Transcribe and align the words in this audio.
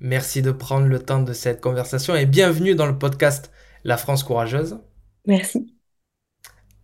Merci 0.00 0.42
de 0.42 0.52
prendre 0.52 0.86
le 0.86 1.00
temps 1.00 1.22
de 1.22 1.32
cette 1.32 1.60
conversation 1.60 2.14
et 2.14 2.24
bienvenue 2.24 2.76
dans 2.76 2.86
le 2.86 2.96
podcast 2.96 3.50
La 3.82 3.96
France 3.96 4.22
Courageuse. 4.22 4.78
Merci. 5.26 5.74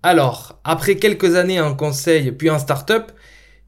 Alors, 0.02 0.60
après 0.64 0.96
quelques 0.96 1.36
années 1.36 1.60
en 1.60 1.76
conseil 1.76 2.32
puis 2.32 2.50
en 2.50 2.58
start-up, 2.58 3.12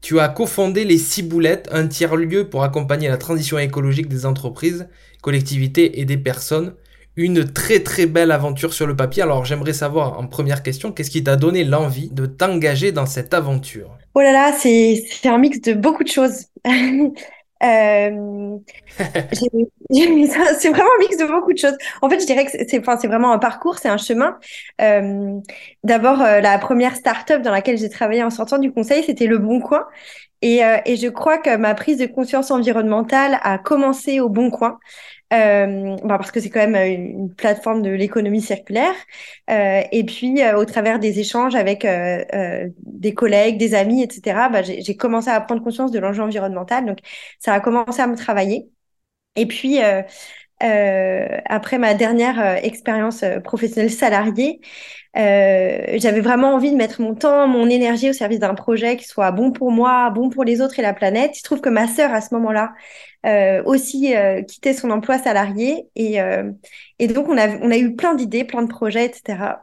tu 0.01 0.19
as 0.19 0.27
cofondé 0.27 0.83
les 0.83 0.97
Ciboulettes, 0.97 1.69
un 1.71 1.87
tiers-lieu 1.87 2.49
pour 2.49 2.63
accompagner 2.63 3.07
la 3.07 3.15
transition 3.15 3.57
écologique 3.57 4.09
des 4.09 4.25
entreprises, 4.25 4.89
collectivités 5.21 6.01
et 6.01 6.03
des 6.03 6.17
personnes. 6.17 6.75
Une 7.15 7.45
très 7.45 7.79
très 7.79 8.05
belle 8.05 8.31
aventure 8.31 8.73
sur 8.73 8.85
le 8.85 8.97
papier. 8.97 9.23
Alors 9.23 9.45
j'aimerais 9.45 9.73
savoir 9.73 10.19
en 10.19 10.27
première 10.27 10.61
question, 10.61 10.91
qu'est-ce 10.91 11.09
qui 11.09 11.23
t'a 11.23 11.37
donné 11.37 11.63
l'envie 11.63 12.09
de 12.09 12.25
t'engager 12.25 12.91
dans 12.91 13.05
cette 13.05 13.33
aventure? 13.33 13.97
Oh 14.13 14.19
là 14.19 14.33
là, 14.33 14.51
c'est 14.51 15.05
un 15.23 15.37
mix 15.37 15.61
de 15.61 15.73
beaucoup 15.73 16.03
de 16.03 16.09
choses. 16.09 16.47
Euh, 17.63 18.57
c'est 19.89 20.69
vraiment 20.69 20.89
un 20.97 20.99
mix 20.99 21.17
de 21.17 21.25
beaucoup 21.25 21.53
de 21.53 21.57
choses. 21.57 21.77
En 22.01 22.09
fait, 22.09 22.19
je 22.19 22.25
dirais 22.25 22.45
que 22.45 22.51
c'est 22.51 22.79
enfin, 22.79 22.95
vraiment 23.07 23.31
un 23.31 23.39
parcours, 23.39 23.77
c'est 23.77 23.89
un 23.89 23.97
chemin. 23.97 24.37
Euh, 24.81 25.39
D'abord, 25.83 26.21
euh, 26.21 26.41
la 26.41 26.57
première 26.59 26.95
start-up 26.95 27.41
dans 27.41 27.51
laquelle 27.51 27.77
j'ai 27.77 27.89
travaillé 27.89 28.23
en 28.23 28.29
sortant 28.29 28.57
du 28.57 28.71
conseil, 28.71 29.03
c'était 29.03 29.27
Le 29.27 29.37
Bon 29.37 29.59
Coin. 29.61 29.85
Et, 30.41 30.63
euh, 30.63 30.77
et, 30.85 30.97
je 30.97 31.07
crois 31.07 31.39
que 31.39 31.55
ma 31.57 31.73
prise 31.73 31.97
de 31.97 32.05
conscience 32.05 32.51
environnementale 32.51 33.39
a 33.43 33.57
commencé 33.57 34.19
au 34.19 34.29
Bon 34.29 34.51
Coin. 34.51 34.79
Euh, 35.33 35.97
bah 36.05 36.17
parce 36.17 36.31
que 36.31 36.39
c'est 36.39 36.49
quand 36.49 36.59
même 36.61 36.75
euh, 36.75 36.87
une 36.87 37.33
plateforme 37.35 37.81
de 37.81 37.89
l'économie 37.89 38.41
circulaire. 38.41 38.93
Euh, 39.49 39.81
et 39.91 40.05
puis, 40.05 40.41
euh, 40.41 40.57
au 40.57 40.65
travers 40.65 40.99
des 40.99 41.19
échanges 41.19 41.55
avec 41.55 41.85
euh, 41.85 42.69
des 42.83 43.13
collègues, 43.13 43.57
des 43.57 43.73
amis, 43.75 44.03
etc., 44.03 44.49
bah, 44.49 44.61
j'ai 44.63 44.95
commencé 44.95 45.29
à 45.29 45.41
prendre 45.41 45.63
conscience 45.63 45.91
de 45.91 45.99
l'enjeu 45.99 46.23
environnemental. 46.23 46.85
Donc, 46.85 46.99
ça 47.39 47.53
a 47.53 47.59
commencé 47.59 48.01
à 48.01 48.07
me 48.07 48.15
travailler. 48.15 48.69
Et 49.35 49.47
puis, 49.47 49.79
après 50.59 51.77
ma 51.77 51.93
dernière 51.93 52.63
expérience 52.63 53.23
professionnelle 53.43 53.91
salariée, 53.91 54.59
j'avais 55.15 56.21
vraiment 56.21 56.53
envie 56.53 56.71
de 56.71 56.75
mettre 56.75 57.01
mon 57.01 57.15
temps, 57.15 57.47
mon 57.47 57.69
énergie 57.69 58.09
au 58.09 58.13
service 58.13 58.39
d'un 58.39 58.53
projet 58.53 58.97
qui 58.97 59.05
soit 59.05 59.31
bon 59.31 59.51
pour 59.51 59.71
moi, 59.71 60.09
bon 60.09 60.29
pour 60.29 60.43
les 60.43 60.61
autres 60.61 60.79
et 60.79 60.81
la 60.81 60.93
planète. 60.93 61.31
Il 61.35 61.39
se 61.39 61.43
trouve 61.43 61.61
que 61.61 61.69
ma 61.69 61.87
sœur, 61.87 62.13
à 62.13 62.21
ce 62.21 62.33
moment-là, 62.35 62.73
euh, 63.25 63.61
aussi 63.65 64.15
euh, 64.15 64.41
quitter 64.43 64.73
son 64.73 64.89
emploi 64.89 65.17
salarié. 65.17 65.87
Et, 65.95 66.21
euh, 66.21 66.51
et 66.99 67.07
donc, 67.07 67.27
on 67.27 67.37
a, 67.37 67.49
on 67.61 67.71
a 67.71 67.77
eu 67.77 67.95
plein 67.95 68.13
d'idées, 68.15 68.45
plein 68.45 68.61
de 68.61 68.67
projets, 68.67 69.05
etc. 69.05 69.55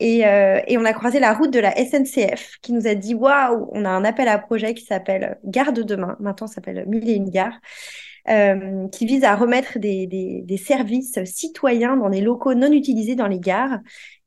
Et, 0.00 0.18
et, 0.20 0.76
on 0.76 0.84
a 0.84 0.92
croisé 0.92 1.20
la 1.20 1.32
route 1.32 1.50
de 1.50 1.60
la 1.60 1.74
SNCF 1.74 2.56
qui 2.60 2.74
nous 2.74 2.86
a 2.86 2.94
dit 2.94 3.14
Waouh, 3.14 3.70
on 3.72 3.86
a 3.86 3.88
un 3.88 4.04
appel 4.04 4.28
à 4.28 4.38
projet 4.38 4.74
qui 4.74 4.84
s'appelle 4.84 5.38
Garde 5.44 5.80
demain, 5.80 6.16
maintenant 6.20 6.46
ça 6.46 6.56
s'appelle 6.56 6.84
Mille 6.86 7.08
et 7.08 7.14
une 7.14 7.30
gares. 7.30 7.58
Euh, 8.28 8.88
qui 8.88 9.06
vise 9.06 9.22
à 9.22 9.36
remettre 9.36 9.78
des, 9.78 10.44
services 10.58 11.16
citoyens 11.24 11.96
dans 11.96 12.10
des 12.10 12.20
locaux 12.20 12.54
non 12.54 12.72
utilisés 12.72 13.14
dans 13.14 13.28
les 13.28 13.38
gares. 13.38 13.78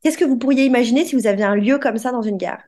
Qu'est-ce 0.01 0.17
que 0.17 0.23
vous 0.23 0.37
pourriez 0.37 0.63
imaginer 0.65 1.03
si 1.03 1.15
vous 1.15 1.27
aviez 1.27 1.43
un 1.43 1.55
lieu 1.55 1.79
comme 1.79 1.97
ça 1.97 2.11
dans 2.11 2.21
une 2.21 2.37
gare? 2.37 2.61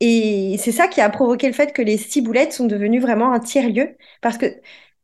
Et 0.00 0.56
c'est 0.58 0.72
ça 0.72 0.88
qui 0.88 1.00
a 1.00 1.08
provoqué 1.10 1.46
le 1.46 1.52
fait 1.52 1.72
que 1.72 1.82
les 1.82 1.96
ciboulettes 1.96 2.52
sont 2.52 2.66
devenus 2.66 3.00
vraiment 3.00 3.32
un 3.32 3.38
tiers-lieu, 3.38 3.96
parce 4.20 4.36
que 4.36 4.46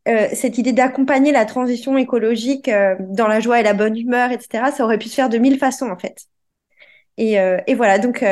euh, 0.09 0.27
cette 0.33 0.57
idée 0.57 0.73
d'accompagner 0.73 1.31
la 1.31 1.45
transition 1.45 1.97
écologique 1.97 2.67
euh, 2.67 2.95
dans 2.99 3.27
la 3.27 3.39
joie 3.39 3.61
et 3.61 3.63
la 3.63 3.73
bonne 3.73 3.97
humeur, 3.97 4.31
etc., 4.31 4.71
ça 4.75 4.83
aurait 4.83 4.97
pu 4.97 5.07
se 5.07 5.15
faire 5.15 5.29
de 5.29 5.37
mille 5.37 5.57
façons, 5.57 5.89
en 5.89 5.97
fait. 5.97 6.25
Et, 7.17 7.37
voilà, 7.75 7.99
donc 7.99 8.23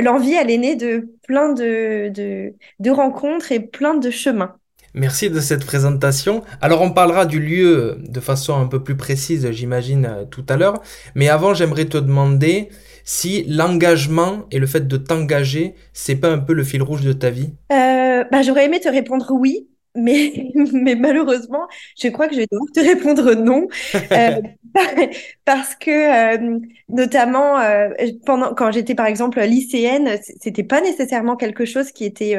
l'envie, 0.00 0.34
elle 0.34 0.50
est 0.50 0.58
née 0.58 0.76
de 0.76 1.08
plein 1.26 1.52
de, 1.52 2.52
rencontres 2.90 3.52
et 3.52 3.60
plein 3.60 3.94
de 3.94 4.10
chemins. 4.10 4.56
Merci 4.94 5.28
de 5.28 5.40
cette 5.40 5.66
présentation. 5.66 6.44
Alors 6.60 6.80
on 6.80 6.92
parlera 6.92 7.26
du 7.26 7.40
lieu 7.40 7.98
de 7.98 8.20
façon 8.20 8.54
un 8.54 8.66
peu 8.66 8.80
plus 8.80 8.96
précise, 8.96 9.50
j'imagine, 9.50 10.26
tout 10.30 10.44
à 10.48 10.56
l'heure. 10.56 10.80
Mais 11.16 11.28
avant, 11.28 11.52
j'aimerais 11.52 11.86
te 11.86 11.98
demander 11.98 12.68
si 13.02 13.44
l'engagement 13.48 14.46
et 14.52 14.60
le 14.60 14.66
fait 14.66 14.86
de 14.86 14.96
t'engager, 14.96 15.74
c'est 15.92 16.14
pas 16.14 16.30
un 16.30 16.38
peu 16.38 16.52
le 16.54 16.62
fil 16.62 16.80
rouge 16.80 17.02
de 17.02 17.12
ta 17.12 17.30
vie? 17.30 17.54
Euh, 17.72 18.24
bah, 18.30 18.42
J'aurais 18.42 18.66
aimé 18.66 18.78
te 18.78 18.88
répondre 18.88 19.26
oui, 19.32 19.68
mais, 19.94 20.50
mais 20.72 20.94
malheureusement, 20.96 21.66
je 22.00 22.08
crois 22.08 22.28
que 22.28 22.34
je 22.34 22.40
vais 22.40 22.46
devoir 22.50 22.70
te 22.72 22.80
répondre 22.80 23.34
non, 23.34 23.68
euh, 24.12 24.40
parce 25.44 25.74
que 25.76 25.90
euh, 25.90 26.58
notamment 26.88 27.58
euh, 27.58 27.90
pendant 28.26 28.54
quand 28.54 28.72
j'étais 28.72 28.94
par 28.94 29.06
exemple 29.06 29.40
lycéenne, 29.40 30.18
c'était 30.40 30.64
pas 30.64 30.80
nécessairement 30.80 31.36
quelque 31.36 31.64
chose 31.64 31.92
qui 31.92 32.04
était 32.04 32.36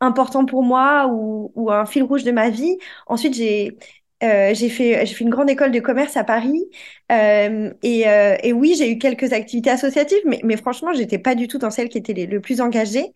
important 0.00 0.44
pour 0.44 0.62
moi 0.62 1.08
ou, 1.12 1.52
ou, 1.54 1.70
un 1.70 1.86
fil 1.86 2.02
rouge 2.02 2.24
de 2.24 2.32
ma 2.32 2.50
vie. 2.50 2.76
Ensuite, 3.06 3.34
j'ai 3.34 3.76
j'ai 4.20 4.68
fait, 4.68 5.04
fait 5.04 5.24
une 5.24 5.30
grande 5.30 5.50
école 5.50 5.72
de 5.72 5.80
commerce 5.80 6.16
à 6.16 6.22
Paris 6.22 6.64
et, 7.10 8.04
et, 8.42 8.52
oui, 8.52 8.74
j'ai 8.78 8.90
eu 8.92 8.98
quelques 8.98 9.32
activités 9.32 9.70
associatives, 9.70 10.20
mais, 10.26 10.40
mais 10.44 10.56
franchement, 10.56 10.92
j'étais 10.92 11.18
pas 11.18 11.34
du 11.34 11.48
tout 11.48 11.58
dans 11.58 11.70
celles 11.70 11.88
qui 11.88 11.98
étaient 11.98 12.12
les, 12.12 12.26
le 12.26 12.40
plus 12.40 12.60
engagées. 12.60 13.12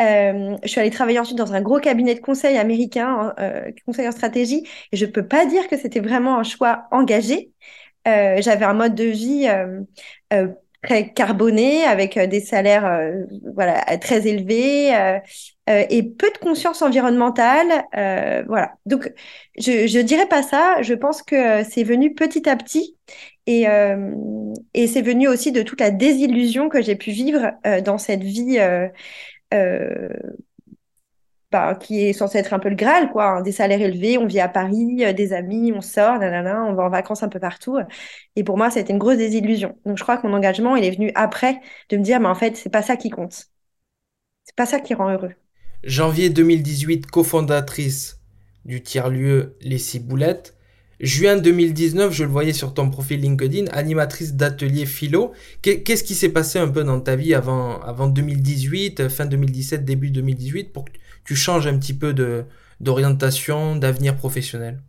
Euh, 0.00 0.56
je 0.62 0.68
suis 0.68 0.80
allée 0.80 0.90
travailler 0.90 1.18
ensuite 1.18 1.38
dans 1.38 1.54
un 1.54 1.62
gros 1.62 1.80
cabinet 1.80 2.14
de 2.14 2.20
conseil 2.20 2.58
américain, 2.58 3.34
euh, 3.38 3.70
conseil 3.86 4.06
en 4.06 4.12
stratégie, 4.12 4.66
et 4.92 4.96
je 4.96 5.06
peux 5.06 5.26
pas 5.26 5.46
dire 5.46 5.68
que 5.68 5.76
c'était 5.76 6.00
vraiment 6.00 6.38
un 6.38 6.42
choix 6.42 6.84
engagé. 6.90 7.50
Euh, 8.06 8.36
j'avais 8.40 8.64
un 8.64 8.74
mode 8.74 8.94
de 8.94 9.04
vie 9.04 9.48
très 10.82 11.12
carboné, 11.12 11.84
avec 11.84 12.16
des 12.18 12.40
salaires 12.40 13.10
voilà 13.54 13.82
très 13.98 14.28
élevés 14.28 14.90
et 15.66 16.02
peu 16.04 16.30
de 16.30 16.38
conscience 16.38 16.82
environnementale. 16.82 17.84
voilà. 18.46 18.74
Donc, 18.84 19.12
je 19.58 19.86
je 19.88 19.98
dirais 19.98 20.28
pas 20.28 20.42
ça. 20.42 20.82
Je 20.82 20.94
pense 20.94 21.22
que 21.22 21.64
c'est 21.64 21.82
venu 21.82 22.14
petit 22.14 22.48
à 22.48 22.56
petit. 22.56 22.96
Et, 23.48 23.64
c'est 24.86 25.02
venu 25.02 25.26
aussi 25.26 25.50
de 25.50 25.62
toute 25.62 25.80
la 25.80 25.90
désillusion 25.90 26.68
que 26.68 26.82
j'ai 26.82 26.94
pu 26.96 27.10
vivre 27.10 27.50
dans 27.84 27.98
cette 27.98 28.22
vie 28.22 28.60
bah, 31.52 31.74
qui 31.76 32.04
est 32.04 32.12
censé 32.12 32.38
être 32.38 32.52
un 32.54 32.58
peu 32.58 32.68
le 32.68 32.74
Graal, 32.74 33.10
quoi. 33.10 33.38
Hein. 33.38 33.42
des 33.42 33.52
salaires 33.52 33.80
élevés, 33.80 34.18
on 34.18 34.26
vit 34.26 34.40
à 34.40 34.48
Paris, 34.48 35.04
euh, 35.04 35.12
des 35.12 35.32
amis, 35.32 35.72
on 35.72 35.80
sort, 35.80 36.16
on 36.20 36.74
va 36.74 36.84
en 36.84 36.90
vacances 36.90 37.22
un 37.22 37.28
peu 37.28 37.38
partout. 37.38 37.78
Et 38.34 38.44
pour 38.44 38.56
moi, 38.58 38.70
ça 38.70 38.78
a 38.78 38.82
été 38.82 38.92
une 38.92 38.98
grosse 38.98 39.16
désillusion. 39.16 39.78
Donc, 39.86 39.96
je 39.96 40.02
crois 40.02 40.16
que 40.16 40.26
mon 40.26 40.34
engagement, 40.34 40.76
il 40.76 40.84
est 40.84 40.90
venu 40.90 41.12
après 41.14 41.60
de 41.88 41.96
me 41.96 42.02
dire, 42.02 42.20
mais 42.20 42.28
en 42.28 42.34
fait, 42.34 42.56
c'est 42.56 42.70
pas 42.70 42.82
ça 42.82 42.96
qui 42.96 43.10
compte. 43.10 43.46
C'est 44.44 44.56
pas 44.56 44.66
ça 44.66 44.80
qui 44.80 44.94
rend 44.94 45.10
heureux. 45.10 45.32
Janvier 45.84 46.30
2018, 46.30 47.06
cofondatrice 47.06 48.20
du 48.64 48.82
tiers-lieu 48.82 49.56
Les 49.60 49.78
Ciboulettes. 49.78 50.55
Juin 51.00 51.36
2019, 51.36 52.12
je 52.12 52.24
le 52.24 52.30
voyais 52.30 52.52
sur 52.54 52.72
ton 52.74 52.90
profil 52.90 53.20
LinkedIn, 53.20 53.66
animatrice 53.72 54.34
d'atelier 54.34 54.86
philo. 54.86 55.32
Qu'est-ce 55.62 56.04
qui 56.04 56.14
s'est 56.14 56.30
passé 56.30 56.58
un 56.58 56.68
peu 56.68 56.84
dans 56.84 57.00
ta 57.00 57.16
vie 57.16 57.34
avant, 57.34 57.80
avant 57.82 58.06
2018, 58.08 59.08
fin 59.08 59.26
2017, 59.26 59.84
début 59.84 60.10
2018, 60.10 60.72
pour 60.72 60.86
que 60.86 60.92
tu 61.24 61.36
changes 61.36 61.66
un 61.66 61.78
petit 61.78 61.94
peu 61.94 62.14
d'orientation, 62.80 63.76
d'avenir 63.76 64.16
professionnel? 64.16 64.80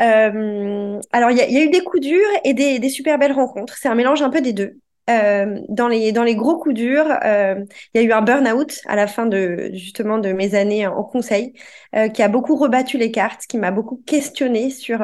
Euh, 0.00 1.00
Alors, 1.12 1.30
il 1.30 1.38
y, 1.38 1.40
y, 1.52 1.56
a 1.58 1.64
eu 1.64 1.70
des 1.70 1.82
coups 1.82 2.02
durs 2.02 2.28
et 2.44 2.54
des, 2.54 2.78
des 2.78 2.88
super 2.88 3.18
belles 3.18 3.32
rencontres. 3.32 3.76
C'est 3.76 3.88
un 3.88 3.94
mélange 3.96 4.22
un 4.22 4.30
peu 4.30 4.40
des 4.40 4.52
deux. 4.52 4.78
Euh, 5.08 5.60
dans, 5.68 5.88
les, 5.88 6.12
dans 6.12 6.22
les 6.22 6.34
gros 6.34 6.58
coups 6.58 6.74
durs, 6.74 7.06
euh, 7.24 7.64
il 7.94 8.00
y 8.00 8.04
a 8.04 8.06
eu 8.06 8.12
un 8.12 8.20
burn-out 8.20 8.80
à 8.86 8.94
la 8.94 9.06
fin 9.06 9.26
de 9.26 9.70
justement 9.72 10.18
de 10.18 10.32
mes 10.32 10.54
années 10.54 10.86
en 10.86 11.02
conseil, 11.02 11.54
euh, 11.96 12.08
qui 12.08 12.22
a 12.22 12.28
beaucoup 12.28 12.56
rebattu 12.56 12.98
les 12.98 13.10
cartes, 13.10 13.46
qui 13.46 13.56
m'a 13.56 13.70
beaucoup 13.70 14.02
questionné 14.06 14.70
sur 14.70 15.02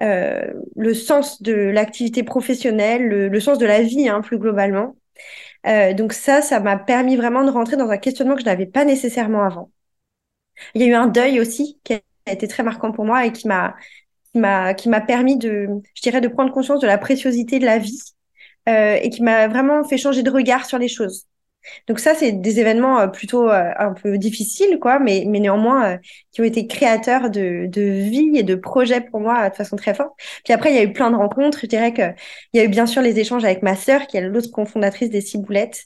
le 0.00 0.94
sens 0.94 1.42
de 1.42 1.52
l'activité 1.52 2.22
professionnelle, 2.22 3.02
le, 3.08 3.40
sens 3.40 3.58
de 3.58 3.66
la 3.66 3.82
vie 3.82 4.08
hein, 4.08 4.20
plus 4.22 4.38
globalement. 4.38 4.96
donc 5.96 6.12
ça, 6.12 6.40
ça 6.42 6.60
m'a 6.60 6.78
permis 6.78 7.16
vraiment 7.16 7.44
de 7.44 7.50
rentrer 7.50 7.76
dans 7.76 7.90
un 7.90 7.98
questionnement 7.98 8.34
que 8.34 8.40
je 8.40 8.46
n'avais 8.46 8.66
pas 8.66 8.84
nécessairement 8.84 9.42
avant. 9.44 9.70
Il 10.74 10.82
y 10.82 10.84
a 10.84 10.88
eu 10.88 10.94
un 10.94 11.06
deuil 11.06 11.40
aussi 11.40 11.78
qui 11.84 11.94
a 11.94 12.00
été 12.32 12.48
très 12.48 12.62
marquant 12.62 12.92
pour 12.92 13.04
moi 13.04 13.26
et 13.26 13.32
qui 13.32 13.48
m'a 13.48 13.74
qui 14.74 14.88
m'a 14.88 15.00
permis 15.00 15.36
de, 15.36 15.68
je 15.94 16.02
dirais, 16.02 16.20
de 16.20 16.28
prendre 16.28 16.52
conscience 16.52 16.80
de 16.80 16.86
la 16.86 16.98
préciosité 16.98 17.58
de 17.58 17.64
la 17.64 17.78
vie 17.78 18.14
et 18.68 19.10
qui 19.10 19.22
m'a 19.22 19.48
vraiment 19.48 19.84
fait 19.84 19.98
changer 19.98 20.22
de 20.22 20.30
regard 20.30 20.66
sur 20.66 20.78
les 20.78 20.88
choses. 20.88 21.26
Donc 21.86 21.98
ça, 22.00 22.14
c'est 22.14 22.32
des 22.32 22.60
événements 22.60 23.00
euh, 23.00 23.06
plutôt 23.08 23.50
euh, 23.50 23.70
un 23.78 23.92
peu 23.92 24.18
difficiles, 24.18 24.78
quoi, 24.80 24.98
mais, 24.98 25.24
mais 25.26 25.40
néanmoins 25.40 25.94
euh, 25.94 25.98
qui 26.32 26.40
ont 26.40 26.44
été 26.44 26.66
créateurs 26.66 27.30
de, 27.30 27.66
de 27.66 27.82
vie 27.82 28.32
et 28.36 28.42
de 28.42 28.54
projets 28.54 29.00
pour 29.00 29.20
moi 29.20 29.50
de 29.50 29.54
façon 29.54 29.76
très 29.76 29.94
forte. 29.94 30.12
Puis 30.44 30.52
après, 30.52 30.70
il 30.70 30.76
y 30.76 30.78
a 30.78 30.82
eu 30.82 30.92
plein 30.92 31.10
de 31.10 31.16
rencontres. 31.16 31.60
Je 31.62 31.66
dirais 31.66 31.92
que 31.92 32.12
il 32.52 32.58
y 32.58 32.60
a 32.60 32.64
eu 32.64 32.68
bien 32.68 32.86
sûr 32.86 33.02
les 33.02 33.18
échanges 33.18 33.44
avec 33.44 33.62
ma 33.62 33.76
sœur, 33.76 34.06
qui 34.06 34.16
est 34.16 34.22
l'autre 34.22 34.50
cofondatrice 34.50 35.10
des 35.10 35.20
Ciboulettes, 35.20 35.84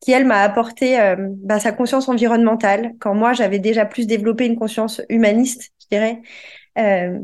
qui 0.00 0.12
elle 0.12 0.24
m'a 0.26 0.42
apporté 0.42 0.96
bah, 1.18 1.58
sa 1.58 1.72
conscience 1.72 2.08
environnementale 2.08 2.92
quand 3.00 3.14
moi 3.14 3.32
j'avais 3.32 3.58
déjà 3.58 3.84
plus 3.84 4.06
développé 4.06 4.46
une 4.46 4.56
conscience 4.56 5.02
humaniste, 5.08 5.72
je 5.82 5.86
dirais. 5.96 6.22
Euh, 6.78 7.18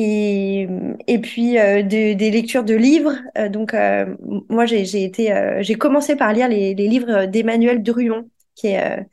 et, 0.00 1.18
puis 1.22 1.58
euh, 1.58 1.82
des 1.82 2.30
lectures 2.30 2.64
de 2.64 2.74
livres. 2.74 3.14
Euh, 3.36 3.48
donc 3.48 3.74
euh, 3.74 4.14
moi 4.48 4.64
j'ai 4.66 5.04
été 5.04 5.58
j'ai 5.60 5.74
commencé 5.74 6.16
par 6.16 6.32
lire 6.32 6.48
les, 6.48 6.74
livres 6.74 7.26
d'Emmanuel 7.26 7.82
Druon, 7.82 8.30
qui 8.54 8.68
est 8.68 9.06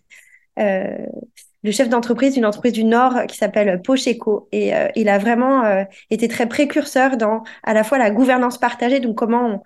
le 0.58 1.72
chef 1.72 1.90
d'entreprise 1.90 2.36
d'une 2.36 2.46
entreprise 2.46 2.74
du 2.74 2.84
Nord 2.84 3.26
qui 3.28 3.38
s'appelle 3.38 3.82
Pocheco. 3.82 4.48
Et 4.52 4.72
il 4.96 5.10
a 5.10 5.18
vraiment 5.18 5.86
été 6.12 6.28
très 6.28 6.48
précurseur 6.48 7.18
dans 7.18 7.44
à 7.64 7.74
la 7.74 7.84
fois 7.84 7.98
la 7.98 8.12
gouvernance 8.12 8.60
partagée, 8.60 9.00
donc 9.00 9.18
comment 9.18 9.64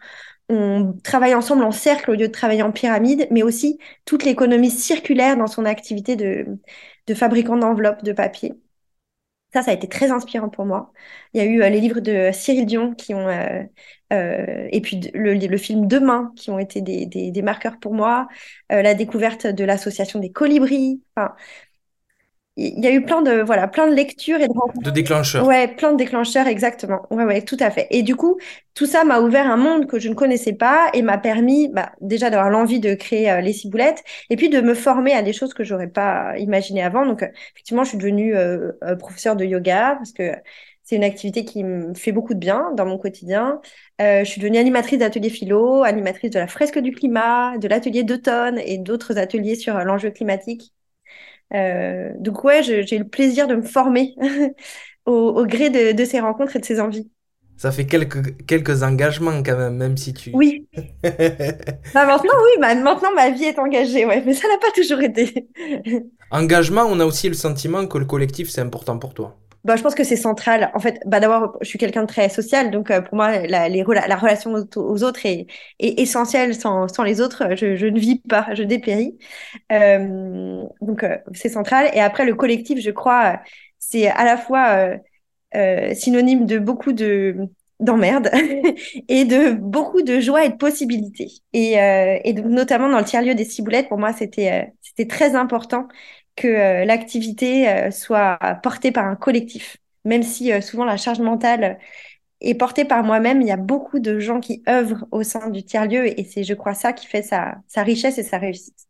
on, 0.50 0.56
on 0.56 0.94
travaille 1.04 1.36
ensemble 1.36 1.64
en 1.64 1.72
cercle 1.72 2.12
au 2.12 2.14
lieu 2.14 2.28
de 2.28 2.32
travailler 2.32 2.64
en 2.64 2.72
pyramide, 2.72 3.28
mais 3.32 3.44
aussi 3.44 3.78
toute 4.06 4.24
l'économie 4.24 4.72
circulaire 4.72 5.38
dans 5.38 5.48
son 5.48 5.66
activité 5.66 6.16
de, 6.16 6.46
de 7.08 7.14
fabricant 7.14 7.58
d'enveloppes 7.58 8.04
de 8.04 8.14
papier. 8.14 8.54
Ça, 9.54 9.64
ça 9.64 9.72
a 9.72 9.74
été 9.74 9.88
très 9.88 10.12
inspirant 10.12 10.50
pour 10.50 10.66
moi. 10.66 10.94
Il 11.34 11.42
y 11.42 11.42
a 11.42 11.46
eu 11.46 11.64
euh, 11.64 11.70
les 11.70 11.80
livres 11.80 12.02
de 12.02 12.30
Cyril 12.32 12.68
Dion 12.68 12.94
qui 12.94 13.16
ont, 13.16 13.28
euh, 13.28 13.64
euh, 14.14 14.68
et 14.72 14.80
puis 14.80 15.10
le, 15.16 15.58
film 15.58 15.88
Demain 15.88 16.32
qui 16.36 16.52
ont 16.52 16.60
été 16.60 16.82
des, 16.82 17.42
marqueurs 17.42 17.80
pour 17.80 17.96
moi. 17.96 18.28
la 18.70 18.94
découverte 18.94 19.48
de 19.48 19.64
l'association 19.64 20.20
des 20.20 20.32
colibris. 20.32 21.02
Il 22.60 22.84
y 22.84 22.88
a 22.88 22.92
eu 22.92 23.02
plein 23.02 23.22
de 23.22 23.42
voilà 23.42 23.68
plein 23.68 23.88
de 23.88 23.94
lectures 23.94 24.42
et 24.42 24.48
de 24.48 24.54
rencontres. 24.54 24.84
De 24.84 24.92
déclencheurs. 24.92 25.48
Ouais, 25.48 25.68
plein 25.68 25.94
de 25.94 25.98
déclencheurs 25.98 26.48
exactement. 26.48 27.06
Ouais 27.10 27.24
ouais, 27.24 27.42
tout 27.42 27.56
à 27.60 27.72
fait. 27.72 27.88
Et 27.90 28.04
du 28.04 28.16
coup, 28.18 28.38
tout 28.74 28.86
ça 28.86 29.06
m'a 29.06 29.22
ouvert 29.22 29.50
un 29.50 29.56
monde 29.56 29.88
que 29.88 29.98
je 29.98 30.10
ne 30.10 30.14
connaissais 30.14 30.54
pas 30.54 30.90
et 30.94 31.02
m'a 31.02 31.18
permis 31.18 31.70
bah, 31.70 31.94
déjà 32.02 32.30
d'avoir 32.30 32.50
l'envie 32.50 32.82
de 32.82 32.96
créer 32.96 33.32
euh, 33.32 33.42
les 33.42 33.54
ciboulettes 33.54 34.04
et 34.30 34.36
puis 34.36 34.50
de 34.50 34.60
me 34.60 34.74
former 34.74 35.14
à 35.14 35.22
des 35.22 35.32
choses 35.32 35.54
que 35.54 35.64
j'aurais 35.64 35.88
pas 35.88 36.38
imaginées 36.38 36.84
avant. 36.84 37.06
Donc 37.06 37.24
euh, 37.24 37.28
effectivement, 37.56 37.84
je 37.84 37.90
suis 37.90 37.98
devenue 37.98 38.36
euh, 38.36 38.72
professeure 38.98 39.38
de 39.38 39.46
yoga 39.46 39.96
parce 39.96 40.12
que 40.12 40.34
c'est 40.84 40.98
une 40.98 41.04
activité 41.04 41.46
qui 41.46 41.64
me 41.64 41.94
fait 41.94 42.12
beaucoup 42.12 42.34
de 42.34 42.40
bien 42.40 42.72
dans 42.76 42.86
mon 42.86 42.98
quotidien. 42.98 43.62
je 44.00 44.24
suis 44.26 44.42
devenue 44.42 44.58
animatrice 44.58 44.98
d'ateliers 44.98 45.30
philo, 45.30 45.84
animatrice 45.84 46.32
de 46.32 46.40
la 46.40 46.48
fresque 46.48 46.80
du 46.80 46.92
climat, 46.92 47.58
de 47.60 47.68
l'atelier 47.68 48.04
d'automne 48.04 48.60
et 48.66 48.80
d'autres 48.80 49.20
ateliers 49.20 49.56
sur 49.56 49.78
l'enjeu 49.78 50.10
climatique. 50.10 50.74
Euh, 51.54 52.12
donc 52.20 52.44
ouais, 52.44 52.62
j'ai 52.64 52.98
le 52.98 53.08
plaisir 53.08 53.48
de 53.48 53.56
me 53.56 53.62
former 53.62 54.16
au, 55.06 55.12
au, 55.12 55.46
gré 55.46 55.70
de, 55.70 55.94
de, 55.94 56.06
ces 56.06 56.20
rencontres 56.20 56.56
et 56.56 56.60
de 56.60 56.66
ces 56.66 56.80
envies. 56.80 57.10
Ça 57.58 57.72
fait 57.72 57.86
quelques, 57.86 58.46
quelques 58.46 58.84
engagements 58.84 59.44
quand 59.44 59.58
même, 59.58 59.76
même 59.76 59.98
si 59.98 60.14
tu... 60.14 60.32
Oui. 60.34 60.68
bah 61.04 62.06
maintenant, 62.06 62.34
oui, 62.44 62.62
bah, 62.62 62.74
maintenant 62.76 63.14
ma 63.14 63.32
vie 63.32 63.46
est 63.46 63.60
engagée, 63.60 64.06
ouais, 64.06 64.24
mais 64.26 64.34
ça 64.34 64.48
n'a 64.48 64.58
pas 64.58 64.72
toujours 64.74 65.02
été. 65.02 65.50
Engagement, 66.32 66.86
on 66.88 67.00
a 67.00 67.06
aussi 67.06 67.28
le 67.28 67.34
sentiment 67.34 67.86
que 67.88 67.98
le 67.98 68.06
collectif, 68.06 68.50
c'est 68.50 68.62
important 68.62 68.98
pour 68.98 69.14
toi 69.14 69.36
bah, 69.66 69.76
je 69.76 69.84
pense 69.84 69.96
que 69.96 70.04
c'est 70.04 70.16
central. 70.16 70.72
En 70.74 70.80
fait, 70.80 71.02
bah, 71.06 71.20
d'abord, 71.20 71.58
je 71.62 71.68
suis 71.68 71.78
quelqu'un 71.78 72.04
de 72.04 72.08
très 72.08 72.30
social, 72.30 72.72
donc 72.72 72.92
euh, 72.92 73.02
pour 73.02 73.16
moi, 73.16 73.46
la, 73.46 73.68
les, 73.68 73.84
la 73.84 74.16
relation 74.16 74.54
aux, 74.76 75.04
autres 75.04 75.26
est, 75.26 75.48
essentielle. 75.80 76.56
Sans, 76.56 76.88
sans, 76.88 77.04
les 77.04 77.20
autres, 77.22 77.56
je, 77.56 77.86
ne 77.86 78.00
vis 78.00 78.20
pas, 78.22 78.48
je 78.54 78.64
dépéris. 78.64 79.18
Euh, 79.72 80.64
donc, 80.82 81.04
euh, 81.04 81.18
c'est 81.34 81.50
central. 81.50 81.90
Et 81.94 82.00
après, 82.00 82.26
le 82.26 82.36
collectif, 82.36 82.80
je 82.80 82.92
crois, 82.92 83.42
c'est 83.80 84.08
à 84.08 84.24
la 84.24 84.38
fois 84.38 84.90
synonyme 85.96 86.46
de 86.46 86.60
beaucoup 86.60 86.94
de 86.94 87.36
d'emmerde 87.80 88.30
et 89.08 89.24
de 89.24 89.52
beaucoup 89.52 90.02
de 90.02 90.20
joie 90.20 90.44
et 90.44 90.50
de 90.50 90.58
possibilités. 90.58 91.30
Et, 91.54 91.74
et 92.24 92.34
donc, 92.34 92.46
notamment 92.46 92.90
dans 92.90 93.00
le 93.00 93.06
tiers-lieu 93.06 93.36
des 93.36 93.46
ciboulettes, 93.46 93.90
pour 93.90 93.98
moi, 93.98 94.14
c'était 94.14 94.74
c'était 94.82 95.08
très 95.08 95.36
important 95.36 95.88
que 96.40 96.48
euh, 96.48 96.86
l'activité 96.86 97.70
euh, 97.70 97.92
soit 97.92 98.40
portée 98.64 98.92
par 98.92 99.06
un 99.08 99.16
collectif. 99.16 99.78
Même 100.06 100.24
si 100.24 100.52
euh, 100.54 100.62
souvent 100.62 100.86
la 100.86 100.98
charge 100.98 101.20
mentale 101.20 101.80
est 102.42 102.56
portée 102.56 102.86
par 102.86 103.04
moi-même, 103.04 103.42
il 103.42 103.48
y 103.48 103.52
a 103.52 103.58
beaucoup 103.58 104.00
de 104.00 104.20
gens 104.20 104.40
qui 104.40 104.64
œuvrent 104.68 105.06
au 105.12 105.24
sein 105.24 105.50
du 105.50 105.64
tiers-lieu 105.64 106.08
et 106.20 106.24
c'est, 106.24 106.44
je 106.44 106.54
crois, 106.56 106.74
ça 106.74 106.94
qui 106.94 107.08
fait 107.08 107.24
sa, 107.24 107.58
sa 107.68 107.84
richesse 107.84 108.18
et 108.18 108.24
sa 108.24 108.38
réussite. 108.40 108.88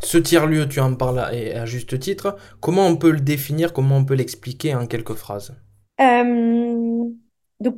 Ce 0.00 0.18
tiers-lieu, 0.18 0.68
tu 0.68 0.80
en 0.80 0.94
parles 0.94 1.18
à, 1.20 1.28
à, 1.62 1.66
juste 1.66 1.98
titre. 1.98 2.36
Comment 2.60 2.86
on 2.86 2.96
peut 2.96 3.10
le 3.10 3.20
définir? 3.20 3.72
Comment 3.72 3.96
on 3.98 4.04
peut 4.04 4.14
l'expliquer 4.14 4.74
en 4.74 4.86
quelques 4.86 5.14
phrases? 5.14 5.56
Euh, 6.00 7.04
donc, 7.60 7.76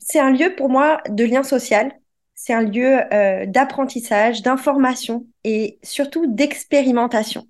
C'est 0.00 0.20
un 0.20 0.30
lieu 0.32 0.54
pour 0.56 0.68
moi 0.68 1.00
de 1.08 1.24
lien 1.24 1.42
social. 1.42 1.92
C'est 2.34 2.54
un 2.54 2.62
lieu 2.62 3.00
euh, 3.12 3.46
d'apprentissage, 3.46 4.42
d'information 4.42 5.26
et 5.44 5.78
surtout 5.82 6.26
d'expérimentation. 6.26 7.46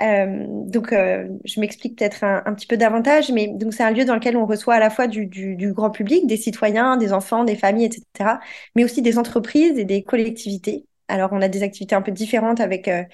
Euh, 0.00 0.46
donc, 0.48 0.92
euh, 0.92 1.28
je 1.44 1.60
m'explique 1.60 1.96
peut-être 1.98 2.24
un, 2.24 2.54
petit 2.54 2.66
peu 2.66 2.76
davantage, 2.76 3.30
mais 3.30 3.48
donc 3.48 3.72
c'est 3.74 3.84
un 3.84 3.90
lieu 3.92 4.04
dans 4.04 4.14
lequel 4.14 4.36
on 4.36 4.46
reçoit 4.46 4.74
à 4.74 4.80
la 4.80 4.90
fois 4.90 5.06
du, 5.06 5.28
grand 5.72 5.90
public, 5.90 6.26
des 6.26 6.36
citoyens, 6.36 6.96
des 6.96 7.12
enfants, 7.12 7.44
des 7.44 7.56
familles, 7.56 7.86
etc., 7.86 8.40
mais 8.74 8.84
aussi 8.84 9.02
des 9.02 9.18
entreprises 9.18 9.78
et 9.78 9.84
des 9.84 10.02
collectivités. 10.02 10.86
Alors, 11.08 11.30
on 11.32 11.42
a 11.42 11.48
des 11.48 11.62
activités 11.62 11.94
un 11.94 12.02
peu 12.02 12.12
différentes 12.12 12.60
avec 12.60 12.88
euh, 12.88 13.04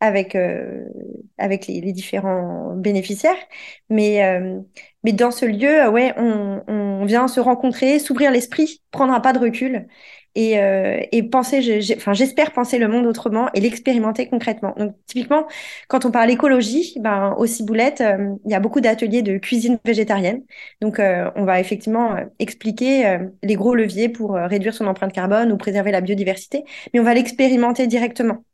avec 0.00 0.36
avec 1.38 1.66
les, 1.66 1.92
différents 1.92 2.74
bénéficiaires, 2.74 3.36
mais 3.88 4.20
mais 5.04 5.12
dans 5.12 5.30
ce 5.30 5.46
lieu, 5.46 5.88
ouais, 5.88 6.14
on 6.18 7.04
vient 7.06 7.28
se 7.28 7.40
rencontrer, 7.40 7.98
s'ouvrir 7.98 8.30
l'esprit, 8.30 8.82
prendre 8.90 9.12
un 9.12 9.20
pas 9.20 9.32
de 9.32 9.38
recul 9.38 9.86
et, 10.34 10.58
euh, 10.58 11.00
et 11.12 11.22
penser, 11.22 11.62
j'espère 11.62 12.52
penser 12.52 12.78
le 12.78 12.88
monde 12.88 13.06
autrement 13.06 13.48
et 13.54 13.60
l'expérimenter 13.60 14.28
concrètement. 14.28 14.74
Donc 14.76 14.94
typiquement, 15.06 15.46
quand 15.88 16.04
on 16.04 16.10
parle 16.10 16.30
écologie, 16.30 16.94
ben 17.00 17.34
au 17.38 17.46
Ciboulette, 17.46 18.00
euh, 18.00 18.34
il 18.44 18.50
y 18.50 18.54
a 18.54 18.60
beaucoup 18.60 18.80
d'ateliers 18.80 19.22
de 19.22 19.38
cuisine 19.38 19.78
végétarienne. 19.84 20.42
Donc 20.80 20.98
euh, 20.98 21.30
on 21.36 21.44
va 21.44 21.60
effectivement 21.60 22.16
euh, 22.16 22.24
expliquer 22.38 23.18
les 23.42 23.54
gros 23.54 23.74
leviers 23.74 24.08
pour 24.08 24.34
réduire 24.34 24.74
son 24.74 24.86
empreinte 24.86 25.12
carbone 25.12 25.52
ou 25.52 25.56
préserver 25.56 25.90
la 25.92 26.00
biodiversité, 26.00 26.64
mais 26.92 27.00
on 27.00 27.04
va 27.04 27.14
l'expérimenter 27.14 27.86
directement. 27.86 28.44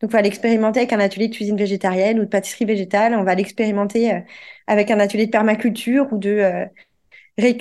Donc 0.00 0.10
on 0.10 0.16
va 0.16 0.22
l'expérimenter 0.22 0.80
avec 0.80 0.92
un 0.92 1.00
atelier 1.00 1.28
de 1.28 1.34
cuisine 1.34 1.56
végétarienne 1.56 2.20
ou 2.20 2.24
de 2.24 2.28
pâtisserie 2.28 2.64
végétale. 2.64 3.14
On 3.14 3.24
va 3.24 3.34
l'expérimenter 3.34 4.22
avec 4.66 4.90
un 4.90 5.00
atelier 5.00 5.26
de 5.26 5.30
permaculture 5.30 6.06
ou 6.12 6.18
de 6.18 6.66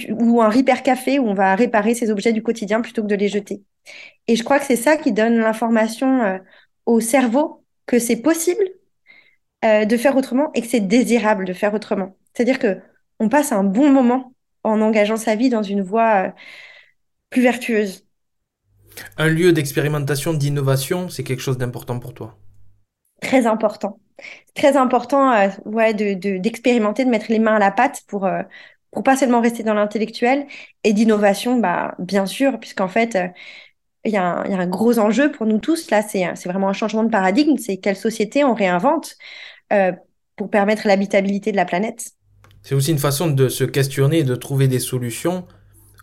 ou 0.09 0.41
un 0.41 0.49
repair 0.49 0.83
café 0.83 1.19
où 1.19 1.27
on 1.27 1.33
va 1.33 1.55
réparer 1.55 1.95
ces 1.95 2.11
objets 2.11 2.33
du 2.33 2.43
quotidien 2.43 2.81
plutôt 2.81 3.01
que 3.01 3.07
de 3.07 3.15
les 3.15 3.27
jeter. 3.27 3.63
Et 4.27 4.35
je 4.35 4.43
crois 4.43 4.59
que 4.59 4.65
c'est 4.65 4.75
ça 4.75 4.97
qui 4.97 5.11
donne 5.11 5.37
l'information 5.37 6.23
euh, 6.23 6.37
au 6.85 6.99
cerveau 6.99 7.63
que 7.85 7.99
c'est 7.99 8.21
possible 8.21 8.63
euh, 9.65 9.85
de 9.85 9.97
faire 9.97 10.15
autrement 10.15 10.51
et 10.53 10.61
que 10.61 10.67
c'est 10.67 10.79
désirable 10.79 11.45
de 11.45 11.53
faire 11.53 11.73
autrement. 11.73 12.15
C'est-à-dire 12.33 12.59
que 12.59 12.79
on 13.19 13.29
passe 13.29 13.51
un 13.51 13.63
bon 13.63 13.91
moment 13.91 14.33
en 14.63 14.81
engageant 14.81 15.17
sa 15.17 15.35
vie 15.35 15.49
dans 15.49 15.63
une 15.63 15.81
voie 15.81 16.27
euh, 16.27 16.31
plus 17.29 17.41
vertueuse. 17.41 18.05
Un 19.17 19.27
lieu 19.27 19.53
d'expérimentation, 19.53 20.33
d'innovation, 20.33 21.09
c'est 21.09 21.23
quelque 21.23 21.41
chose 21.41 21.57
d'important 21.57 21.99
pour 21.99 22.13
toi? 22.13 22.37
Très 23.21 23.47
important. 23.47 23.99
Très 24.53 24.77
important 24.77 25.33
ouais, 25.65 25.93
d'expérimenter, 25.93 27.03
de, 27.03 27.07
de, 27.07 27.11
mettre 27.11 27.25
les 27.29 27.39
mains 27.39 27.55
à 27.55 27.59
la 27.59 27.71
pâte 27.71 28.03
pour, 28.07 28.27
pour 28.93 29.03
pas 29.03 29.17
seulement 29.17 29.41
rester 29.41 29.63
dans 29.63 29.73
l'intellectuel 29.73 30.45
et 30.83 30.93
d'innovation, 30.93 31.57
bah, 31.57 31.95
bien 31.99 32.25
sûr, 32.25 32.59
puisqu'en 32.59 32.87
fait, 32.87 33.15
euh, 33.15 33.27
il 34.05 34.11
y, 34.11 34.15
y, 34.15 34.17
a 34.17 34.43
un 34.43 34.67
gros 34.67 34.99
enjeu 34.99 35.31
pour 35.31 35.45
nous 35.45 35.57
tous. 35.57 35.89
Là, 35.89 36.01
c'est 36.01 36.31
vraiment 36.45 36.69
un 36.69 36.73
changement 36.73 37.03
de 37.03 37.09
paradigme. 37.09 37.57
C'est 37.57 37.77
quelle 37.77 37.95
société 37.95 38.43
on 38.43 38.53
réinvente 38.53 39.15
euh, 39.71 39.91
pour 40.35 40.49
permettre 40.49 40.87
l'habitabilité 40.87 41.51
de 41.51 41.57
la 41.57 41.65
planète. 41.65 42.11
C'est 42.61 42.75
aussi 42.75 42.91
une 42.91 42.99
façon 42.99 43.27
de 43.27 43.49
se 43.49 43.63
questionner 43.63 44.19
et 44.19 44.23
de 44.23 44.35
trouver 44.35 44.67
des 44.67 44.79
solutions 44.79 45.45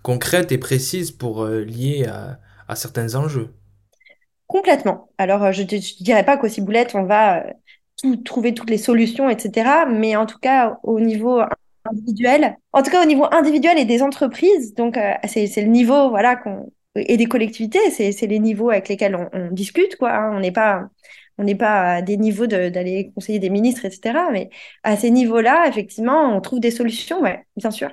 concrètes 0.02 0.50
et 0.52 0.58
précises 0.58 1.10
pour 1.10 1.42
euh, 1.42 1.62
lier 1.62 2.06
à, 2.06 2.40
à, 2.68 2.76
certains 2.76 3.14
enjeux. 3.14 3.54
Complètement. 4.46 5.10
Alors, 5.18 5.52
je 5.52 5.62
ne 5.62 6.02
dirais 6.02 6.24
pas 6.24 6.36
qu'au 6.36 6.48
Ciboulette, 6.48 6.94
on 6.94 7.04
va 7.04 7.44
tout, 7.96 8.16
trouver 8.16 8.54
toutes 8.54 8.70
les 8.70 8.78
solutions, 8.78 9.28
etc. 9.28 9.70
Mais 9.88 10.16
en 10.16 10.26
tout 10.26 10.38
cas, 10.38 10.78
au 10.82 11.00
niveau 11.00 11.40
individuel. 11.90 12.56
En 12.72 12.82
tout 12.82 12.90
cas, 12.90 13.02
au 13.02 13.06
niveau 13.06 13.26
individuel 13.30 13.78
et 13.78 13.84
des 13.84 14.02
entreprises, 14.02 14.74
donc 14.74 14.96
euh, 14.96 15.12
c'est 15.26 15.62
le 15.62 15.68
niveau 15.68 16.10
voilà 16.10 16.42
et 16.96 17.16
des 17.16 17.26
collectivités, 17.26 17.90
c'est 17.90 18.26
les 18.26 18.38
niveaux 18.38 18.70
avec 18.70 18.88
lesquels 18.88 19.16
on, 19.16 19.50
discute 19.52 19.96
quoi. 19.96 20.12
Hein. 20.12 20.32
On 20.36 20.40
n'est 20.40 20.52
pas 20.52 20.88
on 21.38 21.44
n'est 21.44 21.54
pas 21.54 21.94
à 21.94 22.02
des 22.02 22.16
niveaux 22.18 22.46
d'aller 22.46 23.12
conseiller 23.14 23.38
des 23.38 23.50
ministres, 23.50 23.86
etc. 23.86 24.18
Mais 24.32 24.50
à 24.82 24.96
ces 24.96 25.10
niveaux-là, 25.10 25.66
effectivement, 25.68 26.36
on 26.36 26.40
trouve 26.42 26.60
des 26.60 26.70
solutions, 26.70 27.22
bien 27.56 27.70
sûr, 27.70 27.90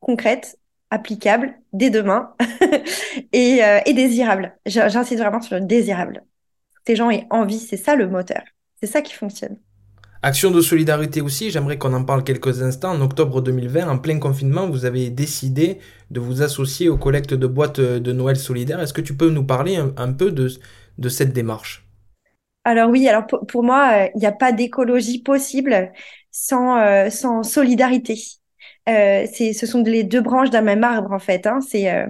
concrètes, 0.00 0.58
applicables 0.90 1.58
dès 1.72 1.90
demain 1.90 2.34
et, 3.32 3.62
euh, 3.62 3.80
et 3.84 3.92
désirables. 3.92 4.56
J'insiste 4.66 5.20
vraiment 5.20 5.42
sur 5.42 5.56
le 5.56 5.62
désirable. 5.66 6.24
ces 6.86 6.96
gens 6.96 7.10
aient 7.10 7.26
envie. 7.30 7.58
C'est 7.58 7.76
ça 7.76 7.96
le 7.96 8.08
moteur. 8.08 8.42
C'est 8.80 8.86
ça 8.86 9.02
qui 9.02 9.14
fonctionne. 9.14 9.58
Action 10.26 10.50
de 10.50 10.60
solidarité 10.60 11.20
aussi, 11.20 11.52
j'aimerais 11.52 11.78
qu'on 11.78 11.92
en 11.92 12.02
parle 12.02 12.24
quelques 12.24 12.60
instants. 12.60 12.90
En 12.90 13.00
octobre 13.00 13.40
2020, 13.40 13.88
en 13.88 13.96
plein 13.96 14.18
confinement, 14.18 14.68
vous 14.68 14.84
avez 14.84 15.08
décidé 15.08 15.78
de 16.10 16.18
vous 16.18 16.42
associer 16.42 16.88
aux 16.88 16.96
collectes 16.96 17.32
de 17.32 17.46
boîtes 17.46 17.78
de 17.78 18.12
Noël 18.12 18.36
solidaires. 18.36 18.80
Est-ce 18.80 18.92
que 18.92 19.00
tu 19.00 19.16
peux 19.16 19.30
nous 19.30 19.44
parler 19.44 19.76
un, 19.76 20.12
peu 20.12 20.32
de, 20.32 21.08
cette 21.08 21.32
démarche? 21.32 21.86
Alors 22.64 22.90
oui, 22.90 23.06
alors 23.06 23.24
pour, 23.46 23.62
moi, 23.62 23.88
euh, 23.92 24.08
il 24.16 24.18
n'y 24.18 24.26
a 24.26 24.32
pas 24.32 24.50
d'écologie 24.50 25.22
possible 25.22 25.92
sans, 26.32 26.76
euh, 26.76 27.08
sans 27.08 27.44
solidarité. 27.44 28.18
Euh, 28.88 29.26
ce 29.26 29.64
sont 29.64 29.84
les 29.84 30.02
deux 30.02 30.22
branches 30.22 30.50
d'un 30.50 30.62
même 30.62 30.82
arbre 30.82 31.12
en 31.12 31.20
fait. 31.20 31.46
Hein. 31.46 31.60
C'est 31.60 32.04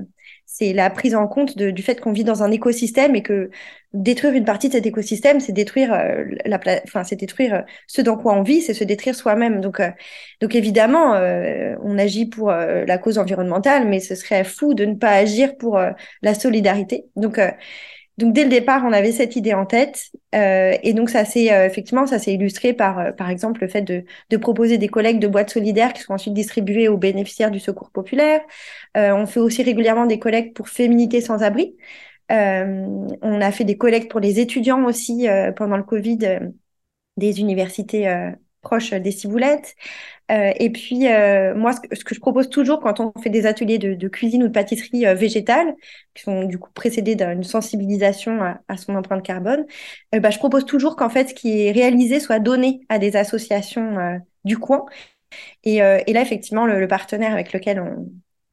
c'est 0.58 0.72
la 0.72 0.90
prise 0.90 1.14
en 1.14 1.28
compte 1.28 1.56
du 1.58 1.82
fait 1.82 2.00
qu'on 2.00 2.12
vit 2.12 2.24
dans 2.24 2.42
un 2.42 2.50
écosystème 2.50 3.14
et 3.14 3.22
que 3.22 3.50
détruire 3.92 4.32
une 4.34 4.44
partie 4.44 4.68
de 4.68 4.72
cet 4.74 4.86
écosystème, 4.86 5.40
c'est 5.40 5.52
détruire 5.52 5.90
la, 6.44 6.60
enfin 6.84 7.04
c'est 7.04 7.16
détruire 7.16 7.64
ce 7.86 8.02
dans 8.02 8.16
quoi 8.16 8.34
on 8.34 8.42
vit, 8.42 8.62
c'est 8.62 8.74
se 8.74 8.84
détruire 8.84 9.14
soi-même. 9.14 9.60
Donc 9.60 9.80
donc 10.40 10.54
évidemment, 10.54 11.12
on 11.82 11.98
agit 11.98 12.26
pour 12.26 12.50
la 12.50 12.98
cause 12.98 13.18
environnementale, 13.18 13.86
mais 13.88 14.00
ce 14.00 14.14
serait 14.14 14.44
fou 14.44 14.74
de 14.74 14.84
ne 14.84 14.94
pas 14.94 15.10
agir 15.10 15.56
pour 15.56 15.78
la 16.22 16.34
solidarité. 16.34 17.06
Donc 17.16 17.38
donc 18.18 18.32
dès 18.32 18.44
le 18.44 18.50
départ, 18.50 18.82
on 18.86 18.92
avait 18.92 19.12
cette 19.12 19.36
idée 19.36 19.52
en 19.52 19.66
tête, 19.66 20.10
euh, 20.34 20.74
et 20.82 20.94
donc 20.94 21.10
ça 21.10 21.26
s'est 21.26 21.52
euh, 21.52 21.66
effectivement 21.66 22.06
ça 22.06 22.18
s'est 22.18 22.32
illustré 22.32 22.72
par 22.72 22.98
euh, 22.98 23.12
par 23.12 23.28
exemple 23.28 23.60
le 23.60 23.68
fait 23.68 23.82
de, 23.82 24.04
de 24.30 24.36
proposer 24.38 24.78
des 24.78 24.88
collectes 24.88 25.20
de 25.20 25.28
boîtes 25.28 25.50
solidaires 25.50 25.92
qui 25.92 26.00
sont 26.02 26.14
ensuite 26.14 26.32
distribuées 26.32 26.88
aux 26.88 26.96
bénéficiaires 26.96 27.50
du 27.50 27.60
Secours 27.60 27.90
populaire. 27.90 28.40
on 28.94 29.26
fait 29.26 29.40
aussi 29.40 29.62
régulièrement 29.62 30.06
des 30.06 30.18
collectes 30.18 30.56
pour 30.56 30.68
Féminité 30.68 31.20
sans 31.20 31.42
abri. 31.42 31.76
on 32.30 33.40
a 33.40 33.52
fait 33.52 33.64
des 33.64 33.76
collectes 33.76 34.10
pour 34.10 34.20
les 34.20 34.40
étudiants 34.40 34.84
aussi 34.86 35.26
pendant 35.56 35.76
le 35.76 35.82
Covid 35.84 36.18
des 37.16 37.40
universités 37.40 38.08
des 39.00 39.10
ciboulettes. 39.10 39.74
Euh, 40.30 40.52
et 40.58 40.70
puis, 40.70 41.06
euh, 41.06 41.54
moi, 41.54 41.72
ce 41.72 42.04
que, 42.04 42.14
je 42.14 42.20
propose 42.20 42.50
toujours 42.50 42.80
quand 42.80 43.00
on 43.00 43.12
fait 43.20 43.30
des 43.30 43.46
ateliers 43.46 43.78
de, 43.78 44.08
cuisine 44.08 44.42
ou 44.42 44.48
de 44.48 44.52
pâtisserie 44.52 45.06
euh, 45.06 45.14
végétale, 45.14 45.74
qui 46.14 46.24
sont 46.24 46.44
du 46.44 46.58
coup 46.58 46.70
précédés 46.72 47.14
d'une 47.14 47.44
sensibilisation 47.44 48.40
à, 48.68 48.76
son 48.76 48.96
empreinte 48.96 49.22
carbone, 49.22 49.66
bah, 50.12 50.30
je 50.30 50.38
propose 50.38 50.64
toujours 50.64 50.96
qu'en 50.96 51.08
fait, 51.08 51.28
ce 51.28 51.34
qui 51.34 51.66
est 51.66 51.72
réalisé 51.72 52.20
soit 52.20 52.38
donné 52.40 52.80
à 52.88 52.98
des 52.98 53.16
associations 53.16 54.20
du 54.44 54.58
coin. 54.58 54.84
Et, 55.64 55.78
là, 55.78 56.22
effectivement, 56.22 56.66
le, 56.66 56.88
partenaire 56.88 57.32
avec 57.32 57.52
lequel 57.52 57.80
on, 57.80 58.08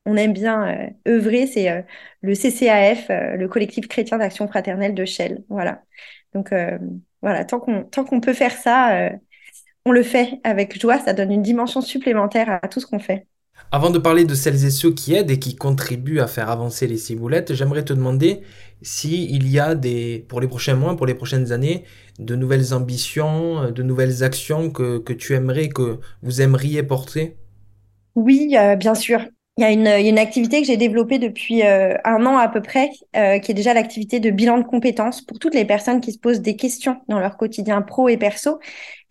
on 0.06 0.18
aime 0.18 0.34
bien 0.34 0.92
œuvrer, 1.08 1.48
c'est 1.48 1.86
le 2.22 2.36
CCAF, 2.36 3.08
le 3.10 3.48
collectif 3.48 3.88
chrétien 3.88 4.18
d'action 4.18 4.48
fraternelle 4.48 4.94
de 4.94 5.06
Shell. 5.06 5.44
Voilà. 5.50 5.84
Donc, 6.34 6.54
voilà, 7.22 7.46
tant 7.46 7.60
qu'on 7.60 7.84
tant 7.84 8.04
qu'on 8.04 8.20
peut 8.20 8.34
faire 8.34 8.52
ça 8.52 9.10
on 9.86 9.92
le 9.92 10.04
fait 10.04 10.40
avec 10.44 10.80
joie, 10.80 11.00
ça 11.00 11.14
donne 11.14 11.32
une 11.32 11.42
dimension 11.44 11.82
supplémentaire 11.82 12.60
à 12.62 12.68
tout 12.68 12.80
ce 12.80 12.86
qu'on 12.88 13.00
fait. 13.00 13.28
Avant 13.74 13.90
de 13.90 14.00
parler 14.00 14.24
de 14.24 14.36
celles 14.36 14.64
et 14.64 14.72
ceux 14.72 14.94
qui 14.94 15.14
aident 15.16 15.30
et 15.32 15.38
qui 15.40 15.56
contribuent 15.58 16.22
à 16.22 16.28
faire 16.28 16.50
avancer 16.50 16.88
les 16.88 16.98
ciboulettes, 16.98 17.54
j'aimerais 17.56 17.84
te 17.84 17.92
demander 17.92 18.42
s'il 18.82 19.50
y 19.52 19.60
a 19.60 19.76
des, 19.76 20.26
pour 20.30 20.40
les 20.40 20.48
prochains 20.48 20.76
mois, 20.76 20.96
pour 20.96 21.06
les 21.08 21.14
prochaines 21.14 21.52
années, 21.52 21.84
de 22.20 22.36
nouvelles 22.38 22.74
ambitions, 22.74 23.70
de 23.72 23.84
nouvelles 23.84 24.24
actions 24.24 24.70
que, 24.72 25.00
tu 25.14 25.34
aimerais, 25.34 25.68
que 25.70 26.00
vous 26.22 26.40
aimeriez 26.42 26.84
porter? 26.84 27.36
Oui, 28.16 28.56
euh, 28.58 28.76
bien 28.76 28.96
sûr. 28.96 29.20
Il 29.58 29.62
y, 29.62 29.66
a 29.66 29.70
une, 29.72 30.18
activité 30.18 30.62
que 30.62 30.66
j'ai 30.66 30.78
développée 30.78 31.20
depuis 31.20 31.62
euh, 31.62 31.96
un 32.06 32.26
an 32.26 32.38
à 32.38 32.48
peu 32.50 32.60
près, 32.60 32.90
euh, 33.16 33.38
qui 33.38 33.52
est 33.52 33.54
déjà 33.54 33.76
l'activité 33.76 34.20
de 34.20 34.32
bilan 34.32 34.58
de 34.58 34.64
compétences 34.64 35.22
pour 35.22 35.38
toutes 35.38 35.54
les 35.54 35.64
personnes 35.64 36.02
qui 36.02 36.12
se 36.12 36.18
posent 36.18 36.42
des 36.42 36.56
questions 36.56 37.00
dans 37.08 37.20
leur 37.20 37.38
quotidien 37.38 37.84
pro 37.84 38.10
et 38.10 38.18
perso 38.18 38.60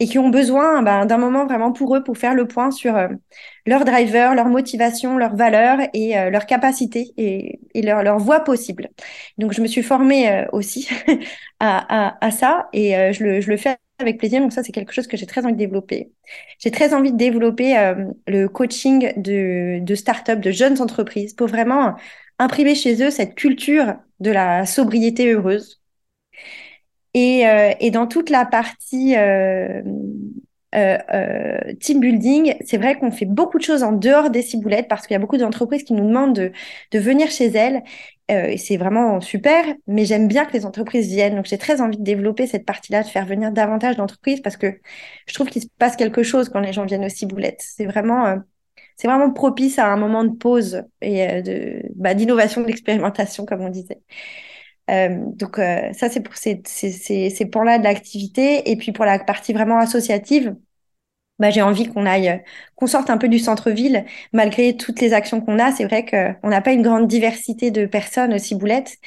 et 0.00 0.08
qui 0.08 0.18
ont 0.18 0.30
besoin 0.30 0.82
ben, 0.82 1.06
d'un 1.06 1.18
moment 1.18 1.46
vraiment 1.46 1.70
pour 1.70 1.94
eux 1.94 2.02
pour 2.02 2.18
faire 2.18 2.34
le 2.34 2.49
point 2.49 2.72
sur 2.72 2.96
euh, 2.96 3.06
leur 3.66 3.84
driver, 3.84 4.34
leur 4.34 4.46
motivation, 4.46 5.16
leurs 5.16 5.37
valeurs 5.37 5.78
et 5.94 6.14
leurs 6.30 6.46
capacités 6.46 7.12
et, 7.16 7.61
et 7.75 7.82
leur, 7.82 8.02
leur 8.02 8.18
voie 8.18 8.40
possible. 8.40 8.88
Donc, 9.38 9.52
je 9.52 9.62
me 9.62 9.68
suis 9.68 9.84
formée 9.84 10.46
aussi 10.50 10.88
à, 11.61 12.08
à, 12.08 12.26
à, 12.26 12.30
ça 12.32 12.68
et 12.72 13.12
je 13.12 13.22
le, 13.22 13.40
je 13.40 13.49
le 13.49 13.56
fais 13.56 13.76
avec 14.02 14.18
plaisir. 14.18 14.40
Donc 14.40 14.52
ça, 14.52 14.62
c'est 14.62 14.73
quelque 14.73 14.92
chose 14.92 15.06
que 15.06 15.16
j'ai 15.16 15.26
très 15.26 15.44
envie 15.44 15.54
de 15.54 15.59
développer. 15.59 16.12
J'ai 16.59 16.71
très 16.71 16.94
envie 16.94 17.12
de 17.12 17.16
développer 17.16 17.78
euh, 17.78 18.06
le 18.26 18.49
coaching 18.49 19.12
de, 19.16 19.80
de 19.82 19.94
start-up, 19.94 20.40
de 20.40 20.50
jeunes 20.50 20.80
entreprises 20.80 21.35
pour 21.35 21.49
vraiment 21.49 21.94
imprimer 22.38 22.75
chez 22.75 23.02
eux 23.02 23.11
cette 23.11 23.35
culture 23.35 23.94
de 24.21 24.30
la 24.30 24.66
sobriété 24.66 25.32
heureuse. 25.32 25.80
Et, 27.14 27.47
euh, 27.47 27.73
dans 27.90 28.06
toute 28.06 28.30
la 28.30 28.47
partie 28.47 29.14
euh, 29.16 29.82
team 31.80 32.00
building, 32.00 32.54
c'est 32.64 32.78
vrai 32.78 32.99
qu'on 32.99 33.11
fait 33.11 33.26
beaucoup 33.26 33.59
de 33.59 33.62
choses 33.62 33.82
en 33.82 33.92
dehors 33.92 34.30
des 34.30 34.42
ciboulettes 34.42 34.88
parce 34.88 35.06
qu'il 35.06 35.14
y 35.14 35.16
a 35.16 35.21
beaucoup 35.21 35.37
d'entreprises 35.37 35.85
qui 35.85 35.92
nous 35.92 36.06
demandent 36.06 36.35
de, 36.35 36.52
de 36.92 36.99
venir 36.99 37.30
chez 37.30 37.47
elles 37.49 37.82
euh, 38.32 38.56
c'est 38.56 38.76
vraiment 38.76 39.20
super, 39.20 39.64
mais 39.86 40.04
j'aime 40.04 40.28
bien 40.28 40.44
que 40.44 40.52
les 40.52 40.66
entreprises 40.66 41.08
viennent. 41.08 41.36
Donc, 41.36 41.46
j'ai 41.46 41.58
très 41.58 41.80
envie 41.80 41.98
de 41.98 42.02
développer 42.02 42.46
cette 42.46 42.64
partie-là, 42.66 43.02
de 43.02 43.08
faire 43.08 43.26
venir 43.26 43.52
davantage 43.52 43.96
d'entreprises 43.96 44.40
parce 44.40 44.56
que 44.56 44.80
je 45.26 45.34
trouve 45.34 45.48
qu'il 45.48 45.62
se 45.62 45.68
passe 45.78 45.96
quelque 45.96 46.22
chose 46.22 46.48
quand 46.48 46.60
les 46.60 46.72
gens 46.72 46.84
viennent 46.84 47.04
aux 47.04 47.08
ciboulettes. 47.08 47.62
C'est 47.62 47.86
vraiment, 47.86 48.26
euh, 48.26 48.36
vraiment 49.04 49.32
propice 49.32 49.78
à 49.78 49.88
un 49.92 49.96
moment 49.96 50.24
de 50.24 50.36
pause 50.36 50.84
et 51.00 51.28
euh, 51.28 51.42
de, 51.42 51.82
bah, 51.96 52.14
d'innovation, 52.14 52.62
d'expérimentation, 52.62 53.46
comme 53.46 53.62
on 53.62 53.70
disait. 53.70 54.00
donc, 54.88 55.56
ça, 55.56 56.08
c'est 56.10 56.20
pour 56.22 56.36
ces, 56.36 56.62
ces, 56.66 56.90
ces, 56.92 57.30
ces 57.30 57.50
là 57.64 57.78
de 57.78 57.84
l'activité. 57.84 58.70
Et 58.70 58.76
puis, 58.76 58.92
pour 58.92 59.04
la 59.04 59.18
partie 59.18 59.52
vraiment 59.52 59.78
associative, 59.78 60.54
bah, 61.42 61.50
j'ai 61.50 61.61
envie 61.62 61.88
qu'on 61.88 62.06
aille, 62.06 62.28
euh, 62.28 62.37
qu'on 62.76 62.87
sorte 62.87 63.11
un 63.11 63.18
peu 63.18 63.28
du 63.28 63.40
centre-ville. 63.40 64.04
Malgré 64.32 64.76
toutes 64.76 65.00
les 65.00 65.12
actions 65.12 65.40
qu'on 65.40 65.58
a, 65.58 65.72
c'est 65.72 65.84
vrai 65.84 66.04
qu'on 66.06 66.49
n'a 66.49 66.61
pas 66.62 66.72
une 66.72 66.82
grande 66.82 67.08
diversité 67.08 67.72
de 67.72 67.84
personnes 67.84 68.32
aussi 68.32 68.54
boulettes. 68.54 68.99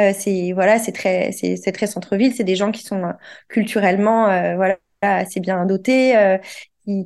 Euh, 0.00 0.12
c'est 0.18 0.52
voilà, 0.52 0.78
c'est 0.78 0.92
très, 0.92 1.32
c'est, 1.32 1.72
très 1.72 1.86
centre-ville. 1.86 2.34
C'est 2.34 2.44
des 2.44 2.56
gens 2.56 2.72
qui 2.72 2.82
sont 2.82 3.04
euh, 3.04 3.12
culturellement, 3.48 4.24
voilà, 4.56 4.78
assez 5.02 5.40
bien 5.40 5.66
dotés, 5.66 6.38
qui, 6.86 7.04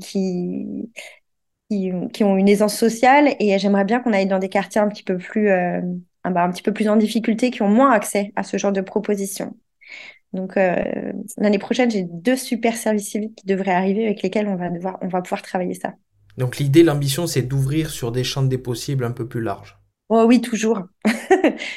qui, 1.69 1.93
qui, 2.12 2.25
ont 2.25 2.37
une 2.37 2.49
aisance 2.49 2.76
sociale. 2.76 3.35
Et 3.40 3.59
j'aimerais 3.59 3.85
bien 3.85 4.00
qu'on 4.00 4.12
aille 4.12 4.26
dans 4.26 4.38
des 4.38 4.49
quartiers 4.49 4.81
un 4.81 4.88
petit 4.88 5.02
peu 5.02 5.19
plus, 5.19 5.49
bah, 5.49 6.45
un 6.45 6.50
petit 6.52 6.62
peu 6.62 6.73
plus 6.73 6.88
en 6.88 6.97
difficulté, 6.97 7.50
qui 7.50 7.62
ont 7.62 7.69
moins 7.69 7.90
accès 7.90 8.33
à 8.37 8.45
ce 8.45 8.57
genre 8.57 8.73
de 8.73 8.81
propositions. 8.83 9.57
Donc 10.37 10.57
euh, 10.57 10.85
l'année 11.38 11.59
prochaine, 11.59 11.90
j'ai 11.90 12.05
deux 12.05 12.37
super 12.37 12.76
services 12.76 13.11
civiques 13.11 13.37
qui 13.37 13.47
devraient 13.47 13.73
arriver 13.73 14.05
avec 14.05 14.23
lesquels 14.23 14.47
on 14.47 14.57
va, 14.57 14.69
devoir, 14.69 14.99
on 15.00 15.09
va 15.09 15.23
pouvoir 15.23 15.43
travailler 15.43 15.75
ça. 15.75 15.95
Donc 16.37 16.59
l'idée, 16.59 16.83
l'ambition, 16.83 17.26
c'est 17.26 17.43
d'ouvrir 17.43 17.90
sur 17.90 18.12
des 18.12 18.23
champs 18.23 18.43
des 18.43 18.59
possibles 18.59 19.05
un 19.05 19.11
peu 19.11 19.26
plus 19.26 19.40
larges. 19.40 19.78
Oh 20.09 20.25
oui, 20.28 20.40
toujours. 20.40 20.83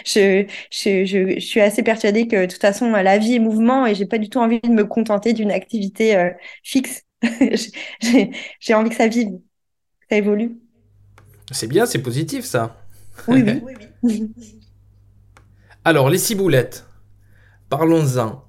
je, 0.05 0.45
je, 0.71 1.05
je, 1.05 1.39
suis 1.39 1.61
assez 1.61 1.81
persuadée 1.81 2.27
que 2.27 2.45
de 2.45 2.51
toute 2.51 2.61
façon, 2.61 2.91
la 2.91 3.17
vie 3.17 3.35
est 3.35 3.39
mouvement 3.39 3.87
et 3.87 3.95
j'ai 3.95 4.05
pas 4.05 4.19
du 4.19 4.29
tout 4.29 4.37
envie 4.37 4.59
de 4.59 4.69
me 4.69 4.85
contenter 4.85 5.33
d'une 5.33 5.51
activité 5.51 6.15
euh, 6.15 6.29
fixe. 6.63 7.03
j'ai 8.59 8.73
envie 8.73 8.89
que 8.89 8.95
ça 8.95 9.07
vive, 9.07 9.39
ça 10.09 10.17
évolue. 10.17 10.59
C'est 11.51 11.67
bien, 11.67 11.87
c'est 11.87 12.01
positif 12.03 12.45
ça. 12.45 12.77
Oui, 13.27 13.41
oui. 13.41 13.61
oui, 14.03 14.31
oui. 14.37 14.59
Alors, 15.83 16.09
les 16.09 16.19
ciboulettes, 16.19 16.85
parlons-en. 17.69 18.48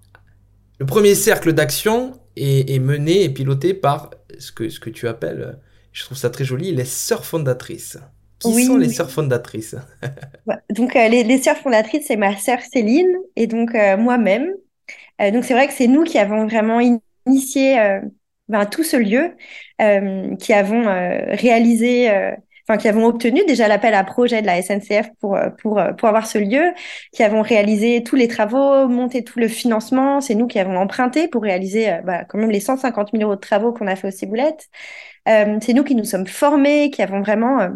Le 0.81 0.87
premier 0.87 1.15
cercle 1.15 1.53
d'action 1.53 2.19
est, 2.37 2.79
mené 2.79 3.23
et 3.25 3.29
piloté 3.29 3.75
par 3.75 4.11
ce 4.39 4.51
que, 4.51 4.71
ce 4.71 4.81
que 4.81 4.89
tu 4.89 5.07
appelles, 5.09 5.59
je 5.93 6.05
trouve 6.05 6.17
ça 6.17 6.31
très 6.31 6.45
joli, 6.45 6.73
les 6.73 6.87
sœurs 6.87 7.27
fondatrices. 7.27 7.99
Qui 8.39 8.65
sont 8.65 8.79
les 8.79 8.89
sœurs 8.89 9.11
fondatrices? 9.11 9.77
Donc, 10.71 10.97
euh, 10.97 11.09
les, 11.09 11.23
les, 11.23 11.37
sœurs 11.37 11.59
fondatrices, 11.59 12.07
c'est 12.07 12.17
ma 12.17 12.35
sœur 12.39 12.61
Céline 12.63 13.15
et 13.37 13.47
donc 13.47 13.75
euh, 13.75 13.99
moi-même. 13.99 14.55
Euh, 15.21 15.31
donc, 15.31 15.45
c'est 15.45 15.53
vrai 15.53 15.69
que 15.69 15.75
c'est 15.75 15.87
nous 15.87 16.03
qui 16.03 16.17
avons 16.17 16.47
vraiment 16.47 16.81
initié 17.27 18.01
ben, 18.49 18.65
tout 18.65 18.83
ce 18.83 18.97
lieu, 18.97 19.33
qui 20.39 20.53
avons 20.55 20.85
réalisé 21.29 22.09
qui 22.77 22.89
avons 22.89 23.07
obtenu 23.07 23.45
déjà 23.47 23.69
l'appel 23.69 23.95
à 23.95 24.05
projet 24.05 24.43
de 24.43 24.47
la 24.47 24.61
SNCF 24.61 25.11
pour, 25.21 25.37
euh, 25.37 25.51
pour, 25.51 25.79
euh, 25.79 25.93
pour 25.93 26.09
avoir 26.09 26.27
ce 26.27 26.39
lieu, 26.39 26.73
qui 27.13 27.23
avons 27.23 27.43
réalisé 27.43 28.03
tous 28.03 28.17
les 28.17 28.29
travaux, 28.29 28.89
monté 28.89 29.25
tout 29.25 29.39
le 29.39 29.49
financement. 29.49 30.21
C'est 30.21 30.35
nous 30.35 30.47
qui 30.47 30.59
avons 30.59 30.77
emprunté 30.77 31.29
pour 31.29 31.43
réaliser 31.43 31.91
euh, 31.91 32.01
bah, 32.03 32.25
quand 32.25 32.39
même 32.39 32.51
les 32.51 32.61
150 32.61 33.11
000 33.13 33.23
euros 33.25 33.37
de 33.37 33.41
travaux 33.41 33.73
qu'on 33.73 33.87
a 33.87 33.97
fait 33.97 34.09
aux 34.09 34.11
Ciboulettes. 34.11 34.69
c'est 35.27 35.75
nous 35.75 35.85
qui 35.85 35.95
nous 35.95 36.05
sommes 36.05 36.27
formés, 36.27 36.91
qui 36.91 37.03
avons 37.03 37.21
vraiment 37.21 37.69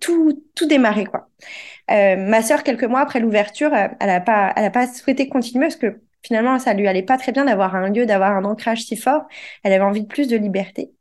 tout, 0.00 0.42
tout 0.54 0.66
démarré. 0.66 1.04
Quoi. 1.06 1.28
ma 1.88 2.42
sœur, 2.42 2.62
quelques 2.62 2.84
mois 2.84 3.00
après 3.00 3.20
l'ouverture, 3.20 3.72
elle 3.74 4.06
n'a 4.06 4.20
pas, 4.20 4.52
elle 4.56 4.64
a 4.64 4.70
pas 4.70 4.86
souhaité 4.86 5.28
continuer 5.28 5.66
parce 5.66 5.76
que 5.76 6.00
finalement, 6.22 6.58
ça 6.58 6.74
lui 6.74 6.88
allait 6.88 7.02
pas 7.02 7.18
très 7.18 7.32
bien 7.32 7.44
d'avoir 7.44 7.74
un 7.76 7.90
lieu, 7.90 8.06
d'avoir 8.06 8.32
un 8.36 8.44
ancrage 8.44 8.82
si 8.84 8.96
fort. 8.96 9.22
Elle 9.62 9.72
avait 9.72 9.84
envie 9.84 10.02
de 10.02 10.06
plus 10.06 10.28
de 10.28 10.36
liberté. 10.36 10.92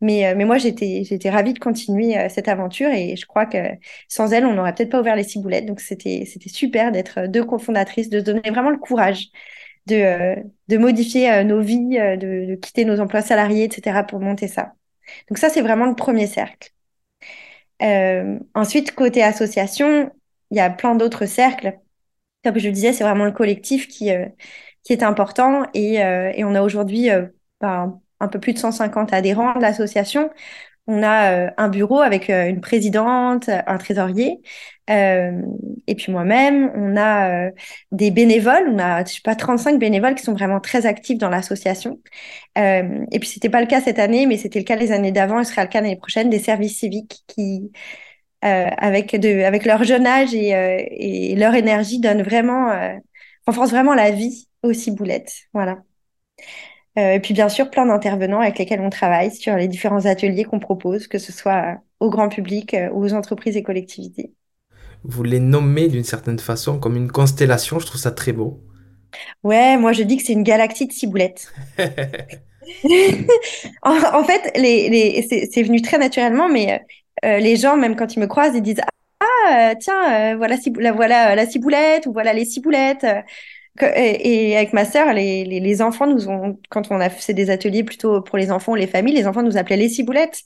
Mais, 0.00 0.26
euh, 0.26 0.34
mais 0.36 0.44
moi, 0.44 0.58
j'étais, 0.58 1.04
j'étais 1.04 1.30
ravie 1.30 1.52
de 1.54 1.58
continuer 1.58 2.18
euh, 2.18 2.28
cette 2.28 2.48
aventure 2.48 2.90
et 2.90 3.16
je 3.16 3.26
crois 3.26 3.46
que 3.46 3.58
sans 4.08 4.32
elle, 4.32 4.46
on 4.46 4.54
n'aurait 4.54 4.74
peut-être 4.74 4.90
pas 4.90 5.00
ouvert 5.00 5.16
les 5.16 5.24
ciboulettes. 5.24 5.66
Donc, 5.66 5.80
c'était, 5.80 6.24
c'était 6.26 6.48
super 6.48 6.92
d'être 6.92 7.26
deux 7.28 7.44
cofondatrices, 7.44 8.08
de 8.10 8.18
se 8.20 8.24
donner 8.24 8.50
vraiment 8.50 8.70
le 8.70 8.78
courage 8.78 9.28
de, 9.86 10.36
de 10.68 10.78
modifier 10.78 11.44
nos 11.44 11.60
vies, 11.60 11.98
de, 11.98 12.46
de 12.46 12.54
quitter 12.56 12.84
nos 12.84 13.00
emplois 13.00 13.22
salariés, 13.22 13.64
etc. 13.64 14.04
pour 14.04 14.20
monter 14.20 14.48
ça. 14.48 14.72
Donc 15.28 15.38
ça, 15.38 15.50
c'est 15.50 15.62
vraiment 15.62 15.86
le 15.86 15.94
premier 15.96 16.26
cercle. 16.26 16.70
Euh, 17.82 18.38
ensuite, 18.54 18.94
côté 18.94 19.22
association, 19.22 20.12
il 20.50 20.56
y 20.56 20.60
a 20.60 20.70
plein 20.70 20.94
d'autres 20.94 21.26
cercles. 21.26 21.78
Comme 22.44 22.58
je 22.58 22.66
le 22.66 22.72
disais, 22.72 22.92
c'est 22.92 23.04
vraiment 23.04 23.24
le 23.24 23.32
collectif 23.32 23.88
qui, 23.88 24.10
euh, 24.12 24.26
qui 24.84 24.92
est 24.92 25.02
important. 25.02 25.64
Et, 25.74 26.04
euh, 26.04 26.32
et 26.34 26.44
on 26.44 26.54
a 26.54 26.62
aujourd'hui 26.62 27.08
ben, 27.60 28.00
un 28.20 28.28
peu 28.28 28.40
plus 28.40 28.52
de 28.52 28.58
150 28.58 29.12
adhérents 29.12 29.54
de 29.54 29.62
l'association. 29.62 30.30
On 30.88 31.04
a 31.04 31.52
un 31.56 31.68
bureau 31.68 32.00
avec 32.00 32.28
une 32.28 32.60
présidente, 32.60 33.48
un 33.48 33.78
trésorier, 33.78 34.40
et 34.88 35.94
puis 35.96 36.10
moi-même. 36.10 36.72
On 36.74 36.96
a 36.96 37.50
des 37.92 38.10
bénévoles. 38.10 38.68
On 38.68 38.78
a, 38.80 39.04
je 39.04 39.14
sais 39.14 39.20
pas, 39.22 39.36
35 39.36 39.78
bénévoles 39.78 40.16
qui 40.16 40.24
sont 40.24 40.32
vraiment 40.32 40.58
très 40.58 40.84
actifs 40.86 41.18
dans 41.18 41.28
l'association. 41.28 42.00
et 42.56 43.18
puis 43.20 43.28
c'était 43.28 43.48
pas 43.48 43.60
le 43.60 43.68
cas 43.68 43.80
cette 43.80 44.00
année, 44.00 44.26
mais 44.26 44.36
c'était 44.38 44.58
le 44.58 44.64
cas 44.64 44.74
les 44.74 44.90
années 44.90 45.12
d'avant. 45.12 45.38
Et 45.40 45.44
ce 45.44 45.52
sera 45.52 45.62
le 45.62 45.68
cas 45.70 45.80
l'année 45.80 45.96
prochaine 45.96 46.30
des 46.30 46.40
services 46.40 46.80
civiques 46.80 47.22
qui 47.28 47.70
avec, 48.42 49.18
de, 49.18 49.44
avec 49.44 49.64
leur 49.64 49.84
jeune 49.84 50.06
âge 50.06 50.34
et, 50.34 50.50
et 50.50 51.34
leur 51.36 51.54
énergie, 51.54 52.00
donnent 52.00 52.22
vraiment, 52.22 52.72
renforcent 53.46 53.70
vraiment 53.70 53.94
la 53.94 54.10
vie 54.10 54.48
aux 54.62 54.72
ciboulettes. 54.72 55.32
Voilà. 55.52 55.78
Euh, 56.98 57.14
et 57.14 57.20
puis 57.20 57.32
bien 57.32 57.48
sûr, 57.48 57.70
plein 57.70 57.86
d'intervenants 57.86 58.40
avec 58.40 58.58
lesquels 58.58 58.80
on 58.80 58.90
travaille 58.90 59.30
sur 59.30 59.56
les 59.56 59.68
différents 59.68 60.04
ateliers 60.04 60.44
qu'on 60.44 60.58
propose, 60.58 61.06
que 61.06 61.18
ce 61.18 61.32
soit 61.32 61.78
au 62.00 62.10
grand 62.10 62.28
public 62.28 62.74
euh, 62.74 62.90
ou 62.92 63.04
aux 63.04 63.14
entreprises 63.14 63.56
et 63.56 63.62
collectivités. 63.62 64.32
Vous 65.04 65.22
les 65.22 65.40
nommez 65.40 65.88
d'une 65.88 66.04
certaine 66.04 66.38
façon 66.38 66.78
comme 66.78 66.96
une 66.96 67.10
constellation, 67.10 67.78
je 67.78 67.86
trouve 67.86 68.00
ça 68.00 68.10
très 68.10 68.32
beau. 68.32 68.60
Ouais, 69.42 69.76
moi 69.76 69.92
je 69.92 70.02
dis 70.02 70.16
que 70.16 70.22
c'est 70.22 70.32
une 70.32 70.42
galaxie 70.42 70.86
de 70.86 70.92
ciboulettes. 70.92 71.52
en, 73.82 74.24
fait, 74.24 74.52
les, 74.56 74.88
les, 74.88 75.48
c'est 75.50 75.62
venu 75.62 75.82
très 75.82 75.98
naturellement, 75.98 76.48
mais 76.48 76.82
euh, 77.24 77.38
les 77.38 77.56
gens, 77.56 77.76
même 77.76 77.96
quand 77.96 78.14
ils 78.14 78.20
me 78.20 78.26
croisent, 78.26 78.56
ils 78.56 78.62
disent 78.62 78.80
Ah, 79.20 79.74
tiens, 79.80 80.36
voilà, 80.36 80.56
la, 80.78 80.92
voilà 80.92 81.34
la 81.34 81.46
ciboulette, 81.46 82.06
ou 82.06 82.12
voilà 82.12 82.32
les 82.32 82.44
ciboulettes 82.44 83.06
et, 83.80 84.56
avec 84.56 84.72
ma 84.72 84.84
sœur, 84.84 85.12
les, 85.14 85.44
les, 85.44 85.82
enfants 85.82 86.06
nous 86.06 86.28
ont, 86.28 86.58
quand 86.68 86.90
on 86.90 87.00
a 87.00 87.08
fait 87.08 87.32
des 87.32 87.50
ateliers 87.50 87.84
plutôt 87.84 88.20
pour 88.20 88.36
les 88.36 88.50
enfants 88.50 88.72
ou 88.72 88.74
les 88.74 88.86
familles, 88.86 89.14
les 89.14 89.26
enfants 89.26 89.42
nous 89.42 89.56
appelaient 89.56 89.76
les 89.76 89.88
ciboulettes. 89.88 90.42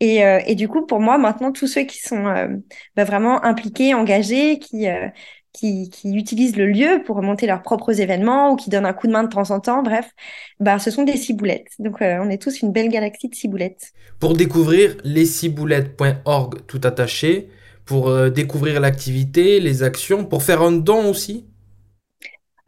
Et, 0.00 0.24
euh, 0.24 0.40
et 0.46 0.54
du 0.54 0.66
coup, 0.68 0.86
pour 0.86 1.00
moi, 1.00 1.18
maintenant, 1.18 1.52
tous 1.52 1.66
ceux 1.66 1.82
qui 1.82 1.98
sont 2.00 2.26
euh, 2.26 2.48
bah, 2.96 3.04
vraiment 3.04 3.44
impliqués, 3.44 3.92
engagés, 3.94 4.58
qui, 4.58 4.88
euh, 4.88 5.08
qui, 5.52 5.90
qui, 5.90 6.14
utilisent 6.14 6.56
le 6.56 6.66
lieu 6.66 7.02
pour 7.04 7.22
monter 7.22 7.46
leurs 7.46 7.62
propres 7.62 8.00
événements 8.00 8.52
ou 8.52 8.56
qui 8.56 8.70
donnent 8.70 8.86
un 8.86 8.92
coup 8.92 9.06
de 9.06 9.12
main 9.12 9.24
de 9.24 9.28
temps 9.28 9.50
en 9.50 9.60
temps, 9.60 9.82
bref, 9.82 10.10
bah, 10.58 10.78
ce 10.78 10.90
sont 10.90 11.04
des 11.04 11.16
ciboulettes. 11.16 11.72
Donc, 11.78 11.98
on 12.00 12.30
est 12.30 12.40
tous 12.40 12.60
une 12.62 12.72
belle 12.72 12.88
galaxie 12.88 13.28
de 13.28 13.34
ciboulettes. 13.34 13.92
Pour 14.18 14.34
découvrir 14.34 14.96
lesciboulettes.org 15.04 16.66
tout 16.66 16.80
attaché, 16.84 17.48
pour 17.84 18.30
découvrir 18.30 18.80
l'activité, 18.80 19.60
les 19.60 19.82
actions, 19.82 20.24
pour 20.24 20.42
faire 20.42 20.62
un 20.62 20.72
don 20.72 21.10
aussi 21.10 21.44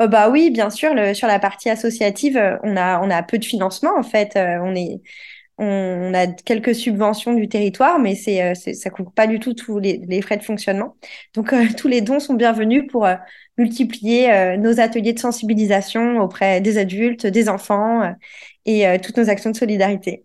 euh, 0.02 0.06
bah 0.06 0.28
oui, 0.30 0.50
bien 0.50 0.70
sûr. 0.70 0.94
Le, 0.94 1.14
sur 1.14 1.28
la 1.28 1.38
partie 1.38 1.70
associative, 1.70 2.36
euh, 2.36 2.56
on 2.62 2.76
a, 2.76 3.00
on 3.00 3.10
a 3.10 3.22
peu 3.22 3.38
de 3.38 3.44
financement 3.44 3.92
en 3.96 4.02
fait. 4.02 4.36
Euh, 4.36 4.58
on 4.62 4.74
est, 4.74 5.02
on, 5.58 6.12
a 6.14 6.26
quelques 6.26 6.74
subventions 6.74 7.34
du 7.34 7.48
territoire, 7.48 7.98
mais 7.98 8.14
c'est, 8.14 8.54
c'est 8.54 8.74
ça 8.74 8.90
couvre 8.90 9.12
pas 9.12 9.26
du 9.26 9.38
tout 9.38 9.54
tous 9.54 9.78
les, 9.78 10.22
frais 10.22 10.36
de 10.36 10.42
fonctionnement. 10.42 10.96
Donc 11.34 11.54
tous 11.76 11.88
les 11.88 12.00
dons 12.00 12.20
sont 12.20 12.34
bienvenus 12.34 12.84
pour 12.90 13.06
multiplier 13.58 14.56
nos 14.58 14.80
ateliers 14.80 15.12
de 15.12 15.18
sensibilisation 15.18 16.20
auprès 16.20 16.60
des 16.60 16.78
adultes, 16.78 17.26
des 17.26 17.48
enfants 17.48 18.14
et 18.66 18.86
toutes 19.02 19.16
nos 19.16 19.28
actions 19.28 19.50
de 19.50 19.56
solidarité. 19.56 20.24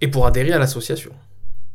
Et 0.00 0.08
pour 0.08 0.26
adhérer 0.26 0.52
à 0.52 0.58
l'association. 0.58 1.12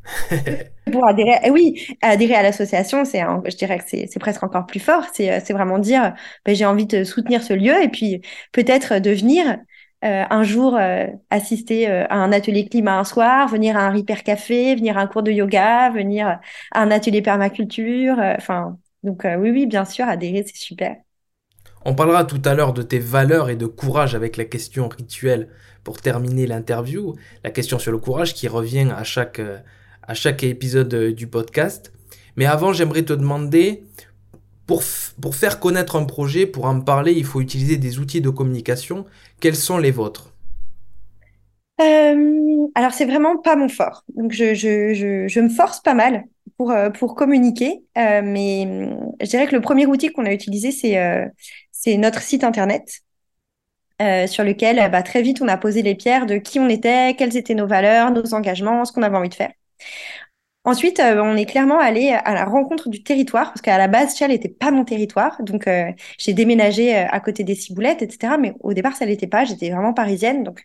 pour 0.92 1.08
adhérer, 1.08 1.40
eh 1.46 1.50
oui, 1.50 1.88
adhérer 2.02 2.36
à 2.36 2.44
l'association, 2.44 3.06
c'est, 3.06 3.22
je 3.22 3.56
dirais 3.56 3.80
que 3.80 3.86
c'est, 3.88 4.20
presque 4.20 4.44
encore 4.44 4.66
plus 4.66 4.80
fort. 4.80 5.06
C'est, 5.14 5.32
euh, 5.32 5.54
vraiment 5.54 5.80
dire, 5.80 6.14
ben, 6.46 6.56
j'ai 6.56 6.66
envie 6.66 6.86
de 6.86 7.04
soutenir 7.04 7.44
ce 7.44 7.54
lieu 7.54 7.82
et 7.82 7.90
puis 7.90 8.22
peut-être 8.52 9.00
de 9.00 9.12
venir 9.12 9.58
euh, 10.04 10.24
un 10.30 10.44
jour 10.44 10.76
euh, 10.76 11.08
assister 11.30 11.88
à 11.88 12.16
un 12.16 12.32
atelier 12.32 12.68
climat 12.68 13.00
un 13.00 13.04
soir, 13.04 13.48
venir 13.48 13.78
à 13.78 13.82
un 13.82 13.94
Repair 13.94 14.24
Café, 14.24 14.76
venir 14.76 14.98
à 14.98 15.02
un 15.02 15.08
cours 15.08 15.24
de 15.24 15.32
yoga, 15.32 15.90
venir 15.90 16.40
à 16.72 16.82
un 16.82 16.92
atelier 16.92 17.22
permaculture. 17.22 18.18
Enfin, 18.20 18.78
donc 19.04 19.26
oui, 19.26 19.52
oui, 19.52 19.66
bien 19.66 19.86
sûr, 19.86 20.06
adhérer, 20.06 20.44
c'est 20.46 20.58
super. 20.58 20.96
On 21.86 21.96
parlera 21.96 22.24
tout 22.24 22.42
à 22.46 22.54
l'heure 22.54 22.74
de 22.74 22.82
tes 22.82 23.00
valeurs 23.00 23.50
et 23.50 23.58
de 23.58 23.66
courage 23.66 24.16
avec 24.16 24.38
la 24.38 24.46
question 24.46 24.88
rituelle 24.88 25.50
pour 25.84 26.00
terminer 26.00 26.48
l'interview, 26.48 27.16
la 27.44 27.52
question 27.52 27.78
sur 27.78 27.92
le 27.92 27.98
courage 27.98 28.34
qui 28.34 28.48
revient 28.48 28.90
à 28.96 29.04
chaque 29.04 29.42
à 30.08 30.14
chaque 30.14 30.44
épisode 30.44 30.94
euh, 30.94 31.14
du 31.14 31.28
podcast. 31.28 31.92
Mais 32.36 32.46
avant, 32.46 32.74
j'aimerais 32.74 33.04
te 33.04 33.14
demander, 33.14 33.86
pour, 34.68 34.84
pour 35.22 35.36
faire 35.36 35.60
connaître 35.60 35.96
un 35.96 36.06
projet, 36.06 36.46
pour 36.46 36.66
en 36.66 36.80
parler, 36.82 37.14
il 37.14 37.26
faut 37.26 37.42
utiliser 37.42 37.78
des 37.78 38.00
outils 38.00 38.22
de 38.22 38.30
communication. 38.30 39.06
Quels 39.40 39.56
sont 39.56 39.78
les 39.78 39.92
vôtres? 39.92 40.32
Euh, 41.82 42.68
alors 42.76 42.94
c'est 42.94 43.06
vraiment 43.06 43.38
pas 43.38 43.56
mon 43.56 43.68
fort. 43.70 44.04
Donc 44.16 44.32
je, 44.32 44.54
je, 44.54 44.94
je, 44.94 45.28
je 45.28 45.40
me 45.40 45.50
force 45.50 45.82
pas 45.82 45.94
mal 45.96 46.26
pour, 46.58 46.72
euh, 46.72 46.90
pour 46.90 47.16
communiquer. 47.16 47.84
mais 47.96 48.90
je 49.22 49.26
dirais 49.28 49.48
que 49.48 49.56
le 49.56 49.62
premier 49.62 49.86
outil 49.88 50.10
qu'on 50.12 50.26
a 50.26 50.34
utilisé, 50.34 50.72
c'est 50.72 50.98
c'est 51.72 51.98
notre 51.98 52.22
site 52.22 52.44
internet. 52.44 53.02
sur 54.28 54.44
lequel 54.44 54.90
bah, 54.92 55.04
très 55.04 55.22
vite 55.22 55.42
on 55.42 55.48
a 55.48 55.58
posé 55.58 55.82
les 55.82 55.96
pierres 55.96 56.26
de 56.26 56.36
qui 56.38 56.60
on 56.60 56.70
était, 56.70 57.16
quelles 57.18 57.38
étaient 57.38 57.56
nos 57.56 57.68
valeurs, 57.68 58.12
nos 58.12 58.34
engagements, 58.34 58.86
ce 58.86 58.92
qu'on 58.92 59.04
avait 59.04 59.18
envie 59.18 59.30
de 59.30 59.34
faire. 59.36 59.52
Ensuite, 60.66 61.02
euh, 61.02 61.22
on 61.22 61.36
est 61.36 61.46
clairement 61.46 61.78
allé 61.78 62.10
à 62.12 62.34
la 62.34 62.46
rencontre 62.46 62.88
du 62.88 63.04
territoire, 63.04 63.48
parce 63.48 63.62
qu'à 63.62 63.78
la 63.78 63.90
base, 63.90 64.16
Chal 64.16 64.30
n'était 64.32 64.48
pas 64.48 64.72
mon 64.72 64.86
territoire. 64.86 65.42
Donc, 65.42 65.68
euh, 65.68 65.92
j'ai 66.18 66.32
déménagé 66.32 66.96
euh, 66.96 67.06
à 67.10 67.20
côté 67.20 67.44
des 67.44 67.54
Ciboulettes, 67.54 68.02
etc. 68.02 68.36
Mais 68.40 68.54
au 68.62 68.74
départ, 68.74 68.96
ça 68.96 69.06
l'était 69.06 69.28
pas. 69.28 69.44
J'étais 69.44 69.72
vraiment 69.72 69.94
parisienne. 69.94 70.44
Donc, 70.44 70.64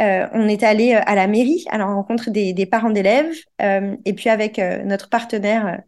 on 0.00 0.48
est 0.48 0.62
allé 0.62 0.94
à 0.94 1.14
la 1.16 1.26
mairie, 1.26 1.64
à 1.70 1.78
la 1.78 1.86
rencontre 1.86 2.30
des, 2.30 2.66
parents 2.66 2.90
d'élèves. 2.90 3.34
et 3.60 4.12
puis, 4.14 4.28
avec 4.28 4.58
notre 4.84 5.08
partenaire 5.08 5.82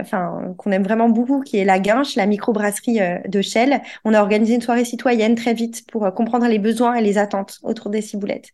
enfin 0.00 0.54
qu'on 0.58 0.72
aime 0.72 0.82
vraiment 0.82 1.08
beaucoup, 1.08 1.40
qui 1.40 1.58
est 1.58 1.64
la 1.64 1.78
Guinche, 1.78 2.16
la 2.16 2.26
microbrasserie 2.26 3.00
euh, 3.00 3.18
de 3.28 3.42
Shell. 3.42 3.80
On 4.04 4.14
a 4.14 4.20
organisé 4.20 4.54
une 4.54 4.60
soirée 4.60 4.84
citoyenne 4.84 5.34
très 5.34 5.54
vite 5.54 5.84
pour 5.90 6.04
euh, 6.04 6.10
comprendre 6.10 6.46
les 6.48 6.58
besoins 6.58 6.94
et 6.96 7.02
les 7.02 7.18
attentes 7.18 7.58
autour 7.62 7.90
des 7.90 8.02
ciboulettes. 8.02 8.50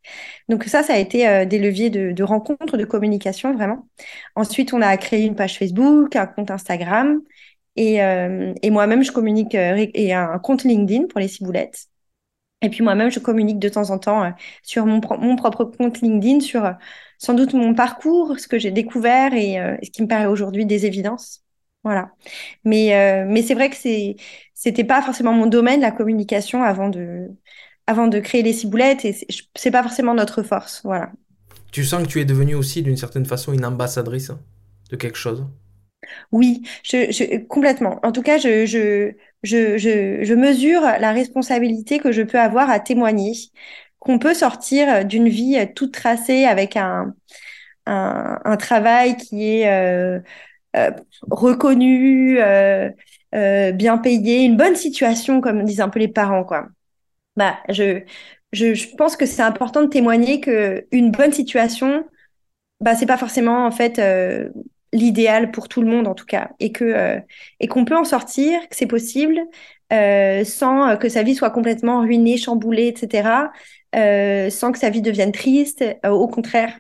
Donc 0.49 0.65
ça, 0.65 0.83
ça 0.83 0.95
a 0.95 0.99
été 0.99 1.47
des 1.47 1.59
leviers 1.59 1.91
de, 1.91 2.13
de 2.13 2.23
rencontre, 2.23 2.77
de 2.77 2.85
communication 2.85 3.55
vraiment. 3.55 3.87
Ensuite, 4.35 4.73
on 4.73 4.83
a 4.83 4.97
créé 4.97 5.25
une 5.25 5.35
page 5.35 5.59
Facebook, 5.59 6.17
un 6.17 6.27
compte 6.27 6.51
Instagram. 6.51 7.21
Et, 7.77 7.97
et 7.97 8.71
moi-même, 8.71 9.03
je 9.03 9.13
communique 9.13 9.55
et 9.55 10.15
un 10.15 10.39
compte 10.39 10.65
LinkedIn 10.65 11.07
pour 11.09 11.21
les 11.21 11.29
ciboulettes. 11.29 11.87
Et 12.63 12.71
puis 12.71 12.83
moi-même, 12.83 13.11
je 13.11 13.21
communique 13.21 13.59
de 13.59 13.69
temps 13.69 13.91
en 13.91 13.99
temps 13.99 14.33
sur 14.63 14.87
mon, 14.87 15.01
mon 15.19 15.37
propre 15.37 15.65
compte 15.65 16.01
LinkedIn 16.01 16.41
sur 16.41 16.75
sans 17.19 17.35
doute 17.35 17.55
mon 17.55 17.75
parcours, 17.75 18.39
ce 18.39 18.49
que 18.49 18.59
j'ai 18.59 18.71
découvert 18.71 19.35
et 19.35 19.59
euh, 19.61 19.77
ce 19.83 19.91
qui 19.91 20.03
me 20.03 20.09
paraît 20.09 20.27
aujourd'hui 20.27 20.67
des 20.67 20.87
évidences. 20.87 21.43
Voilà. 21.85 22.11
Mais, 22.65 22.95
euh, 22.97 23.27
mais 23.29 23.43
c'est 23.43 23.55
vrai 23.55 23.71
que 23.71 23.77
c'est, 23.77 24.17
c'était 24.55 24.85
pas 24.85 25.03
forcément 25.03 25.33
mon 25.33 25.47
domaine, 25.47 25.81
la 25.81 25.93
communication, 25.93 26.63
avant 26.63 26.89
de, 26.89 27.29
avant 27.87 28.09
de 28.09 28.19
créer 28.19 28.43
les 28.43 28.53
ciboulettes, 28.53 29.05
et 29.05 29.17
c'est 29.55 29.71
pas 29.71 29.83
forcément 29.83 30.15
notre 30.15 30.43
force. 30.43 30.81
Voilà. 30.83 31.13
Tu 31.71 31.85
sens 31.85 32.03
que 32.03 32.09
tu 32.09 32.21
es 32.21 32.25
devenue 32.25 32.55
aussi, 32.55 32.83
d'une 32.83 32.97
certaine 32.97 33.27
façon, 33.27 33.53
une 33.53 33.65
ambassadrice 33.65 34.33
de 34.91 34.97
quelque 34.97 35.19
chose? 35.19 35.47
Oui, 36.33 36.63
je, 36.83 37.39
complètement. 37.47 38.01
En 38.03 38.13
tout 38.13 38.23
cas, 38.23 38.39
je, 38.39 38.67
je, 38.67 39.13
je, 39.43 39.79
je, 39.79 40.35
mesure 40.35 40.81
la 40.83 41.13
responsabilité 41.13 41.99
que 41.99 42.13
je 42.13 42.23
peux 42.23 42.39
avoir 42.39 42.71
à 42.71 42.81
témoigner 42.81 43.33
qu'on 44.07 44.21
peut 44.21 44.35
sortir 44.35 45.05
d'une 45.05 45.29
vie 45.29 45.59
toute 45.75 45.93
tracée 45.93 46.45
avec 46.45 46.77
un, 46.77 47.13
travail 48.59 49.17
qui 49.17 49.49
est 49.49 49.69
euh, 49.69 50.21
euh, 50.77 50.91
reconnu, 51.29 52.39
euh, 52.41 52.91
bien 53.73 53.99
payé, 53.99 54.45
une 54.45 54.57
bonne 54.57 54.77
situation, 54.77 55.41
comme 55.41 55.65
disent 55.65 55.81
un 55.81 55.89
peu 55.89 55.99
les 55.99 56.09
parents, 56.09 56.45
quoi. 56.45 56.69
Bah, 57.35 57.59
je 57.69 58.97
pense 58.97 59.17
que 59.17 59.27
c'est 59.27 59.43
important 59.43 59.83
de 59.83 59.89
témoigner 59.89 60.41
que 60.41 60.87
une 60.93 61.11
bonne 61.11 61.33
situation, 61.33 62.05
bah, 62.81 62.95
c'est 62.95 63.07
pas 63.07 63.19
forcément 63.19 63.67
en 63.67 63.73
fait 63.73 64.01
l'idéal 64.93 65.51
pour 65.51 65.69
tout 65.69 65.83
le 65.83 65.89
monde 65.89 66.07
en 66.09 66.15
tout 66.15 66.27
cas, 66.27 66.51
et 66.61 66.73
que 66.73 67.21
et 67.61 67.69
qu'on 67.69 67.85
peut 67.85 67.97
en 67.97 68.05
sortir, 68.05 68.61
que 68.69 68.77
c'est 68.77 68.87
possible, 68.87 69.41
sans 69.91 70.97
que 70.97 71.09
sa 71.09 71.23
vie 71.23 71.35
soit 71.35 71.51
complètement 71.51 72.01
ruinée, 72.01 72.37
chamboulée, 72.37 72.87
etc. 72.87 73.51
Euh, 73.97 74.51
sans 74.51 74.73
que 74.73 74.79
sa 74.79 74.91
vie 74.91 75.01
devienne 75.01 75.33
triste, 75.33 75.83
euh, 76.05 76.11
au 76.11 76.29
contraire. 76.29 76.79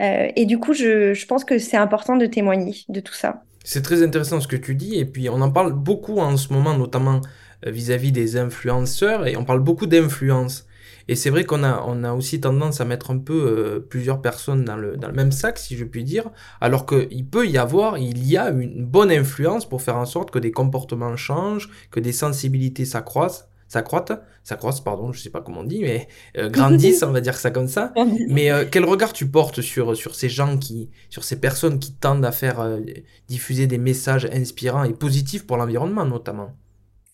Euh, 0.00 0.28
et 0.36 0.44
du 0.44 0.58
coup, 0.58 0.74
je, 0.74 1.14
je 1.14 1.26
pense 1.26 1.44
que 1.44 1.58
c'est 1.58 1.78
important 1.78 2.16
de 2.16 2.26
témoigner 2.26 2.74
de 2.88 3.00
tout 3.00 3.14
ça. 3.14 3.42
C'est 3.64 3.82
très 3.82 4.02
intéressant 4.02 4.40
ce 4.40 4.48
que 4.48 4.56
tu 4.56 4.74
dis, 4.74 4.96
et 4.96 5.06
puis 5.06 5.30
on 5.30 5.40
en 5.40 5.50
parle 5.50 5.72
beaucoup 5.72 6.18
en 6.18 6.36
ce 6.36 6.52
moment, 6.52 6.76
notamment 6.76 7.20
vis-à-vis 7.64 8.12
des 8.12 8.36
influenceurs 8.36 9.26
et 9.26 9.36
on 9.36 9.44
parle 9.44 9.60
beaucoup 9.60 9.86
d'influence. 9.86 10.65
Et 11.08 11.14
c'est 11.14 11.30
vrai 11.30 11.44
qu'on 11.44 11.62
a, 11.62 11.84
on 11.86 12.04
a 12.04 12.12
aussi 12.12 12.40
tendance 12.40 12.80
à 12.80 12.84
mettre 12.84 13.10
un 13.10 13.18
peu 13.18 13.86
plusieurs 13.88 14.20
personnes 14.20 14.64
dans 14.64 14.76
le, 14.76 14.96
dans 14.96 15.08
le 15.08 15.14
même 15.14 15.32
sac, 15.32 15.58
si 15.58 15.76
je 15.76 15.84
puis 15.84 16.04
dire, 16.04 16.30
alors 16.60 16.84
qu'il 16.84 17.26
peut 17.26 17.46
y 17.46 17.58
avoir, 17.58 17.98
il 17.98 18.26
y 18.26 18.36
a 18.36 18.50
une 18.50 18.84
bonne 18.84 19.10
influence 19.10 19.68
pour 19.68 19.82
faire 19.82 19.96
en 19.96 20.06
sorte 20.06 20.30
que 20.30 20.38
des 20.38 20.50
comportements 20.50 21.16
changent, 21.16 21.70
que 21.90 22.00
des 22.00 22.12
sensibilités 22.12 22.84
s'accroissent 22.84 23.48
s'accroîtent, 23.68 24.12
s'accroissent, 24.44 24.80
pardon, 24.80 25.12
je 25.12 25.20
sais 25.20 25.30
pas 25.30 25.40
comment 25.40 25.60
on 25.60 25.64
dit, 25.64 25.80
mais 25.80 26.08
euh, 26.38 26.48
grandissent, 26.48 27.02
on 27.02 27.10
va 27.10 27.20
dire 27.20 27.36
ça 27.36 27.50
comme 27.50 27.68
ça. 27.68 27.92
Mais 28.28 28.50
euh, 28.50 28.64
quel 28.70 28.84
regard 28.84 29.12
tu 29.12 29.26
portes 29.26 29.60
sur, 29.60 29.96
sur 29.96 30.14
ces 30.14 30.28
gens 30.28 30.56
qui, 30.56 30.90
sur 31.10 31.24
ces 31.24 31.40
personnes 31.40 31.78
qui 31.78 31.92
tendent 31.92 32.24
à 32.24 32.32
faire 32.32 32.60
euh, 32.60 32.80
diffuser 33.28 33.66
des 33.66 33.78
messages 33.78 34.28
inspirants 34.32 34.84
et 34.84 34.92
positifs 34.92 35.46
pour 35.46 35.56
l'environnement 35.56 36.04
notamment? 36.04 36.54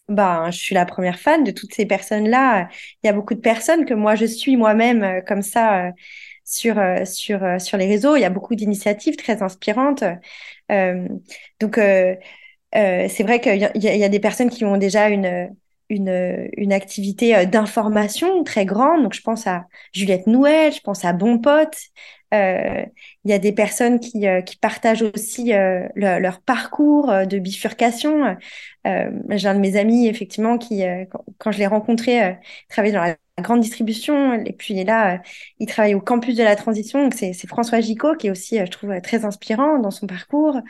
Bah, 0.08 0.50
je 0.50 0.58
suis 0.58 0.74
la 0.74 0.86
première 0.86 1.18
fan 1.18 1.44
de 1.44 1.50
toutes 1.50 1.74
ces 1.74 1.86
personnes-là. 1.86 2.68
Il 3.02 3.06
y 3.06 3.10
a 3.10 3.12
beaucoup 3.12 3.34
de 3.34 3.40
personnes 3.40 3.84
que 3.84 3.94
moi 3.94 4.14
je 4.14 4.26
suis 4.26 4.56
moi-même 4.56 5.22
comme 5.26 5.42
ça 5.42 5.90
sur 6.44 6.76
sur 7.06 7.40
sur 7.60 7.78
les 7.78 7.86
réseaux. 7.86 8.16
Il 8.16 8.20
y 8.20 8.24
a 8.24 8.30
beaucoup 8.30 8.54
d'initiatives 8.54 9.16
très 9.16 9.42
inspirantes. 9.42 10.04
donc 11.60 11.76
c'est 11.76 13.22
vrai 13.22 13.40
qu'il 13.40 13.70
y, 13.74 14.04
a 14.04 14.08
des 14.08 14.20
personnes 14.20 14.50
qui 14.50 14.64
ont 14.64 14.76
déjà 14.76 15.08
une 15.08 15.54
une, 15.92 16.48
une 16.56 16.72
activité 16.72 17.36
euh, 17.36 17.44
d'information 17.44 18.42
très 18.44 18.64
grande. 18.64 19.02
Donc, 19.02 19.14
je 19.14 19.20
pense 19.20 19.46
à 19.46 19.66
Juliette 19.92 20.26
Nouel, 20.26 20.72
je 20.72 20.80
pense 20.80 21.04
à 21.04 21.12
Bon 21.12 21.38
Pote. 21.38 21.76
Euh, 22.32 22.84
il 23.24 23.30
y 23.30 23.34
a 23.34 23.38
des 23.38 23.52
personnes 23.52 24.00
qui, 24.00 24.26
euh, 24.26 24.40
partagent 24.60 25.02
aussi 25.02 25.52
leur 25.94 26.40
parcours 26.40 27.12
de 27.26 27.38
bifurcation. 27.38 28.36
J'ai 28.84 29.48
un 29.48 29.54
de 29.54 29.60
mes 29.60 29.76
amis, 29.76 30.06
effectivement, 30.06 30.58
qui, 30.58 30.82
quand, 31.38 31.52
je 31.52 31.58
l'ai 31.58 31.66
rencontré, 31.66 32.38
travaillait 32.68 32.94
dans 32.94 33.02
la 33.02 33.16
grande 33.42 33.60
distribution. 33.60 34.34
Et 34.44 34.52
puis 34.52 34.82
là, 34.84 35.20
il 35.58 35.66
travaille 35.66 35.94
au 35.94 36.00
campus 36.00 36.36
de 36.36 36.42
la 36.42 36.56
transition. 36.56 37.08
C'est 37.12 37.46
François 37.46 37.80
Gicot, 37.80 38.14
qui 38.16 38.28
est 38.28 38.30
aussi, 38.30 38.58
je 38.58 38.70
trouve, 38.70 39.00
très 39.02 39.24
inspirant 39.24 39.78
dans 39.78 39.90
son 39.90 40.06
parcours. 40.06 40.60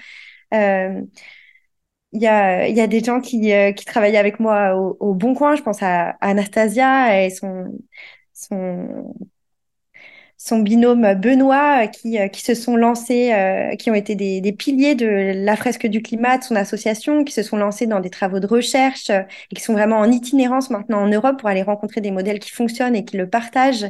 Il 2.13 2.21
y 2.23 2.27
a, 2.27 2.69
y 2.69 2.81
a 2.81 2.87
des 2.87 3.01
gens 3.03 3.21
qui, 3.21 3.53
euh, 3.53 3.73
qui 3.73 3.85
travaillaient 3.87 4.19
avec 4.19 4.39
moi 4.39 4.77
au, 4.77 4.97
au, 5.01 5.15
Bon 5.15 5.35
Coin. 5.35 5.57
Je 5.57 5.63
pense 5.63 5.83
à, 5.83 6.11
Anastasia 6.21 7.25
et 7.25 7.31
son, 7.31 7.79
son 10.45 10.59
binôme 10.59 11.15
Benoît 11.15 11.87
qui, 11.87 12.19
euh, 12.19 12.27
qui 12.27 12.43
se 12.43 12.55
sont 12.55 12.75
lancés, 12.77 13.33
euh, 13.33 13.77
qui 13.77 13.91
ont 13.91 13.95
été 13.95 14.17
des, 14.17 14.41
des, 14.41 14.53
piliers 14.53 14.97
de 14.97 15.33
la 15.45 15.55
fresque 15.55 15.87
du 15.87 16.03
climat 16.03 16.39
de 16.39 16.43
son 16.43 16.57
association, 16.57 17.23
qui 17.23 17.33
se 17.33 17.45
sont 17.45 17.57
lancés 17.57 17.87
dans 17.87 18.01
des 18.01 18.11
travaux 18.11 18.41
de 18.41 18.47
recherche 18.49 19.11
et 19.11 19.55
qui 19.55 19.63
sont 19.63 19.73
vraiment 19.73 19.99
en 19.99 20.11
itinérance 20.11 20.71
maintenant 20.71 20.99
en 21.03 21.07
Europe 21.09 21.39
pour 21.39 21.49
aller 21.49 21.63
rencontrer 21.63 22.01
des 22.01 22.11
modèles 22.11 22.41
qui 22.41 22.51
fonctionnent 22.51 22.97
et 22.97 23.05
qui 23.05 23.17
le 23.17 23.29
partagent 23.31 23.87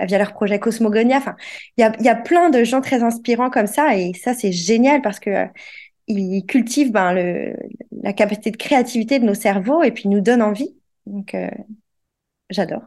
via 0.00 0.18
leur 0.18 0.32
projet 0.32 0.58
Cosmogonia. 0.58 1.18
Enfin, 1.18 1.36
il 1.76 1.82
y 1.82 1.84
a, 1.84 1.92
y 2.02 2.08
a 2.08 2.16
plein 2.16 2.50
de 2.50 2.64
gens 2.64 2.80
très 2.80 3.04
inspirants 3.04 3.50
comme 3.50 3.68
ça 3.68 3.96
et 3.96 4.12
ça, 4.14 4.34
c'est 4.34 4.52
génial 4.52 5.02
parce 5.02 5.20
que 5.20 5.46
il 6.08 6.44
cultive 6.46 6.90
ben, 6.92 7.12
le, 7.14 7.56
la 8.02 8.12
capacité 8.12 8.50
de 8.50 8.56
créativité 8.56 9.20
de 9.20 9.24
nos 9.24 9.34
cerveaux 9.34 9.82
et 9.84 9.92
puis 9.92 10.08
nous 10.08 10.20
donne 10.20 10.42
envie. 10.42 10.74
Donc, 11.06 11.34
euh, 11.34 11.48
j'adore. 12.50 12.82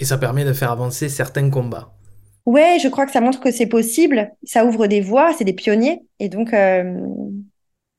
Et 0.00 0.04
ça 0.04 0.18
permet 0.18 0.44
de 0.44 0.52
faire 0.52 0.70
avancer 0.70 1.08
certains 1.08 1.50
combats. 1.50 1.92
Ouais, 2.46 2.78
je 2.82 2.88
crois 2.88 3.06
que 3.06 3.12
ça 3.12 3.20
montre 3.20 3.40
que 3.40 3.50
c'est 3.50 3.66
possible. 3.66 4.30
Ça 4.44 4.66
ouvre 4.66 4.86
des 4.86 5.00
voies, 5.00 5.32
c'est 5.32 5.44
des 5.44 5.54
pionniers. 5.54 6.02
Et 6.18 6.28
donc, 6.28 6.52
euh, 6.52 7.06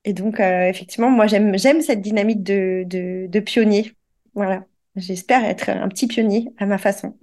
et 0.04 0.14
donc 0.14 0.40
euh, 0.40 0.68
effectivement, 0.70 1.10
moi, 1.10 1.28
j'aime, 1.28 1.58
j'aime 1.58 1.82
cette 1.82 2.02
dynamique 2.02 2.44
de, 2.44 2.84
de, 2.86 3.28
de 3.28 3.40
pionnier. 3.40 3.94
Voilà. 4.36 4.66
J'espère 4.96 5.44
être 5.44 5.70
un 5.70 5.90
petit 5.90 6.08
pionnier 6.08 6.50
à 6.58 6.66
ma 6.66 6.78
façon. 6.78 7.18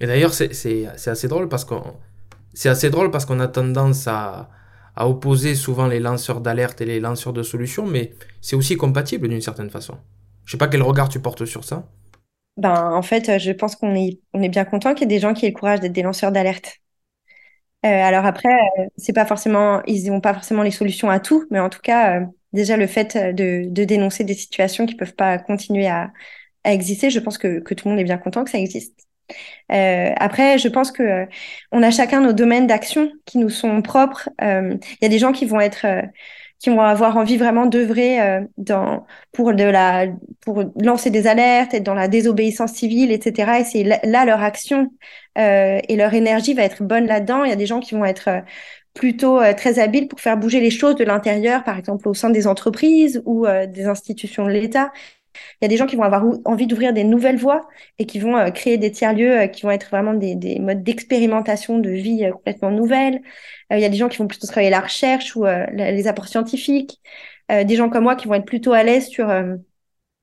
Et 0.00 0.06
d'ailleurs, 0.06 0.34
c'est, 0.34 0.54
c'est, 0.54 0.86
c'est 0.96 1.10
assez 1.10 1.28
drôle 1.28 1.48
parce 1.48 1.64
qu'on, 1.64 1.82
c'est 2.54 2.68
assez 2.68 2.90
drôle 2.90 3.10
parce 3.10 3.26
qu'on 3.26 3.40
a 3.40 3.48
tendance 3.48 4.06
à, 4.08 4.50
à 4.96 5.08
opposer 5.08 5.54
souvent 5.54 5.86
les 5.86 6.00
lanceurs 6.00 6.40
d'alerte 6.40 6.80
et 6.80 6.86
les 6.86 7.00
lanceurs 7.00 7.32
de 7.32 7.42
solutions, 7.42 7.86
mais 7.86 8.14
c'est 8.40 8.56
aussi 8.56 8.76
compatible 8.76 9.28
d'une 9.28 9.40
certaine 9.42 9.70
façon. 9.70 9.98
Je 10.44 10.52
sais 10.52 10.58
pas 10.58 10.68
quel 10.68 10.82
regard 10.82 11.08
tu 11.08 11.20
portes 11.20 11.44
sur 11.44 11.64
ça. 11.64 11.88
Ben, 12.60 12.92
en 12.92 13.02
fait, 13.02 13.38
je 13.38 13.52
pense 13.52 13.74
qu'on 13.74 13.94
est, 13.94 14.20
bien 14.48 14.64
content 14.66 14.92
qu'il 14.94 15.02
y 15.02 15.04
ait 15.04 15.16
des 15.16 15.20
gens 15.20 15.34
qui 15.34 15.46
aient 15.46 15.50
le 15.50 15.54
courage 15.54 15.80
d'être 15.80 15.92
des 15.92 16.02
lanceurs 16.02 16.30
d'alerte. 16.30 16.78
Euh, 17.86 17.88
alors 17.88 18.26
après, 18.26 18.50
euh, 18.78 18.84
c'est 18.98 19.14
pas 19.14 19.24
forcément, 19.24 19.82
ils 19.86 20.10
n'ont 20.10 20.20
pas 20.20 20.34
forcément 20.34 20.62
les 20.62 20.70
solutions 20.70 21.08
à 21.08 21.20
tout, 21.20 21.46
mais 21.50 21.58
en 21.58 21.70
tout 21.70 21.80
cas, 21.80 22.20
euh, 22.20 22.26
déjà 22.52 22.76
le 22.76 22.86
fait 22.86 23.16
de, 23.34 23.64
dénoncer 23.84 24.24
des 24.24 24.34
situations 24.34 24.84
qui 24.84 24.94
peuvent 24.94 25.14
pas 25.14 25.38
continuer 25.38 25.88
à, 25.88 26.12
exister, 26.64 27.08
je 27.10 27.20
pense 27.20 27.38
que, 27.38 27.60
que 27.60 27.72
tout 27.72 27.88
le 27.88 27.92
monde 27.92 28.00
est 28.00 28.04
bien 28.04 28.18
content 28.18 28.44
que 28.44 28.50
ça 28.50 28.58
existe. 28.58 29.06
Euh, 29.72 30.12
après, 30.16 30.58
je 30.58 30.68
pense 30.68 30.90
que 30.92 31.02
euh, 31.02 31.26
on 31.72 31.82
a 31.82 31.90
chacun 31.90 32.20
nos 32.20 32.32
domaines 32.32 32.66
d'action 32.66 33.10
qui 33.24 33.38
nous 33.38 33.50
sont 33.50 33.82
propres. 33.82 34.28
Euh, 34.42 34.76
il 34.80 34.98
y 35.02 35.06
a 35.06 35.08
des 35.08 35.18
gens 35.18 35.32
qui 35.32 35.46
vont 35.46 35.60
être 35.60 35.86
qui 36.60 36.70
vont 36.70 36.80
avoir 36.82 37.16
envie 37.16 37.36
vraiment 37.36 37.66
d'œuvrer 37.66 38.18
dans 38.58 39.04
pour 39.32 39.54
de 39.54 39.64
la 39.64 40.06
pour 40.42 40.62
lancer 40.80 41.10
des 41.10 41.26
alertes, 41.26 41.74
être 41.74 41.82
dans 41.82 41.94
la 41.94 42.06
désobéissance 42.06 42.72
civile, 42.74 43.10
etc. 43.10 43.60
Et 43.60 43.64
c'est 43.64 43.82
là, 43.82 44.24
leur 44.24 44.42
action 44.42 44.92
et 45.36 45.96
leur 45.96 46.14
énergie 46.14 46.54
va 46.54 46.62
être 46.62 46.84
bonne 46.84 47.06
là-dedans. 47.06 47.44
Il 47.44 47.50
y 47.50 47.52
a 47.52 47.56
des 47.56 47.66
gens 47.66 47.80
qui 47.80 47.94
vont 47.94 48.04
être 48.04 48.42
plutôt 48.94 49.40
très 49.56 49.78
habiles 49.78 50.06
pour 50.06 50.20
faire 50.20 50.36
bouger 50.36 50.60
les 50.60 50.70
choses 50.70 50.96
de 50.96 51.04
l'intérieur, 51.04 51.64
par 51.64 51.78
exemple 51.78 52.08
au 52.08 52.14
sein 52.14 52.30
des 52.30 52.46
entreprises 52.46 53.22
ou 53.24 53.46
des 53.46 53.86
institutions 53.86 54.44
de 54.46 54.52
l'État. 54.52 54.92
Il 55.60 55.64
y 55.64 55.66
a 55.66 55.68
des 55.68 55.76
gens 55.76 55.86
qui 55.86 55.96
vont 55.96 56.02
avoir 56.02 56.24
envie 56.44 56.66
d'ouvrir 56.66 56.92
des 56.92 57.04
nouvelles 57.04 57.36
voies 57.36 57.68
et 57.98 58.06
qui 58.06 58.18
vont 58.18 58.36
euh, 58.36 58.50
créer 58.50 58.78
des 58.78 58.90
tiers-lieux 58.90 59.40
euh, 59.42 59.46
qui 59.46 59.62
vont 59.62 59.70
être 59.70 59.90
vraiment 59.90 60.14
des, 60.14 60.34
des 60.34 60.58
modes 60.58 60.82
d'expérimentation 60.82 61.78
de 61.78 61.90
vie 61.90 62.24
euh, 62.24 62.32
complètement 62.32 62.70
nouvelles. 62.70 63.20
il 63.70 63.78
y 63.80 63.84
a 63.84 63.88
des 63.88 63.96
gens 63.96 64.08
qui 64.08 64.18
vont 64.18 64.26
plutôt 64.26 64.46
travailler 64.46 64.70
la 64.70 64.80
recherche 64.80 65.36
ou 65.36 65.44
les 65.44 66.08
apports 66.08 66.28
scientifiques. 66.28 67.00
des 67.48 67.76
gens 67.76 67.88
comme 67.88 68.04
moi 68.04 68.16
qui 68.16 68.26
vont 68.28 68.34
être 68.34 68.44
plutôt 68.46 68.72
à 68.72 68.82
l'aise 68.82 69.06
sur 69.08 69.26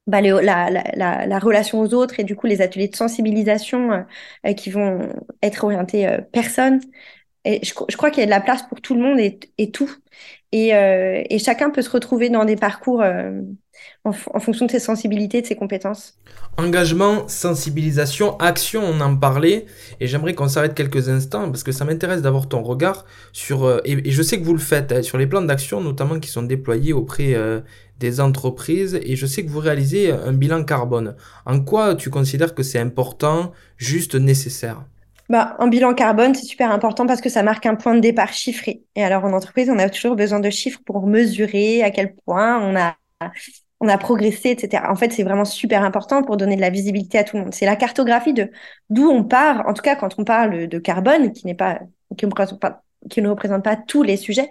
bah, 0.08 0.22
la, 0.22 0.42
la, 0.42 0.70
la, 0.96 1.26
la, 1.26 1.40
relation 1.40 1.80
aux 1.80 1.94
autres 1.94 2.20
et 2.20 2.24
du 2.24 2.36
coup 2.36 2.48
les 2.48 2.62
ateliers 2.62 2.88
de 2.88 2.96
sensibilisation 2.96 4.06
qui 4.58 4.70
vont 4.70 5.00
être 5.42 5.64
orientés 5.64 6.10
personnes. 6.34 6.82
Et 7.46 7.62
je, 7.64 7.74
crois 7.74 8.12
qu'il 8.12 8.20
y 8.20 8.24
a 8.24 8.26
de 8.26 8.32
la 8.32 8.42
place 8.42 8.64
pour 8.64 8.82
tout 8.82 8.94
le 8.94 9.02
monde 9.02 9.20
et, 9.20 9.72
tout. 9.72 9.90
Et, 10.52 11.40
chacun 11.40 11.70
peut 11.70 11.82
se 11.82 11.90
retrouver 11.90 12.30
dans 12.30 12.44
des 12.44 12.58
parcours 12.58 13.02
en, 14.04 14.12
fonction 14.12 14.66
de 14.66 14.72
ses 14.72 14.80
sensibilités, 14.80 15.42
de 15.42 15.48
ses 15.48 15.56
compétences. 15.56 16.18
Engagement, 16.58 17.28
sensibilisation, 17.28 18.38
action, 18.40 18.82
on 18.84 19.00
en 19.02 19.16
parlait, 19.16 19.66
et 20.00 20.08
j'aimerais 20.08 20.34
qu'on 20.34 20.48
s'arrête 20.48 20.74
quelques 20.74 21.10
instants, 21.10 21.50
parce 21.50 21.64
que 21.64 21.72
ça 21.72 21.86
m'intéresse 21.86 22.22
d'avoir 22.22 22.48
ton 22.48 22.64
regard 22.64 23.06
sur, 23.32 23.66
euh, 23.66 23.80
et, 23.86 24.12
je 24.12 24.22
sais 24.22 24.40
que 24.40 24.46
vous 24.46 24.54
le 24.54 24.60
faites, 24.60 24.92
hein, 24.92 25.02
sur 25.02 25.18
les 25.18 25.28
plans 25.28 25.42
d'action 25.42 25.82
notamment 25.82 26.20
qui 26.20 26.30
sont 26.30 26.44
déployés 26.44 26.94
auprès 26.94 27.34
euh, 27.34 27.62
des 28.00 28.20
entreprises, 28.20 29.00
et 29.02 29.16
je 29.16 29.26
sais 29.26 29.44
que 29.44 29.50
vous 29.50 29.60
réalisez 29.60 30.12
un 30.12 30.34
bilan 30.34 30.64
carbone. 30.64 31.16
En 31.46 31.60
quoi 31.60 31.96
tu 31.96 32.10
considères 32.10 32.56
que 32.56 32.64
c'est 32.64 32.80
important, 32.80 33.52
juste 33.78 34.16
nécessaire? 34.16 34.84
Bah, 35.30 35.58
un 35.60 35.68
bilan 35.68 35.94
carbone, 35.94 36.34
c'est 36.36 36.46
super 36.46 36.72
important 36.72 37.06
parce 37.06 37.20
que 37.20 37.30
ça 37.30 37.44
marque 37.44 37.66
un 37.66 37.76
point 37.76 37.96
de 37.96 38.00
départ 38.00 38.32
chiffré. 38.32 38.84
Et 38.96 39.04
alors, 39.04 39.26
en 39.26 39.34
entreprise, 39.34 39.70
on 39.70 39.78
a 39.78 39.90
toujours 39.90 40.16
besoin 40.16 40.40
de 40.40 40.50
chiffres 40.50 40.80
pour 40.86 41.06
mesurer 41.06 41.84
à 41.84 41.92
quel 41.92 42.16
point 42.16 42.60
on 42.62 42.78
a 42.78 42.96
on 43.80 43.88
a 43.88 43.98
progressé, 43.98 44.50
etc. 44.50 44.84
En 44.90 44.96
fait, 44.96 45.12
c'est 45.12 45.24
vraiment 45.24 45.46
super 45.46 45.84
important 45.84 46.24
pour 46.24 46.38
donner 46.38 46.56
de 46.56 46.62
la 46.62 46.70
visibilité 46.70 47.20
à 47.20 47.24
tout 47.24 47.38
le 47.38 47.44
monde. 47.44 47.54
C'est 47.54 47.66
la 47.66 47.76
cartographie 47.76 48.34
de 48.34 48.52
d'où 48.90 49.08
on 49.08 49.24
part, 49.24 49.68
en 49.68 49.74
tout 49.74 49.84
cas 49.84 49.96
quand 49.96 50.18
on 50.18 50.24
parle 50.24 50.68
de 50.68 50.80
carbone, 50.80 51.32
qui 51.32 51.46
n'est 51.46 51.56
pas 51.56 51.80
qui 52.18 52.26
ne 52.26 52.32
représente 52.32 52.60
pas 52.60 52.84
qui 53.12 53.22
ne 53.22 53.30
représente 53.30 53.64
pas 53.64 53.76
tous 53.76 54.04
les 54.04 54.18
sujets, 54.18 54.50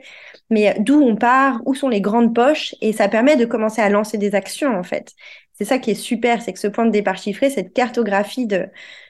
mais 0.50 0.76
d'où 0.78 1.02
on 1.02 1.16
part, 1.16 1.60
où 1.66 1.74
sont 1.74 1.88
les 1.88 2.00
grandes 2.00 2.34
poches, 2.34 2.74
et 2.80 2.92
ça 2.92 3.08
permet 3.08 3.36
de 3.36 3.44
commencer 3.44 3.82
à 3.82 3.88
lancer 3.90 4.18
des 4.18 4.34
actions 4.34 4.78
en 4.78 4.82
fait. 4.84 5.12
C'est 5.54 5.64
ça 5.64 5.78
qui 5.78 5.90
est 5.90 5.94
super, 5.94 6.42
c'est 6.42 6.52
que 6.52 6.58
ce 6.58 6.68
point 6.68 6.86
de 6.86 6.90
départ 6.90 7.16
chiffré, 7.16 7.50
cette 7.50 7.72
cartographie 7.72 8.46
de 8.46 8.68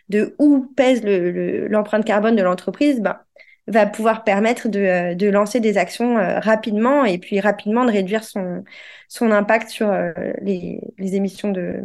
de 0.08 0.36
où 0.38 0.66
pèse 0.76 1.02
l'empreinte 1.04 2.04
le, 2.04 2.06
carbone 2.06 2.36
de 2.36 2.42
l'entreprise, 2.42 3.00
ben, 3.00 3.18
va 3.66 3.86
pouvoir 3.86 4.24
permettre 4.24 4.68
de, 4.68 4.80
euh, 4.80 5.14
de, 5.14 5.28
lancer 5.28 5.60
des 5.60 5.78
actions 5.78 6.18
euh, 6.18 6.38
rapidement 6.40 7.04
et 7.04 7.18
puis 7.18 7.40
rapidement 7.40 7.84
de 7.84 7.90
réduire 7.90 8.24
son, 8.24 8.64
son 9.08 9.30
impact 9.32 9.68
sur 9.70 9.90
euh, 9.90 10.12
les, 10.40 10.80
les, 10.98 11.14
émissions 11.16 11.50
de, 11.50 11.80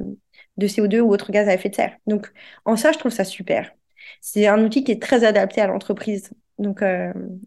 de 0.57 0.67
CO2 0.67 0.99
ou 0.99 1.11
autres 1.11 1.31
gaz 1.31 1.47
à 1.47 1.53
effet 1.53 1.69
de 1.69 1.75
serre. 1.75 1.95
Donc, 2.07 2.31
en 2.65 2.75
ça, 2.77 2.91
je 2.91 2.99
trouve 2.99 3.11
ça 3.11 3.23
super. 3.23 3.71
C'est 4.21 4.47
un 4.47 4.63
outil 4.63 4.83
qui 4.83 4.91
est 4.91 5.01
très 5.01 5.23
adapté 5.23 5.61
à 5.61 5.67
l'entreprise. 5.67 6.31
Donc, 6.59 6.83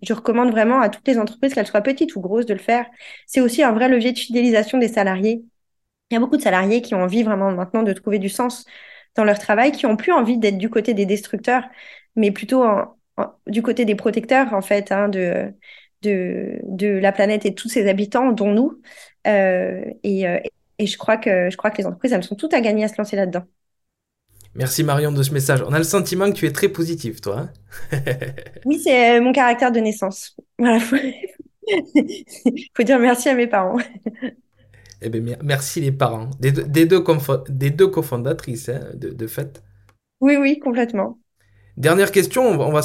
je 0.02 0.12
recommande 0.12 0.50
vraiment 0.50 0.80
à 0.80 0.88
toutes 0.88 1.06
les 1.06 1.18
entreprises, 1.18 1.54
qu'elles 1.54 1.66
soient 1.68 1.82
petites 1.82 2.16
ou 2.16 2.20
grosses, 2.20 2.46
de 2.46 2.54
le 2.54 2.58
faire. 2.58 2.86
C'est 3.26 3.40
aussi 3.40 3.62
un 3.62 3.72
vrai 3.72 3.88
levier 3.88 4.12
de 4.12 4.18
fidélisation 4.18 4.78
des 4.78 4.88
salariés. 4.88 5.44
Il 6.10 6.14
y 6.14 6.16
a 6.16 6.20
beaucoup 6.20 6.36
de 6.36 6.42
salariés 6.42 6.82
qui 6.82 6.94
ont 6.94 7.02
envie 7.02 7.22
vraiment 7.22 7.52
maintenant 7.52 7.82
de 7.84 7.92
trouver 7.92 8.18
du 8.18 8.28
sens 8.28 8.66
dans 9.14 9.24
leur 9.24 9.38
travail, 9.38 9.72
qui 9.72 9.86
ont 9.86 9.96
plus 9.96 10.12
envie 10.12 10.38
d'être 10.38 10.58
du 10.58 10.68
côté 10.70 10.94
des 10.94 11.06
destructeurs, 11.06 11.64
mais 12.16 12.32
plutôt 12.32 12.64
en, 12.64 12.96
du 13.46 13.62
côté 13.62 13.85
des 13.85 13.94
protecteurs, 13.94 14.53
en 14.55 14.62
fait, 14.62 14.92
hein, 14.92 15.09
de, 15.09 15.53
de, 16.03 16.98
la 16.98 17.12
planète 17.12 17.46
et 17.46 17.55
tous 17.55 17.68
ses 17.68 17.88
habitants, 17.88 18.33
dont 18.33 18.53
nous. 18.53 18.81
Euh, 19.27 19.85
et, 20.03 20.29
euh, 20.29 20.38
et 20.79 20.87
je 20.87 20.98
crois 20.98 21.16
que, 21.16 21.50
je 21.50 21.57
crois 21.57 21.70
que 21.70 21.79
les 21.79 21.87
entreprises, 21.87 22.12
elles 22.12 22.24
sont 22.24 22.37
toutes 22.37 22.55
à 22.55 22.61
gagner 22.61 22.85
à 22.85 22.88
se 22.88 22.94
lancer 22.98 23.16
là-dedans. 23.16 23.44
Merci 24.55 24.85
Marion 24.85 25.11
de 25.11 25.22
ce 25.22 25.33
message. 25.33 25.62
On 25.66 25.72
a 25.72 25.79
le 25.79 25.85
sentiment 25.85 26.31
que 26.31 26.37
tu 26.37 26.46
es 26.46 26.53
très 26.53 26.68
positif, 26.68 27.20
toi. 27.20 27.48
Hein. 27.92 27.98
oui, 28.64 28.79
c'est 28.79 29.20
mon 29.20 29.33
caractère 29.33 29.72
de 29.72 29.81
naissance. 29.81 30.37
Voilà. 30.59 30.79
Faut... 30.79 30.96
faut 32.77 32.83
dire 32.83 32.98
merci 32.98 33.29
à 33.29 33.35
mes 33.35 33.46
parents. 33.46 33.79
Eh 35.07 35.11
bien, 35.11 35.37
merci 35.42 35.83
les 35.83 35.92
parents. 35.92 36.31
Des, 36.40 36.50
deux, 36.50 36.64
des 36.64 36.87
deux, 36.87 37.88
cofondatrices, 37.88 38.70
hein, 38.70 38.81
de, 38.94 39.11
de, 39.11 39.27
fait. 39.27 39.62
Oui, 40.22 40.37
oui, 40.37 40.59
complètement. 40.59 41.18
Dernière 41.76 42.12
question, 42.12 42.44
on 42.44 42.56
va, 42.56 42.80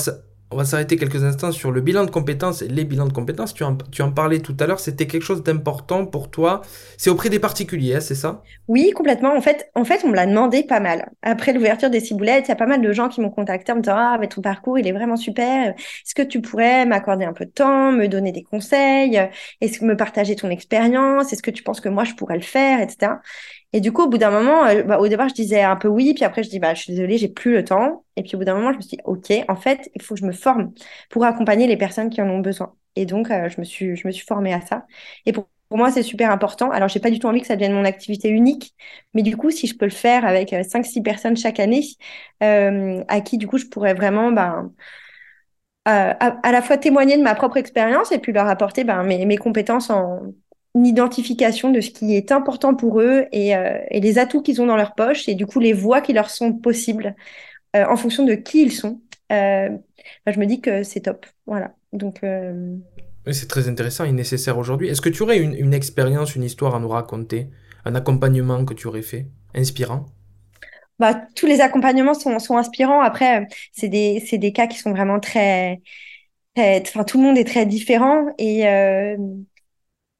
on 0.52 0.58
va 0.58 0.66
s'arrêter 0.66 0.98
quelques 0.98 1.24
instants 1.24 1.52
sur 1.52 1.72
le 1.72 1.80
bilan 1.80 2.06
de 2.06 2.10
compétences 2.10 2.64
et 2.64 2.68
les 2.68 2.86
bilans 2.86 3.06
de 3.06 3.14
compétences. 3.14 3.54
Tu 3.54 3.64
en, 3.64 3.76
tu 3.76 4.02
en 4.02 4.12
parlais 4.12 4.40
tout 4.40 4.56
à 4.60 4.66
l'heure, 4.66 4.80
c'était 4.80 5.06
quelque 5.06 5.22
chose 5.22 5.44
d'important 5.44 6.08
pour 6.08 6.32
toi. 6.32 6.62
C'est 6.98 7.12
auprès 7.12 7.30
des 7.30 7.40
particuliers, 7.40 7.96
hein, 7.96 8.00
c'est 8.02 8.16
ça? 8.16 8.42
Oui, 8.68 8.90
complètement. 8.96 9.36
En 9.36 9.42
fait, 9.42 9.70
en 9.76 9.86
fait, 9.86 10.02
on 10.04 10.10
me 10.10 10.16
l'a 10.16 10.26
demandé 10.26 10.64
pas 10.64 10.80
mal. 10.80 11.12
Après 11.22 11.54
l'ouverture 11.54 11.92
des 11.92 12.00
ciboulettes, 12.00 12.46
il 12.48 12.50
y 12.50 12.52
a 12.52 12.56
pas 12.56 12.66
mal 12.66 12.82
de 12.82 12.92
gens 12.92 13.10
qui 13.10 13.22
m'ont 13.22 13.30
contacté 13.30 13.72
en 13.72 13.76
me 13.76 13.82
disant 13.82 13.96
Ah, 13.96 14.18
mais 14.20 14.28
ton 14.28 14.42
parcours, 14.42 14.80
il 14.80 14.88
est 14.88 14.92
vraiment 14.92 15.18
super. 15.18 15.70
Est-ce 15.76 16.16
que 16.16 16.24
tu 16.24 16.42
pourrais 16.42 16.88
m'accorder 16.88 17.26
un 17.26 17.34
peu 17.34 17.46
de 17.46 17.52
temps, 17.52 17.92
me 17.92 18.08
donner 18.08 18.32
des 18.32 18.44
conseils? 18.44 19.20
Est-ce 19.62 19.80
que 19.80 19.86
me 19.86 19.96
partager 19.96 20.36
ton 20.36 20.50
expérience? 20.50 21.32
Est-ce 21.32 21.44
que 21.44 21.52
tu 21.52 21.62
penses 21.62 21.80
que 21.80 21.90
moi, 21.90 22.06
je 22.06 22.16
pourrais 22.16 22.38
le 22.38 22.42
faire, 22.42 22.82
etc. 22.82 23.14
Et 23.74 23.82
du 23.82 23.92
coup, 23.92 24.04
au 24.04 24.08
bout 24.10 24.18
d'un 24.18 24.32
moment, 24.32 24.66
euh, 24.66 24.84
bah, 24.84 25.00
au 25.00 25.08
départ, 25.08 25.30
je 25.30 25.36
disais 25.36 25.62
un 25.62 25.76
peu 25.76 25.88
oui, 25.88 26.14
puis 26.16 26.24
après, 26.26 26.42
je 26.44 26.50
dis, 26.50 26.60
bah, 26.60 26.74
je 26.74 26.82
suis 26.82 26.94
désolée, 26.94 27.18
j'ai 27.18 27.28
plus 27.30 27.52
le 27.54 27.64
temps. 27.64 28.04
Et 28.16 28.24
puis, 28.24 28.36
au 28.36 28.40
bout 28.40 28.46
d'un 28.46 28.56
moment, 28.56 28.72
je 28.72 28.78
me 28.78 28.82
suis 28.82 28.98
dit, 28.98 29.04
OK, 29.06 29.32
en 29.48 29.56
fait, 29.56 29.90
il 29.96 30.02
faut 30.02 30.16
que 30.16 30.22
je 30.22 30.26
me 30.26 30.32
forme 30.32 30.74
pour 31.10 31.24
accompagner 31.24 31.68
les 31.68 31.78
personnes 31.78 32.10
qui 32.10 32.22
en 32.22 32.30
ont 32.30 32.40
besoin. 32.40 32.76
Et 32.96 33.06
donc, 33.06 33.30
euh, 33.30 33.48
je 33.50 33.60
me 33.60 33.66
suis, 33.66 33.96
je 33.96 34.08
me 34.08 34.12
suis 34.12 34.26
formée 34.26 34.54
à 34.54 34.62
ça. 34.62 34.86
Et 35.26 35.34
pour, 35.34 35.50
moi, 35.72 35.92
c'est 35.92 36.02
super 36.04 36.32
important. 36.32 36.72
Alors, 36.72 36.90
j'ai 36.90 37.00
pas 37.00 37.12
du 37.12 37.20
tout 37.20 37.28
envie 37.28 37.42
que 37.42 37.48
ça 37.48 37.56
devienne 37.56 37.74
mon 37.74 37.86
activité 37.86 38.30
unique, 38.30 38.74
mais 39.14 39.22
du 39.22 39.38
coup, 39.38 39.52
si 39.52 39.68
je 39.68 39.78
peux 39.78 39.86
le 39.86 39.92
faire 39.92 40.26
avec 40.26 40.52
5-6 40.52 41.00
euh, 41.00 41.04
personnes 41.04 41.38
chaque 41.38 41.60
année, 41.60 41.84
à 42.40 43.22
qui, 43.22 43.38
du 43.38 43.48
coup, 43.48 43.60
je 43.60 43.66
pourrais 43.68 43.94
vraiment, 43.94 44.32
ben, 44.32 44.74
à, 45.86 46.52
la 46.52 46.62
fois 46.64 46.78
témoigner 46.78 47.18
de 47.18 47.24
ma 47.24 47.36
propre 47.36 47.58
expérience 47.58 48.12
et 48.12 48.20
puis 48.20 48.34
leur 48.34 48.48
apporter 48.48 48.84
ben, 48.84 49.04
mes 49.04 49.38
compétences 49.38 49.92
en, 49.92 50.22
une 50.76 50.86
identification 50.86 51.72
de 51.72 51.82
ce 51.82 51.90
qui 51.90 52.16
est 52.16 52.32
important 52.32 52.76
pour 52.76 53.02
eux 53.02 53.26
et, 53.32 53.56
euh, 53.56 53.80
et 53.90 54.00
les 54.00 54.20
atouts 54.20 54.42
qu'ils 54.42 54.62
ont 54.62 54.68
dans 54.68 54.76
leur 54.76 54.94
poche 54.94 55.28
et 55.28 55.36
du 55.36 55.46
coup 55.46 55.60
les 55.60 55.74
voies 55.74 56.02
qui 56.02 56.14
leur 56.14 56.30
sont 56.30 56.54
possibles 56.54 57.16
euh, 57.76 57.86
en 57.88 57.98
fonction 57.98 58.26
de 58.26 58.34
qui 58.36 58.62
ils 58.62 58.72
sont. 58.72 59.02
Euh, 59.32 59.70
bah, 60.26 60.32
je 60.32 60.40
me 60.40 60.46
dis 60.46 60.62
que 60.62 60.84
c'est 60.84 61.02
top. 61.02 61.26
Voilà. 61.46 61.74
Donc. 61.94 62.20
Oui, 62.24 63.34
c'est 63.34 63.48
très 63.48 63.68
intéressant 63.68 64.06
et 64.06 64.12
nécessaire 64.12 64.58
aujourd'hui. 64.58 64.90
Est-ce 64.90 65.02
que 65.02 65.10
tu 65.10 65.24
aurais 65.24 65.40
une, 65.40 65.54
une, 65.54 65.74
expérience, 65.74 66.36
une 66.36 66.44
histoire 66.44 66.76
à 66.76 66.80
nous 66.80 66.88
raconter, 66.88 67.50
un 67.86 67.94
accompagnement 67.96 68.64
que 68.66 68.74
tu 68.74 68.88
aurais 68.88 69.02
fait, 69.02 69.28
inspirant? 69.54 70.06
Bah, 71.00 71.22
tous 71.36 71.46
les 71.46 71.62
accompagnements 71.62 72.14
sont, 72.14 72.40
sont 72.40 72.58
inspirants. 72.58 73.02
Après, 73.02 73.48
c'est 73.72 73.88
des, 73.88 74.24
des 74.32 74.52
cas 74.52 74.68
qui 74.68 74.78
sont 74.78 74.92
vraiment 74.92 75.20
très, 75.20 75.82
Enfin, 76.58 77.04
tout 77.04 77.18
le 77.18 77.24
monde 77.24 77.38
est 77.38 77.46
très 77.46 77.66
différent 77.66 78.26
et 78.38 78.66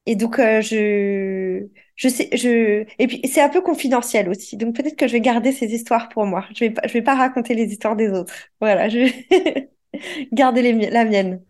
et 0.06 0.16
donc, 0.16 0.38
euh, 0.38 0.60
je, 0.62 2.08
sais, 2.08 2.28
je, 2.32 2.84
et 2.98 3.06
puis 3.06 3.20
c'est 3.28 3.42
un 3.42 3.48
peu 3.48 3.60
confidentiel 3.60 4.28
aussi. 4.28 4.56
Donc 4.56 4.74
peut-être 4.74 4.96
que 4.96 5.06
je 5.06 5.12
vais 5.12 5.20
garder 5.20 5.52
ces 5.52 5.66
histoires 5.66 6.08
pour 6.08 6.26
moi. 6.26 6.46
Je 6.54 6.64
vais 6.64 6.70
pas, 6.70 6.82
je 6.86 6.92
vais 6.92 7.02
pas 7.02 7.14
raconter 7.14 7.54
les 7.54 7.66
histoires 7.66 7.96
des 7.96 8.08
autres. 8.08 8.32
Voilà, 8.60 8.88
je 8.88 8.98
vais 8.98 9.70
garder 10.32 10.72
la 10.90 11.04
mienne. 11.04 11.42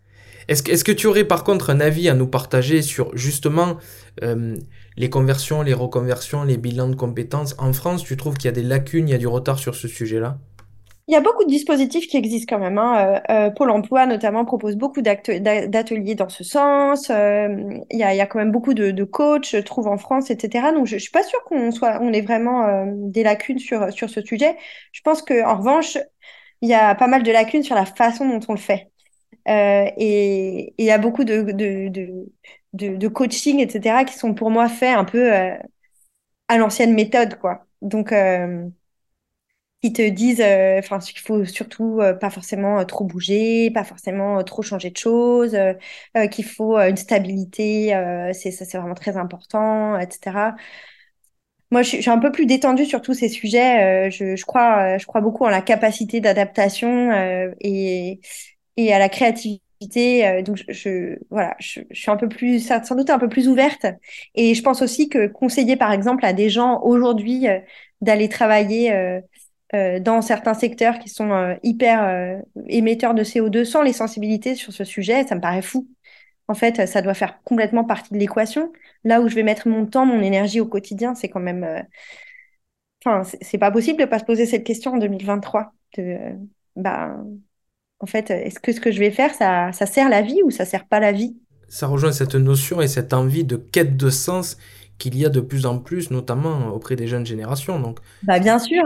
Est-ce 0.48 0.62
que, 0.64 0.72
est 0.72 0.82
que 0.82 0.92
tu 0.92 1.06
aurais 1.06 1.24
par 1.24 1.44
contre 1.44 1.70
un 1.70 1.80
avis 1.80 2.08
à 2.08 2.14
nous 2.14 2.26
partager 2.26 2.82
sur 2.82 3.16
justement 3.16 3.78
euh, 4.22 4.56
les 4.96 5.08
conversions, 5.08 5.62
les 5.62 5.74
reconversions, 5.74 6.42
les 6.42 6.56
bilans 6.56 6.88
de 6.88 6.96
compétences? 6.96 7.54
En 7.58 7.72
France, 7.72 8.02
tu 8.04 8.16
trouves 8.16 8.36
qu'il 8.36 8.46
y 8.46 8.48
a 8.48 8.52
des 8.52 8.64
lacunes, 8.64 9.08
il 9.08 9.12
y 9.12 9.14
a 9.14 9.18
du 9.18 9.28
retard 9.28 9.58
sur 9.60 9.76
ce 9.76 9.86
sujet-là? 9.86 10.38
Il 11.11 11.14
y 11.14 11.16
a 11.16 11.20
beaucoup 11.20 11.42
de 11.42 11.49
dispositifs 11.49 12.07
qui 12.07 12.16
existent 12.16 12.55
quand 12.55 12.62
même. 12.62 12.79
Hein. 12.79 13.20
Euh, 13.31 13.49
euh, 13.49 13.51
Pôle 13.51 13.70
emploi, 13.70 14.07
notamment, 14.07 14.44
propose 14.44 14.77
beaucoup 14.77 15.03
d'ateliers 15.03 16.14
dans 16.14 16.29
ce 16.29 16.44
sens. 16.44 17.11
Euh, 17.11 17.49
il, 17.90 17.99
y 17.99 18.05
a, 18.05 18.27
quand 18.27 18.38
même 18.38 18.53
beaucoup 18.53 18.75
de, 18.75 19.03
coachs, 19.03 19.51
je 19.51 19.59
trouve, 19.59 19.88
en 19.88 19.99
France, 19.99 20.31
etc. 20.31 20.70
Donc, 20.73 20.87
je 20.87 20.94
ne 20.94 21.01
suis 21.01 21.11
pas 21.11 21.25
sûre 21.25 21.42
qu'on 21.44 21.73
soit, 21.73 21.99
on 22.01 22.12
ait 22.12 22.20
vraiment 22.20 22.87
des 22.87 23.25
lacunes 23.25 23.59
sur, 23.59 23.92
sur 23.92 24.09
ce 24.09 24.20
sujet. 24.23 24.57
Je 24.92 25.01
pense 25.03 25.20
qu'en 25.23 25.57
revanche, 25.57 25.99
il 26.61 26.68
y 26.68 26.75
a 26.75 26.94
pas 26.94 27.09
mal 27.09 27.25
de 27.25 27.33
lacunes 27.33 27.64
sur 27.64 27.75
la 27.75 27.87
façon 27.87 28.29
dont 28.29 28.40
on 28.49 28.53
le 28.53 28.61
fait. 28.61 28.88
et 29.46 30.75
il 30.79 30.85
y 30.85 30.92
a 30.92 30.99
beaucoup 30.99 31.25
de, 31.25 31.42
de, 32.73 33.09
coaching, 33.09 33.59
etc., 33.59 34.05
qui 34.05 34.14
sont 34.14 34.33
pour 34.35 34.51
moi 34.51 34.68
faits 34.68 34.96
un 34.96 35.05
peu 35.05 35.33
à 36.49 36.57
l'ancienne 36.59 36.94
méthode, 36.94 37.37
quoi. 37.37 37.66
Donc, 37.83 38.12
qui 39.82 39.92
te 39.92 40.06
disent 40.08 40.40
euh, 40.42 40.78
enfin 40.78 40.98
qu'il 40.98 41.20
faut 41.20 41.44
surtout 41.46 42.00
euh, 42.00 42.12
pas 42.12 42.30
forcément 42.30 42.80
euh, 42.80 42.84
trop 42.84 43.04
bouger, 43.04 43.70
pas 43.70 43.84
forcément 43.84 44.42
trop 44.44 44.62
changer 44.62 44.90
de 44.90 44.96
choses, 44.96 45.56
qu'il 46.30 46.44
faut 46.44 46.78
une 46.78 46.96
stabilité, 46.96 47.88
c'est 48.34 48.50
ça 48.50 48.64
c'est 48.64 48.78
vraiment 48.78 48.94
très 48.94 49.16
important, 49.16 49.98
etc. 49.98 50.54
Moi, 51.70 51.82
je 51.82 51.88
suis, 51.88 51.96
je 51.98 52.02
suis, 52.02 52.10
un 52.10 52.18
peu 52.18 52.32
plus 52.32 52.46
détendue 52.46 52.84
sur 52.84 53.00
tous 53.00 53.14
ces 53.14 53.28
sujets. 53.28 54.10
je, 54.10 54.34
je, 54.34 54.44
crois, 54.44 54.98
je 54.98 55.06
crois 55.06 55.20
beaucoup 55.20 55.44
en 55.44 55.48
la 55.50 55.62
capacité 55.62 56.20
d'adaptation 56.20 57.12
et, 57.60 58.20
et 58.76 58.92
à 58.92 58.98
la 58.98 59.08
créativité. 59.08 60.42
donc, 60.42 60.56
je, 60.56 60.72
je 60.72 61.18
voilà, 61.30 61.54
je, 61.60 61.80
je, 61.90 62.00
suis 62.00 62.10
un 62.10 62.16
peu 62.16 62.28
plus, 62.28 62.58
sans 62.60 62.96
doute 62.96 63.10
un 63.10 63.20
peu 63.20 63.28
plus 63.28 63.48
ouverte. 63.48 63.86
Et 64.34 64.54
je 64.54 64.62
pense 64.62 64.82
aussi 64.82 65.08
que 65.08 65.28
conseiller, 65.28 65.76
par 65.76 65.92
exemple, 65.92 66.24
à 66.26 66.32
des 66.32 66.50
gens 66.50 66.80
aujourd'hui 66.82 67.46
d'aller 68.00 68.28
travailler 68.28 68.92
euh, 68.92 69.20
dans 69.72 70.20
certains 70.20 70.54
secteurs 70.54 70.98
qui 70.98 71.09
sont 71.09 71.30
euh, 71.33 71.54
hyper 71.62 72.02
euh, 72.04 72.40
émetteurs 72.68 73.14
de 73.14 73.22
CO2 73.22 73.64
sans 73.64 73.83
les 73.83 73.92
sensibilités 73.92 74.54
sur 74.54 74.72
ce 74.72 74.85
sujet, 74.85 75.24
ça 75.26 75.37
me 75.37 75.40
paraît 75.40 75.62
fou. 75.62 75.88
En 76.48 76.54
fait, 76.54 76.87
ça 76.88 77.00
doit 77.00 77.14
faire 77.14 77.40
complètement 77.44 77.85
partie 77.85 78.12
de 78.12 78.18
l'équation. 78.18 78.72
Là 79.04 79.20
où 79.20 79.28
je 79.28 79.37
vais 79.37 79.44
mettre 79.44 79.68
mon 79.68 79.87
temps, 79.87 80.04
mon 80.04 80.20
énergie 80.20 80.61
au 80.61 80.66
quotidien, 80.66 81.14
c'est 81.14 81.28
quand 81.28 81.38
même. 81.38 81.85
Enfin, 83.04 83.22
c'est 83.40 83.59
pas 83.59 83.70
possible 83.70 84.00
de 84.00 84.04
pas 84.04 84.18
se 84.18 84.24
poser 84.24 84.46
cette 84.46 84.64
question 84.64 84.94
en 84.94 84.98
2023. 84.98 85.72
De, 85.96 86.18
bah, 86.74 87.16
en 88.00 88.06
fait, 88.06 88.30
est-ce 88.30 88.59
que 88.59 88.72
ce 88.72 88.80
que 88.80 88.90
je 88.90 88.98
vais 88.98 89.12
faire, 89.12 89.33
ça, 89.33 89.70
ça 89.70 89.87
sert 89.87 90.09
la 90.09 90.22
vie 90.22 90.42
ou 90.44 90.50
ça 90.50 90.64
sert 90.64 90.87
pas 90.87 90.98
la 90.98 91.12
vie? 91.12 91.37
Ça 91.68 91.87
rejoint 91.87 92.11
cette 92.11 92.35
notion 92.35 92.80
et 92.80 92.88
cette 92.88 93.12
envie 93.12 93.44
de 93.44 93.54
quête 93.54 93.96
de 93.96 94.11
sens 94.11 94.56
qu'il 94.98 95.16
y 95.16 95.24
a 95.24 95.28
de 95.28 95.40
plus 95.40 95.66
en 95.66 95.78
plus, 95.78 96.11
notamment 96.11 96.68
auprès 96.68 96.96
des 96.96 97.06
jeunes 97.06 97.26
générations. 97.26 97.78
Donc, 97.78 98.00
bah 98.22 98.38
bien 98.38 98.59
sûr, 98.59 98.83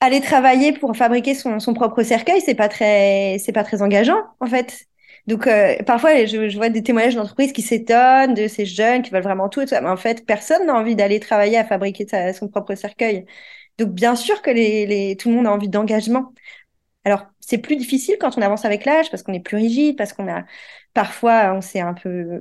aller 0.00 0.20
travailler 0.20 0.72
pour 0.72 0.96
fabriquer 0.96 1.34
son, 1.34 1.58
son 1.60 1.74
propre 1.74 2.02
cercueil, 2.02 2.40
c'est 2.40 2.54
pas 2.54 2.68
très, 2.68 3.38
c'est 3.38 3.52
pas 3.52 3.64
très 3.64 3.82
engageant, 3.82 4.18
en 4.40 4.46
fait. 4.46 4.86
Donc, 5.26 5.46
euh, 5.46 5.76
parfois, 5.84 6.24
je, 6.26 6.56
vois 6.56 6.68
des 6.68 6.82
témoignages 6.82 7.16
d'entreprises 7.16 7.52
qui 7.52 7.62
s'étonnent 7.62 8.34
de 8.34 8.46
ces 8.46 8.64
jeunes 8.66 9.02
qui 9.02 9.10
veulent 9.10 9.22
vraiment 9.22 9.48
tout. 9.48 9.64
Mais 9.70 9.88
en 9.88 9.96
fait, 9.96 10.24
personne 10.26 10.66
n'a 10.66 10.74
envie 10.74 10.94
d'aller 10.96 11.18
travailler 11.20 11.58
à 11.58 11.64
fabriquer 11.64 12.06
sa, 12.06 12.32
son 12.32 12.48
propre 12.48 12.74
cercueil. 12.74 13.26
Donc, 13.78 13.90
bien 13.92 14.14
sûr 14.16 14.42
que 14.42 14.50
les, 14.50 14.86
les, 14.86 15.16
tout 15.16 15.28
le 15.30 15.36
monde 15.36 15.46
a 15.46 15.52
envie 15.52 15.68
d'engagement. 15.68 16.32
Alors, 17.04 17.26
c'est 17.40 17.58
plus 17.58 17.76
difficile 17.76 18.16
quand 18.20 18.38
on 18.38 18.42
avance 18.42 18.64
avec 18.64 18.84
l'âge 18.84 19.10
parce 19.10 19.22
qu'on 19.22 19.32
est 19.32 19.40
plus 19.40 19.56
rigide, 19.56 19.96
parce 19.96 20.12
qu'on 20.12 20.28
a 20.28 20.44
parfois, 20.94 21.54
on 21.54 21.60
s'est 21.60 21.80
un 21.80 21.94
peu 21.94 22.40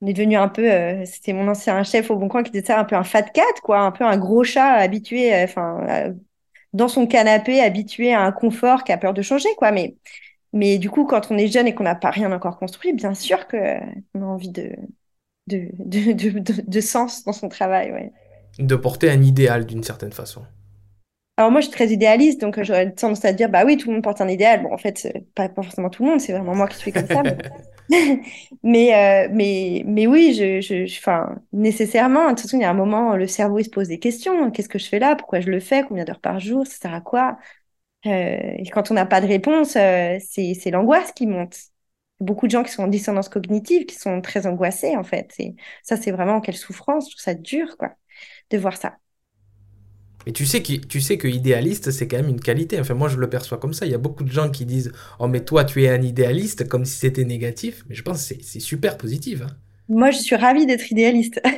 on 0.00 0.06
est 0.06 0.12
devenu 0.12 0.36
un 0.36 0.48
peu, 0.48 0.70
euh, 0.70 1.04
c'était 1.04 1.32
mon 1.32 1.48
ancien 1.48 1.82
chef 1.84 2.10
au 2.10 2.16
Bon 2.16 2.28
Coin 2.28 2.42
qui 2.42 2.50
disait 2.50 2.66
ça, 2.66 2.80
un 2.80 2.84
peu 2.84 2.96
un 2.96 3.04
fat 3.04 3.22
cat, 3.22 3.42
quoi, 3.62 3.80
un 3.80 3.92
peu 3.92 4.04
un 4.04 4.16
gros 4.18 4.42
chat 4.44 4.72
habitué, 4.72 5.32
euh, 5.34 5.44
enfin, 5.44 6.12
dans 6.72 6.88
son 6.88 7.06
canapé, 7.06 7.60
habitué 7.60 8.12
à 8.12 8.22
un 8.22 8.32
confort, 8.32 8.84
qui 8.84 8.92
a 8.92 8.98
peur 8.98 9.14
de 9.14 9.22
changer, 9.22 9.48
quoi. 9.56 9.72
Mais, 9.72 9.96
mais 10.52 10.78
du 10.78 10.90
coup, 10.90 11.04
quand 11.06 11.30
on 11.30 11.38
est 11.38 11.48
jeune 11.48 11.66
et 11.66 11.74
qu'on 11.74 11.84
n'a 11.84 11.94
pas 11.94 12.10
rien 12.10 12.32
encore 12.32 12.58
construit, 12.58 12.92
bien 12.92 13.14
sûr 13.14 13.46
qu'on 13.48 13.58
a 13.58 14.24
envie 14.24 14.50
de, 14.50 14.70
de, 15.48 15.68
de, 15.78 16.12
de, 16.12 16.62
de, 16.66 16.80
sens 16.80 17.24
dans 17.24 17.32
son 17.32 17.48
travail, 17.48 17.92
ouais. 17.92 18.12
De 18.58 18.76
porter 18.76 19.10
un 19.10 19.22
idéal 19.22 19.66
d'une 19.66 19.82
certaine 19.82 20.12
façon. 20.12 20.42
Alors 21.38 21.50
moi, 21.50 21.60
je 21.60 21.66
suis 21.66 21.74
très 21.74 21.88
idéaliste, 21.88 22.40
donc 22.40 22.62
j'aurais 22.62 22.92
tendance 22.92 23.24
à 23.24 23.32
dire, 23.32 23.48
bah 23.48 23.64
oui, 23.64 23.76
tout 23.76 23.88
le 23.88 23.94
monde 23.94 24.04
porte 24.04 24.20
un 24.20 24.28
idéal. 24.28 24.62
Bon, 24.62 24.72
en 24.72 24.78
fait, 24.78 25.08
pas, 25.34 25.48
pas 25.48 25.62
forcément 25.62 25.90
tout 25.90 26.04
le 26.04 26.10
monde, 26.10 26.20
c'est 26.20 26.32
vraiment 26.32 26.54
moi 26.54 26.68
qui 26.68 26.76
suis 26.76 26.92
comme 26.92 27.06
ça. 27.06 27.22
mais, 27.22 27.38
euh, 28.94 29.28
mais, 29.32 29.82
mais 29.86 30.06
oui, 30.06 30.34
je, 30.34 30.60
je, 30.60 30.84
enfin, 30.98 31.36
nécessairement, 31.52 32.24
de 32.26 32.30
toute 32.30 32.40
façon, 32.42 32.56
il 32.58 32.62
y 32.62 32.64
a 32.64 32.70
un 32.70 32.74
moment, 32.74 33.16
le 33.16 33.26
cerveau, 33.26 33.58
il 33.58 33.64
se 33.64 33.70
pose 33.70 33.88
des 33.88 33.98
questions. 33.98 34.50
Qu'est-ce 34.50 34.68
que 34.68 34.78
je 34.78 34.86
fais 34.88 34.98
là? 34.98 35.16
Pourquoi 35.16 35.40
je 35.40 35.50
le 35.50 35.60
fais? 35.60 35.84
Combien 35.86 36.04
d'heures 36.04 36.20
par 36.20 36.40
jour? 36.40 36.66
Ça 36.66 36.74
sert 36.76 36.94
à 36.94 37.00
quoi? 37.00 37.38
Euh, 38.06 38.10
Et 38.58 38.68
quand 38.72 38.90
on 38.90 38.94
n'a 38.94 39.06
pas 39.06 39.20
de 39.20 39.26
réponse, 39.28 39.76
euh, 39.76 40.18
c'est, 40.20 40.54
c'est 40.54 40.70
l'angoisse 40.72 41.12
qui 41.12 41.26
monte. 41.26 41.56
Beaucoup 42.20 42.46
de 42.46 42.52
gens 42.52 42.64
qui 42.64 42.72
sont 42.72 42.84
en 42.84 42.88
dissonance 42.88 43.28
cognitive, 43.30 43.86
qui 43.86 43.96
sont 43.96 44.20
très 44.22 44.46
angoissés, 44.46 44.96
en 44.96 45.04
fait. 45.04 45.34
Et 45.40 45.56
ça, 45.84 45.96
c'est 45.98 46.12
vraiment 46.12 46.40
quelle 46.40 46.56
souffrance? 46.56 47.06
Je 47.10 47.16
trouve 47.16 47.22
ça 47.24 47.34
dur, 47.34 47.76
quoi, 47.78 47.94
de 48.50 48.58
voir 48.58 48.76
ça. 48.78 48.98
Mais 50.26 50.32
tu 50.32 50.46
sais, 50.46 50.62
que, 50.62 50.72
tu 50.74 51.00
sais 51.00 51.18
que 51.18 51.28
idéaliste, 51.28 51.90
c'est 51.90 52.06
quand 52.08 52.16
même 52.16 52.28
une 52.28 52.40
qualité. 52.40 52.78
Enfin, 52.80 52.94
moi, 52.94 53.08
je 53.08 53.16
le 53.16 53.28
perçois 53.28 53.58
comme 53.58 53.74
ça. 53.74 53.86
Il 53.86 53.92
y 53.92 53.94
a 53.94 53.98
beaucoup 53.98 54.24
de 54.24 54.30
gens 54.30 54.50
qui 54.50 54.64
disent 54.64 54.92
Oh, 55.18 55.28
mais 55.28 55.44
toi, 55.44 55.64
tu 55.64 55.82
es 55.82 55.88
un 55.88 56.02
idéaliste, 56.02 56.68
comme 56.68 56.84
si 56.84 56.98
c'était 56.98 57.24
négatif. 57.24 57.84
Mais 57.88 57.94
je 57.94 58.02
pense 58.02 58.28
que 58.28 58.34
c'est 58.42 58.60
super 58.60 58.96
positif. 58.96 59.42
Hein. 59.42 59.56
Moi, 59.88 60.10
je 60.10 60.18
suis 60.18 60.36
ravie 60.36 60.66
d'être 60.66 60.90
idéaliste. 60.90 61.40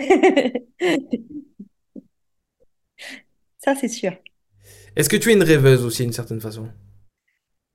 Ça, 3.58 3.74
c'est 3.74 3.88
sûr. 3.88 4.12
Est-ce 4.96 5.08
que 5.08 5.16
tu 5.16 5.30
es 5.30 5.34
une 5.34 5.42
rêveuse 5.42 5.84
aussi, 5.84 6.02
d'une 6.02 6.12
certaine 6.12 6.40
façon? 6.40 6.68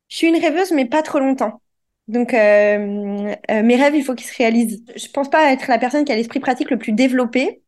Je 0.08 0.17
suis 0.17 0.28
une 0.28 0.38
rêveuse, 0.38 0.71
mais 0.71 0.86
pas 0.86 1.02
trop 1.02 1.19
longtemps. 1.19 1.62
Donc, 2.08 2.34
euh, 2.34 3.36
euh, 3.52 3.63
mes 3.63 3.75
rêves, 3.75 3.95
il 3.95 4.04
faut 4.04 4.15
qu'ils 4.15 4.28
se 4.28 4.36
réalisent. 4.36 4.84
Je 4.95 5.08
pense 5.10 5.30
pas 5.30 5.52
être 5.54 5.67
la 5.67 5.78
personne 5.78 6.06
qui 6.06 6.12
a 6.12 6.15
l'esprit 6.15 6.39
pratique 6.39 6.71
le 6.71 6.78
plus 6.78 6.91
développé, 6.91 7.62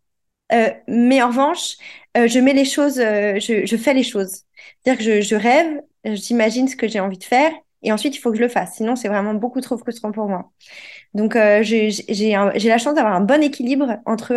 mais 0.88 1.22
en 1.22 1.28
revanche, 1.28 1.78
je 2.16 2.40
mets 2.40 2.54
les 2.54 2.66
choses, 2.66 2.96
je, 2.98 3.78
fais 3.78 3.94
les 3.94 4.04
choses. 4.04 4.44
C'est-à-dire 4.84 5.06
que 5.06 5.22
je, 5.22 5.36
rêve, 5.36 5.82
j'imagine 6.06 6.68
ce 6.68 6.76
que 6.76 6.88
j'ai 6.88 7.00
envie 7.00 7.18
de 7.18 7.24
faire, 7.24 7.52
et 7.84 7.92
ensuite, 7.92 8.16
il 8.16 8.20
faut 8.20 8.32
que 8.32 8.38
je 8.38 8.44
le 8.44 8.50
fasse. 8.50 8.76
Sinon, 8.76 8.96
c'est 8.96 9.08
vraiment 9.08 9.34
beaucoup 9.34 9.62
trop 9.62 9.78
frustrant 9.78 10.12
pour 10.12 10.28
moi. 10.28 10.52
Donc, 11.14 11.36
j'ai 11.62 11.90
la 12.34 12.78
chance 12.78 12.96
d'avoir 12.96 13.16
un 13.16 13.22
bon 13.22 13.42
équilibre 13.42 13.98
entre 14.06 14.36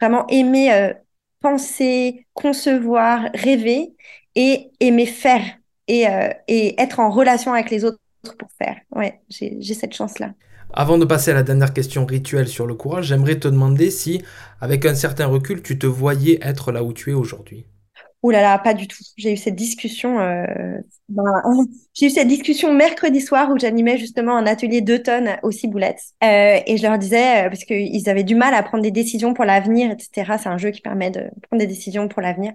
vraiment 0.00 0.26
aimer 0.28 0.92
penser, 1.40 2.26
concevoir, 2.34 3.28
rêver 3.34 3.94
et 4.34 4.70
aimer 4.80 5.06
faire 5.06 5.42
et, 5.86 6.08
euh, 6.08 6.30
et 6.48 6.80
être 6.80 7.00
en 7.00 7.10
relation 7.10 7.52
avec 7.52 7.70
les 7.70 7.84
autres 7.84 7.98
pour 8.38 8.48
faire. 8.58 8.76
Ouais, 8.90 9.20
j'ai 9.28 9.62
cette 9.62 9.94
chance-là. 9.94 10.34
Avant 10.72 10.98
de 10.98 11.04
passer 11.04 11.30
à 11.30 11.34
la 11.34 11.42
dernière 11.42 11.72
question 11.72 12.04
rituelle 12.04 12.48
sur 12.48 12.66
le 12.66 12.74
courage, 12.74 13.06
j'aimerais 13.06 13.38
te 13.38 13.48
demander 13.48 13.90
si, 13.90 14.22
avec 14.60 14.84
un 14.84 14.94
certain 14.94 15.26
recul, 15.26 15.62
tu 15.62 15.78
te 15.78 15.86
voyais 15.86 16.38
être 16.42 16.72
là 16.72 16.82
où 16.82 16.92
tu 16.92 17.10
es 17.10 17.14
aujourd'hui. 17.14 17.66
Ouh 18.22 18.30
là 18.30 18.42
là, 18.42 18.58
pas 18.58 18.74
du 18.74 18.88
tout. 18.88 18.98
J'ai 19.16 19.32
eu 19.32 19.36
cette 19.36 19.54
discussion. 19.54 20.18
Euh, 20.18 20.46
mercredi 22.72 23.20
soir 23.20 23.50
où 23.50 23.58
j'animais 23.58 23.98
justement 23.98 24.36
un 24.36 24.46
atelier 24.46 24.80
d'automne 24.80 25.36
aux 25.42 25.52
Ciboulettes. 25.52 26.02
Euh, 26.24 26.58
et 26.66 26.76
je 26.76 26.82
leur 26.82 26.98
disais, 26.98 27.44
euh, 27.44 27.48
parce 27.48 27.64
qu'ils 27.64 28.08
avaient 28.08 28.24
du 28.24 28.34
mal 28.34 28.54
à 28.54 28.62
prendre 28.62 28.82
des 28.82 28.90
décisions 28.90 29.32
pour 29.32 29.44
l'avenir, 29.44 29.92
etc. 29.92 30.32
C'est 30.42 30.48
un 30.48 30.58
jeu 30.58 30.70
qui 30.70 30.80
permet 30.80 31.10
de 31.10 31.30
prendre 31.42 31.60
des 31.60 31.68
décisions 31.68 32.08
pour 32.08 32.20
l'avenir. 32.20 32.52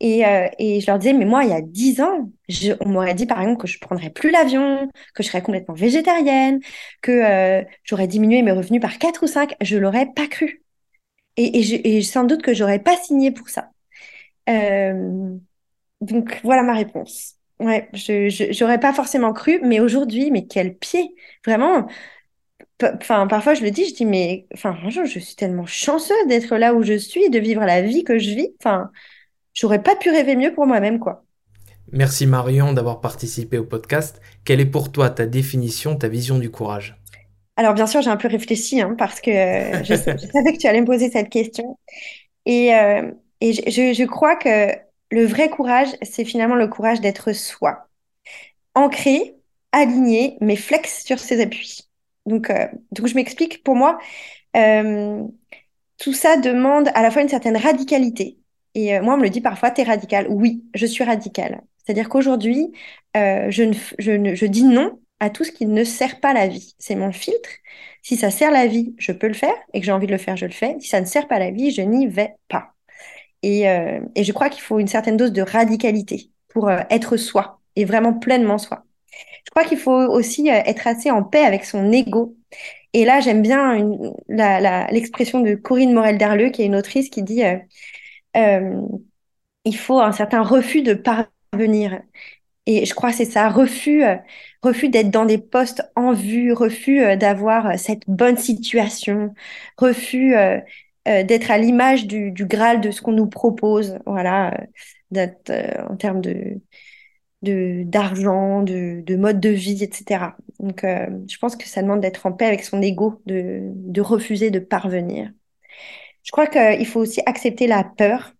Et, 0.00 0.24
euh, 0.24 0.48
et, 0.58 0.80
je 0.80 0.86
leur 0.86 0.98
disais, 0.98 1.12
mais 1.12 1.24
moi, 1.24 1.44
il 1.44 1.50
y 1.50 1.52
a 1.52 1.60
dix 1.60 2.00
ans, 2.00 2.30
je, 2.48 2.72
on 2.80 2.88
m'aurait 2.90 3.14
dit, 3.14 3.26
par 3.26 3.40
exemple, 3.40 3.60
que 3.60 3.66
je 3.66 3.80
prendrais 3.80 4.10
plus 4.10 4.30
l'avion, 4.30 4.88
que 5.14 5.22
je 5.22 5.28
serais 5.28 5.42
complètement 5.42 5.74
végétarienne, 5.74 6.60
que 7.02 7.10
euh, 7.12 7.64
j'aurais 7.84 8.06
diminué 8.06 8.42
mes 8.42 8.52
revenus 8.52 8.80
par 8.80 8.98
quatre 8.98 9.24
ou 9.24 9.26
cinq. 9.26 9.54
Je 9.60 9.76
l'aurais 9.76 10.06
pas 10.14 10.28
cru. 10.28 10.62
Et, 11.36 11.96
et, 11.96 12.02
sans 12.02 12.24
doute 12.24 12.42
que 12.42 12.54
j'aurais 12.54 12.80
pas 12.80 12.96
signé 12.96 13.30
pour 13.30 13.48
ça. 13.48 13.70
Euh, 14.48 15.36
donc 16.00 16.40
voilà 16.42 16.62
ma 16.62 16.74
réponse. 16.74 17.34
Ouais, 17.60 17.88
je 17.92 18.28
j'aurais 18.52 18.78
pas 18.80 18.92
forcément 18.92 19.32
cru, 19.32 19.60
mais 19.62 19.80
aujourd'hui, 19.80 20.30
mais 20.30 20.46
quel 20.46 20.76
pied, 20.76 21.14
vraiment. 21.44 21.88
Enfin, 22.82 23.26
parfois 23.26 23.54
je 23.54 23.62
le 23.64 23.70
dis, 23.72 23.86
je 23.88 23.94
dis 23.94 24.06
mais 24.06 24.46
enfin 24.54 24.76
je 24.88 25.18
suis 25.18 25.34
tellement 25.34 25.66
chanceuse 25.66 26.16
d'être 26.28 26.56
là 26.56 26.74
où 26.74 26.82
je 26.84 26.96
suis, 26.96 27.28
de 27.30 27.38
vivre 27.40 27.64
la 27.64 27.82
vie 27.82 28.04
que 28.04 28.18
je 28.18 28.30
vis. 28.30 28.50
Enfin, 28.60 28.90
j'aurais 29.58 29.82
pas 29.82 29.96
pu 29.96 30.10
rêver 30.10 30.36
mieux 30.36 30.54
pour 30.54 30.66
moi-même 30.66 30.98
quoi. 30.98 31.24
Merci 31.90 32.26
Marion 32.26 32.72
d'avoir 32.72 33.00
participé 33.00 33.58
au 33.58 33.64
podcast. 33.64 34.20
Quelle 34.44 34.60
est 34.60 34.66
pour 34.66 34.92
toi 34.92 35.10
ta 35.10 35.26
définition, 35.26 35.96
ta 35.96 36.08
vision 36.08 36.38
du 36.38 36.50
courage? 36.50 37.00
Alors 37.56 37.74
bien 37.74 37.86
sûr, 37.86 38.02
j'ai 38.02 38.10
un 38.10 38.16
peu 38.16 38.28
réfléchi 38.28 38.80
hein, 38.80 38.94
parce 38.96 39.20
que 39.20 39.30
je, 39.30 39.94
savais 39.94 40.52
que 40.52 40.58
tu 40.58 40.66
allais 40.66 40.80
me 40.80 40.86
poser 40.86 41.10
cette 41.10 41.30
question. 41.30 41.78
Et, 42.46 42.74
euh, 42.74 43.10
et 43.40 43.52
je, 43.52 43.92
je, 43.94 44.04
crois 44.04 44.36
que 44.36 44.70
le 45.10 45.24
vrai 45.24 45.48
courage, 45.48 45.88
c'est 46.02 46.24
finalement 46.24 46.54
le 46.54 46.68
courage 46.68 47.00
d'être 47.00 47.32
soi. 47.32 47.88
Ancré, 48.74 49.34
aligné, 49.72 50.36
mais 50.40 50.56
flex 50.56 51.04
sur 51.04 51.18
ses 51.18 51.40
appuis. 51.40 51.88
Donc, 52.26 52.50
euh, 52.50 52.66
donc 52.92 53.08
je 53.08 53.14
m'explique. 53.14 53.64
Pour 53.64 53.74
moi, 53.74 53.98
euh, 54.56 55.22
tout 55.98 56.12
ça 56.12 56.36
demande 56.36 56.90
à 56.94 57.02
la 57.02 57.10
fois 57.10 57.22
une 57.22 57.28
certaine 57.28 57.56
radicalité. 57.56 58.38
Et 58.78 58.96
euh, 58.96 59.02
moi, 59.02 59.14
on 59.14 59.16
me 59.16 59.24
le 59.24 59.30
dit 59.30 59.40
parfois, 59.40 59.72
t'es 59.72 59.82
radical. 59.82 60.28
Oui, 60.30 60.62
je 60.72 60.86
suis 60.86 61.02
radical. 61.02 61.62
C'est-à-dire 61.84 62.08
qu'aujourd'hui, 62.08 62.70
euh, 63.16 63.50
je, 63.50 63.64
ne, 63.64 63.72
je, 63.98 64.12
ne, 64.12 64.36
je 64.36 64.46
dis 64.46 64.62
non 64.62 65.00
à 65.18 65.30
tout 65.30 65.42
ce 65.42 65.50
qui 65.50 65.66
ne 65.66 65.82
sert 65.82 66.20
pas 66.20 66.32
la 66.32 66.46
vie. 66.46 66.76
C'est 66.78 66.94
mon 66.94 67.10
filtre. 67.10 67.48
Si 68.02 68.16
ça 68.16 68.30
sert 68.30 68.52
la 68.52 68.68
vie, 68.68 68.94
je 68.96 69.10
peux 69.10 69.26
le 69.26 69.34
faire 69.34 69.54
et 69.74 69.80
que 69.80 69.86
j'ai 69.86 69.90
envie 69.90 70.06
de 70.06 70.12
le 70.12 70.18
faire, 70.18 70.36
je 70.36 70.46
le 70.46 70.52
fais. 70.52 70.76
Si 70.78 70.86
ça 70.86 71.00
ne 71.00 71.06
sert 71.06 71.26
pas 71.26 71.40
la 71.40 71.50
vie, 71.50 71.72
je 71.72 71.82
n'y 71.82 72.06
vais 72.06 72.36
pas. 72.46 72.72
Et, 73.42 73.68
euh, 73.68 73.98
et 74.14 74.22
je 74.22 74.32
crois 74.32 74.48
qu'il 74.48 74.62
faut 74.62 74.78
une 74.78 74.86
certaine 74.86 75.16
dose 75.16 75.32
de 75.32 75.42
radicalité 75.42 76.30
pour 76.46 76.70
être 76.70 77.16
soi 77.16 77.60
et 77.74 77.84
vraiment 77.84 78.12
pleinement 78.12 78.58
soi. 78.58 78.84
Je 79.44 79.50
crois 79.50 79.64
qu'il 79.64 79.78
faut 79.78 79.90
aussi 79.90 80.48
être 80.48 80.86
assez 80.86 81.10
en 81.10 81.24
paix 81.24 81.42
avec 81.42 81.64
son 81.64 81.90
ego. 81.90 82.36
Et 82.92 83.04
là, 83.04 83.18
j'aime 83.20 83.42
bien 83.42 83.76
l'expression 84.28 85.40
de 85.40 85.56
Corinne 85.56 85.92
Morel-Darleux, 85.92 86.50
qui 86.50 86.62
est 86.62 86.66
une 86.66 86.76
autrice, 86.76 87.08
qui 87.10 87.24
dit 87.24 87.42
il 88.34 89.76
faut 89.76 90.00
un 90.00 90.12
certain 90.12 90.42
refus 90.42 90.82
de 90.82 90.94
parvenir. 90.94 92.00
Et 92.66 92.84
je 92.86 92.94
crois 92.94 93.10
que 93.10 93.16
c'est 93.16 93.24
ça, 93.24 93.48
refus, 93.48 94.04
refus 94.62 94.90
d'être 94.90 95.10
dans 95.10 95.24
des 95.24 95.38
postes 95.38 95.82
en 95.96 96.12
vue, 96.12 96.52
refus 96.52 97.16
d'avoir 97.16 97.78
cette 97.78 98.02
bonne 98.08 98.36
situation, 98.36 99.34
refus 99.78 100.34
euh, 101.08 101.24
d'être 101.24 101.50
à 101.50 101.58
l'image 101.58 102.06
du, 102.06 102.32
du, 102.32 102.44
Graal 102.46 102.80
de 102.80 102.90
ce 102.90 103.00
qu'on 103.00 103.12
nous 103.12 103.28
propose, 103.28 103.98
voilà, 104.04 104.52
euh, 105.16 105.26
euh, 105.50 105.86
en 105.88 105.96
termes 105.96 106.20
de 106.20 106.60
d'argent, 107.42 108.62
de, 108.62 109.00
de, 109.06 109.16
mode 109.16 109.40
de 109.40 109.48
vie, 109.50 109.82
etc. 109.84 110.36
Donc, 110.58 110.80
je 110.82 111.38
pense 111.38 111.54
que 111.56 111.68
ça 111.68 111.82
demande 111.82 112.00
d'être 112.00 112.26
en 112.26 112.32
paix 112.32 112.46
avec 112.46 112.64
son 112.64 112.82
ego, 112.82 113.22
de, 113.26 113.60
de 113.74 114.00
refuser 114.00 114.50
de 114.50 114.58
parvenir. 114.58 115.30
Je 116.28 116.32
crois 116.32 116.46
qu'il 116.46 116.86
faut 116.86 117.00
aussi 117.00 117.22
accepter 117.26 117.66
la 117.66 117.84
peur 117.84 118.34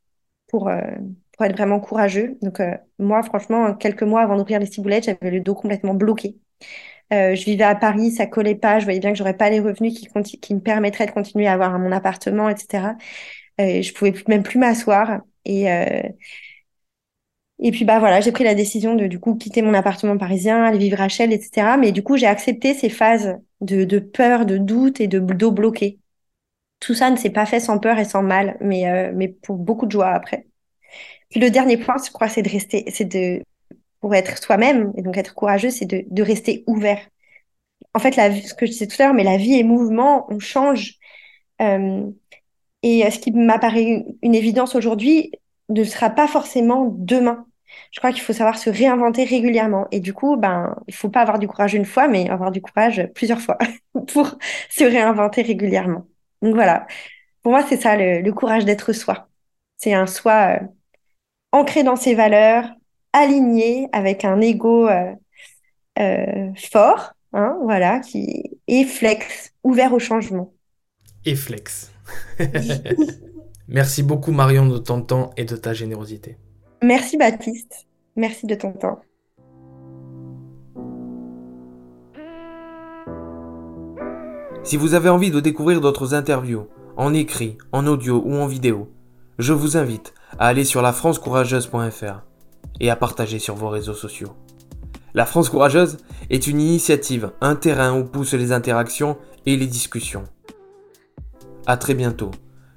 pour, 0.49 0.71
pour 1.33 1.47
être 1.47 1.57
vraiment 1.57 1.81
courageux. 1.81 2.37
Donc, 2.43 2.61
moi, 2.99 3.23
franchement, 3.23 3.75
quelques 3.75 4.03
mois 4.03 4.21
avant 4.21 4.37
d'ouvrir 4.37 4.61
les 4.61 4.67
ciboulettes, 4.67 5.05
j'avais 5.05 5.31
le 5.31 5.41
dos 5.41 5.55
complètement 5.55 5.95
bloqué. 5.95 6.37
Euh, 7.13 7.35
je 7.35 7.45
vivais 7.45 7.65
à 7.65 7.75
Paris, 7.75 8.11
ça 8.11 8.27
collait 8.27 8.55
pas. 8.55 8.79
Je 8.79 8.85
voyais 8.85 9.01
bien 9.01 9.13
que 9.13 9.19
j'aurais 9.19 9.37
pas 9.37 9.51
les 9.51 9.61
revenus 9.61 9.95
qui, 10.41 10.55
me 10.55 10.61
permettraient 10.61 11.07
de 11.07 11.11
continuer 11.13 11.47
à 11.47 11.55
avoir 11.55 11.79
mon 11.79 11.93
appartement, 11.93 12.49
etc. 12.49 12.97
Euh, 13.61 13.83
je 13.83 13.93
pouvais 13.95 14.15
même 14.29 14.43
plus 14.43 14.59
m'asseoir. 14.59 15.21
Et, 15.45 15.71
euh... 15.71 16.03
puis, 17.73 17.85
bah 17.85 17.99
voilà, 17.99 18.21
j'ai 18.21 18.33
pris 18.33 18.45
la 18.45 18.55
décision 18.55 18.95
de 18.95 19.07
du 19.07 19.19
coup 19.19 19.35
quitter 19.35 19.63
mon 19.63 19.75
appartement 19.75 20.17
parisien, 20.19 20.65
aller 20.65 20.79
vivre 20.79 21.01
à 21.01 21.09
Chelles, 21.09 21.33
etc. 21.33 21.77
Mais 21.79 21.93
du 21.93 22.03
coup, 22.03 22.17
j'ai 22.17 22.27
accepté 22.27 22.75
ces 22.75 22.89
phases 22.89 23.37
de 23.61 23.99
peur, 23.99 24.47
de 24.47 24.59
doute 24.59 25.01
et 25.01 25.09
de 25.09 25.19
dos 25.19 25.53
bloqué. 25.53 25.99
Tout 26.81 26.95
ça 26.95 27.11
ne 27.11 27.17
s'est 27.17 27.31
pas 27.31 27.47
fait 27.47 27.61
sans 27.61 27.79
peur 27.79 27.99
et 27.99 28.05
sans 28.05 28.23
mal, 28.23 28.57
mais, 28.61 28.89
euh, 28.89 29.13
mais 29.15 29.29
pour 29.29 29.57
beaucoup 29.57 29.87
de 29.87 29.93
joie 29.93 30.09
après. 30.11 30.47
Puis 31.31 31.41
le 31.41 31.51
dernier 31.51 31.77
point, 31.77 31.97
je 32.05 32.11
crois, 32.11 32.29
c'est 32.29 32.43
de 32.43 32.51
rester, 32.51 32.85
c'est 32.93 33.05
de 33.05 33.43
pour 34.01 34.15
être 34.15 34.39
soi-même 34.43 34.93
et 34.97 35.03
donc 35.03 35.17
être 35.17 35.35
courageux, 35.35 35.71
c'est 35.71 35.87
de, 35.87 36.23
rester 36.23 36.65
ouvert. 36.67 37.01
En 37.95 37.99
fait, 38.01 38.17
la, 38.17 38.35
ce 38.35 38.55
que 38.55 38.67
je 38.67 38.73
disais 38.73 38.87
tout 38.87 38.97
à 39.01 39.07
l'heure, 39.07 39.15
mais 39.15 39.25
la 39.25 39.37
vie 39.37 39.59
est 39.59 39.65
mouvement, 39.65 40.27
on 40.31 40.39
change. 40.39 40.95
Euh, 41.63 42.07
et 42.83 43.11
ce 43.11 43.19
qui 43.19 43.33
m'apparaît 43.33 44.05
une 44.23 44.35
évidence 44.35 44.75
aujourd'hui 44.77 45.33
ne 45.69 45.85
sera 45.85 46.11
pas 46.11 46.29
forcément 46.29 46.95
demain. 46.97 47.47
Je 47.93 48.01
crois 48.01 48.13
qu'il 48.13 48.23
faut 48.23 48.33
savoir 48.33 48.59
se 48.59 48.71
réinventer 48.71 49.25
régulièrement. 49.25 49.87
Et 49.91 50.01
du 50.01 50.15
coup, 50.15 50.37
ben, 50.37 50.77
il 50.87 50.95
faut 50.95 51.11
pas 51.11 51.21
avoir 51.23 51.39
du 51.39 51.49
courage 51.49 51.75
une 51.75 51.85
fois, 51.85 52.09
mais 52.09 52.29
avoir 52.31 52.51
du 52.53 52.61
courage 52.63 53.09
plusieurs 53.15 53.41
fois 53.41 53.59
pour 54.09 54.39
se 54.71 54.85
réinventer 54.85 55.43
régulièrement. 55.43 56.07
Donc 56.43 56.55
voilà. 56.55 56.87
Pour 57.43 57.53
moi, 57.53 57.65
c'est 57.69 57.81
ça 57.81 57.97
le, 57.97 58.21
le 58.21 58.33
courage 58.33 58.65
d'être 58.65 58.93
soi. 58.93 59.29
C'est 59.77 59.95
un 59.95 60.07
soi 60.07 60.59
euh, 60.61 60.67
ancré 61.53 61.83
dans 61.83 61.97
ses 61.97 62.15
valeurs, 62.15 62.65
aligné 63.13 63.89
avec 63.93 64.25
un 64.25 64.41
ego 64.41 64.89
euh, 64.89 65.13
euh, 65.99 66.51
fort, 66.71 67.13
hein, 67.33 67.57
voilà, 67.63 68.01
qui 68.01 68.59
est 68.67 68.85
flex, 68.85 69.53
ouvert 69.65 69.93
au 69.93 69.99
changement. 69.99 70.53
Et 71.25 71.37
flex. 71.37 71.93
Merci 73.69 74.03
beaucoup 74.03 74.33
Marion 74.33 74.67
de 74.67 74.79
ton 74.79 75.03
temps 75.03 75.31
et 75.37 75.45
de 75.45 75.57
ta 75.57 75.75
générosité. 75.75 76.37
Merci 76.83 77.17
Baptiste. 77.17 77.87
Merci 78.17 78.47
de 78.47 78.55
ton 78.55 78.73
temps. 78.73 79.01
Si 84.69 84.77
vous 84.77 84.93
avez 84.93 85.09
envie 85.09 85.31
de 85.31 85.41
découvrir 85.41 85.81
d'autres 85.81 86.13
interviews, 86.13 86.67
en 86.99 87.15
écrit, 87.15 87.57
en 87.73 87.87
audio 87.87 88.23
ou 88.23 88.35
en 88.35 88.47
vidéo, 88.47 88.93
je 89.39 89.55
vous 89.55 89.79
invite 89.79 90.13
à 90.39 90.49
aller 90.49 90.67
sur 90.67 90.83
lafrancecourageuse.fr 90.83 92.21
et 92.79 92.91
à 92.91 92.97
partager 92.97 93.39
sur 93.39 93.55
vos 93.55 93.71
réseaux 93.71 93.95
sociaux. 93.95 94.35
La 95.15 95.25
France 95.25 95.49
courageuse 95.49 95.97
est 96.29 96.47
une 96.47 96.61
initiative, 96.61 97.33
un 97.41 97.57
terrain 97.57 97.99
où 97.99 98.05
poussent 98.05 98.35
les 98.35 98.53
interactions 98.53 99.17
et 99.47 99.57
les 99.57 99.67
discussions. 99.67 100.25
À 101.65 101.79
très 101.79 101.95
bientôt 101.95 102.33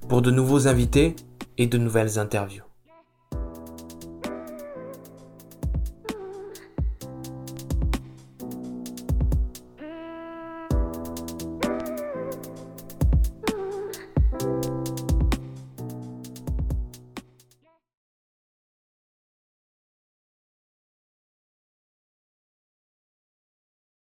pour 0.08 0.22
de 0.22 0.32
nouveaux 0.32 0.70
invités 0.70 1.18
et 1.58 1.68
de 1.68 1.78
nouvelles 1.78 2.20
interviews. 2.20 2.71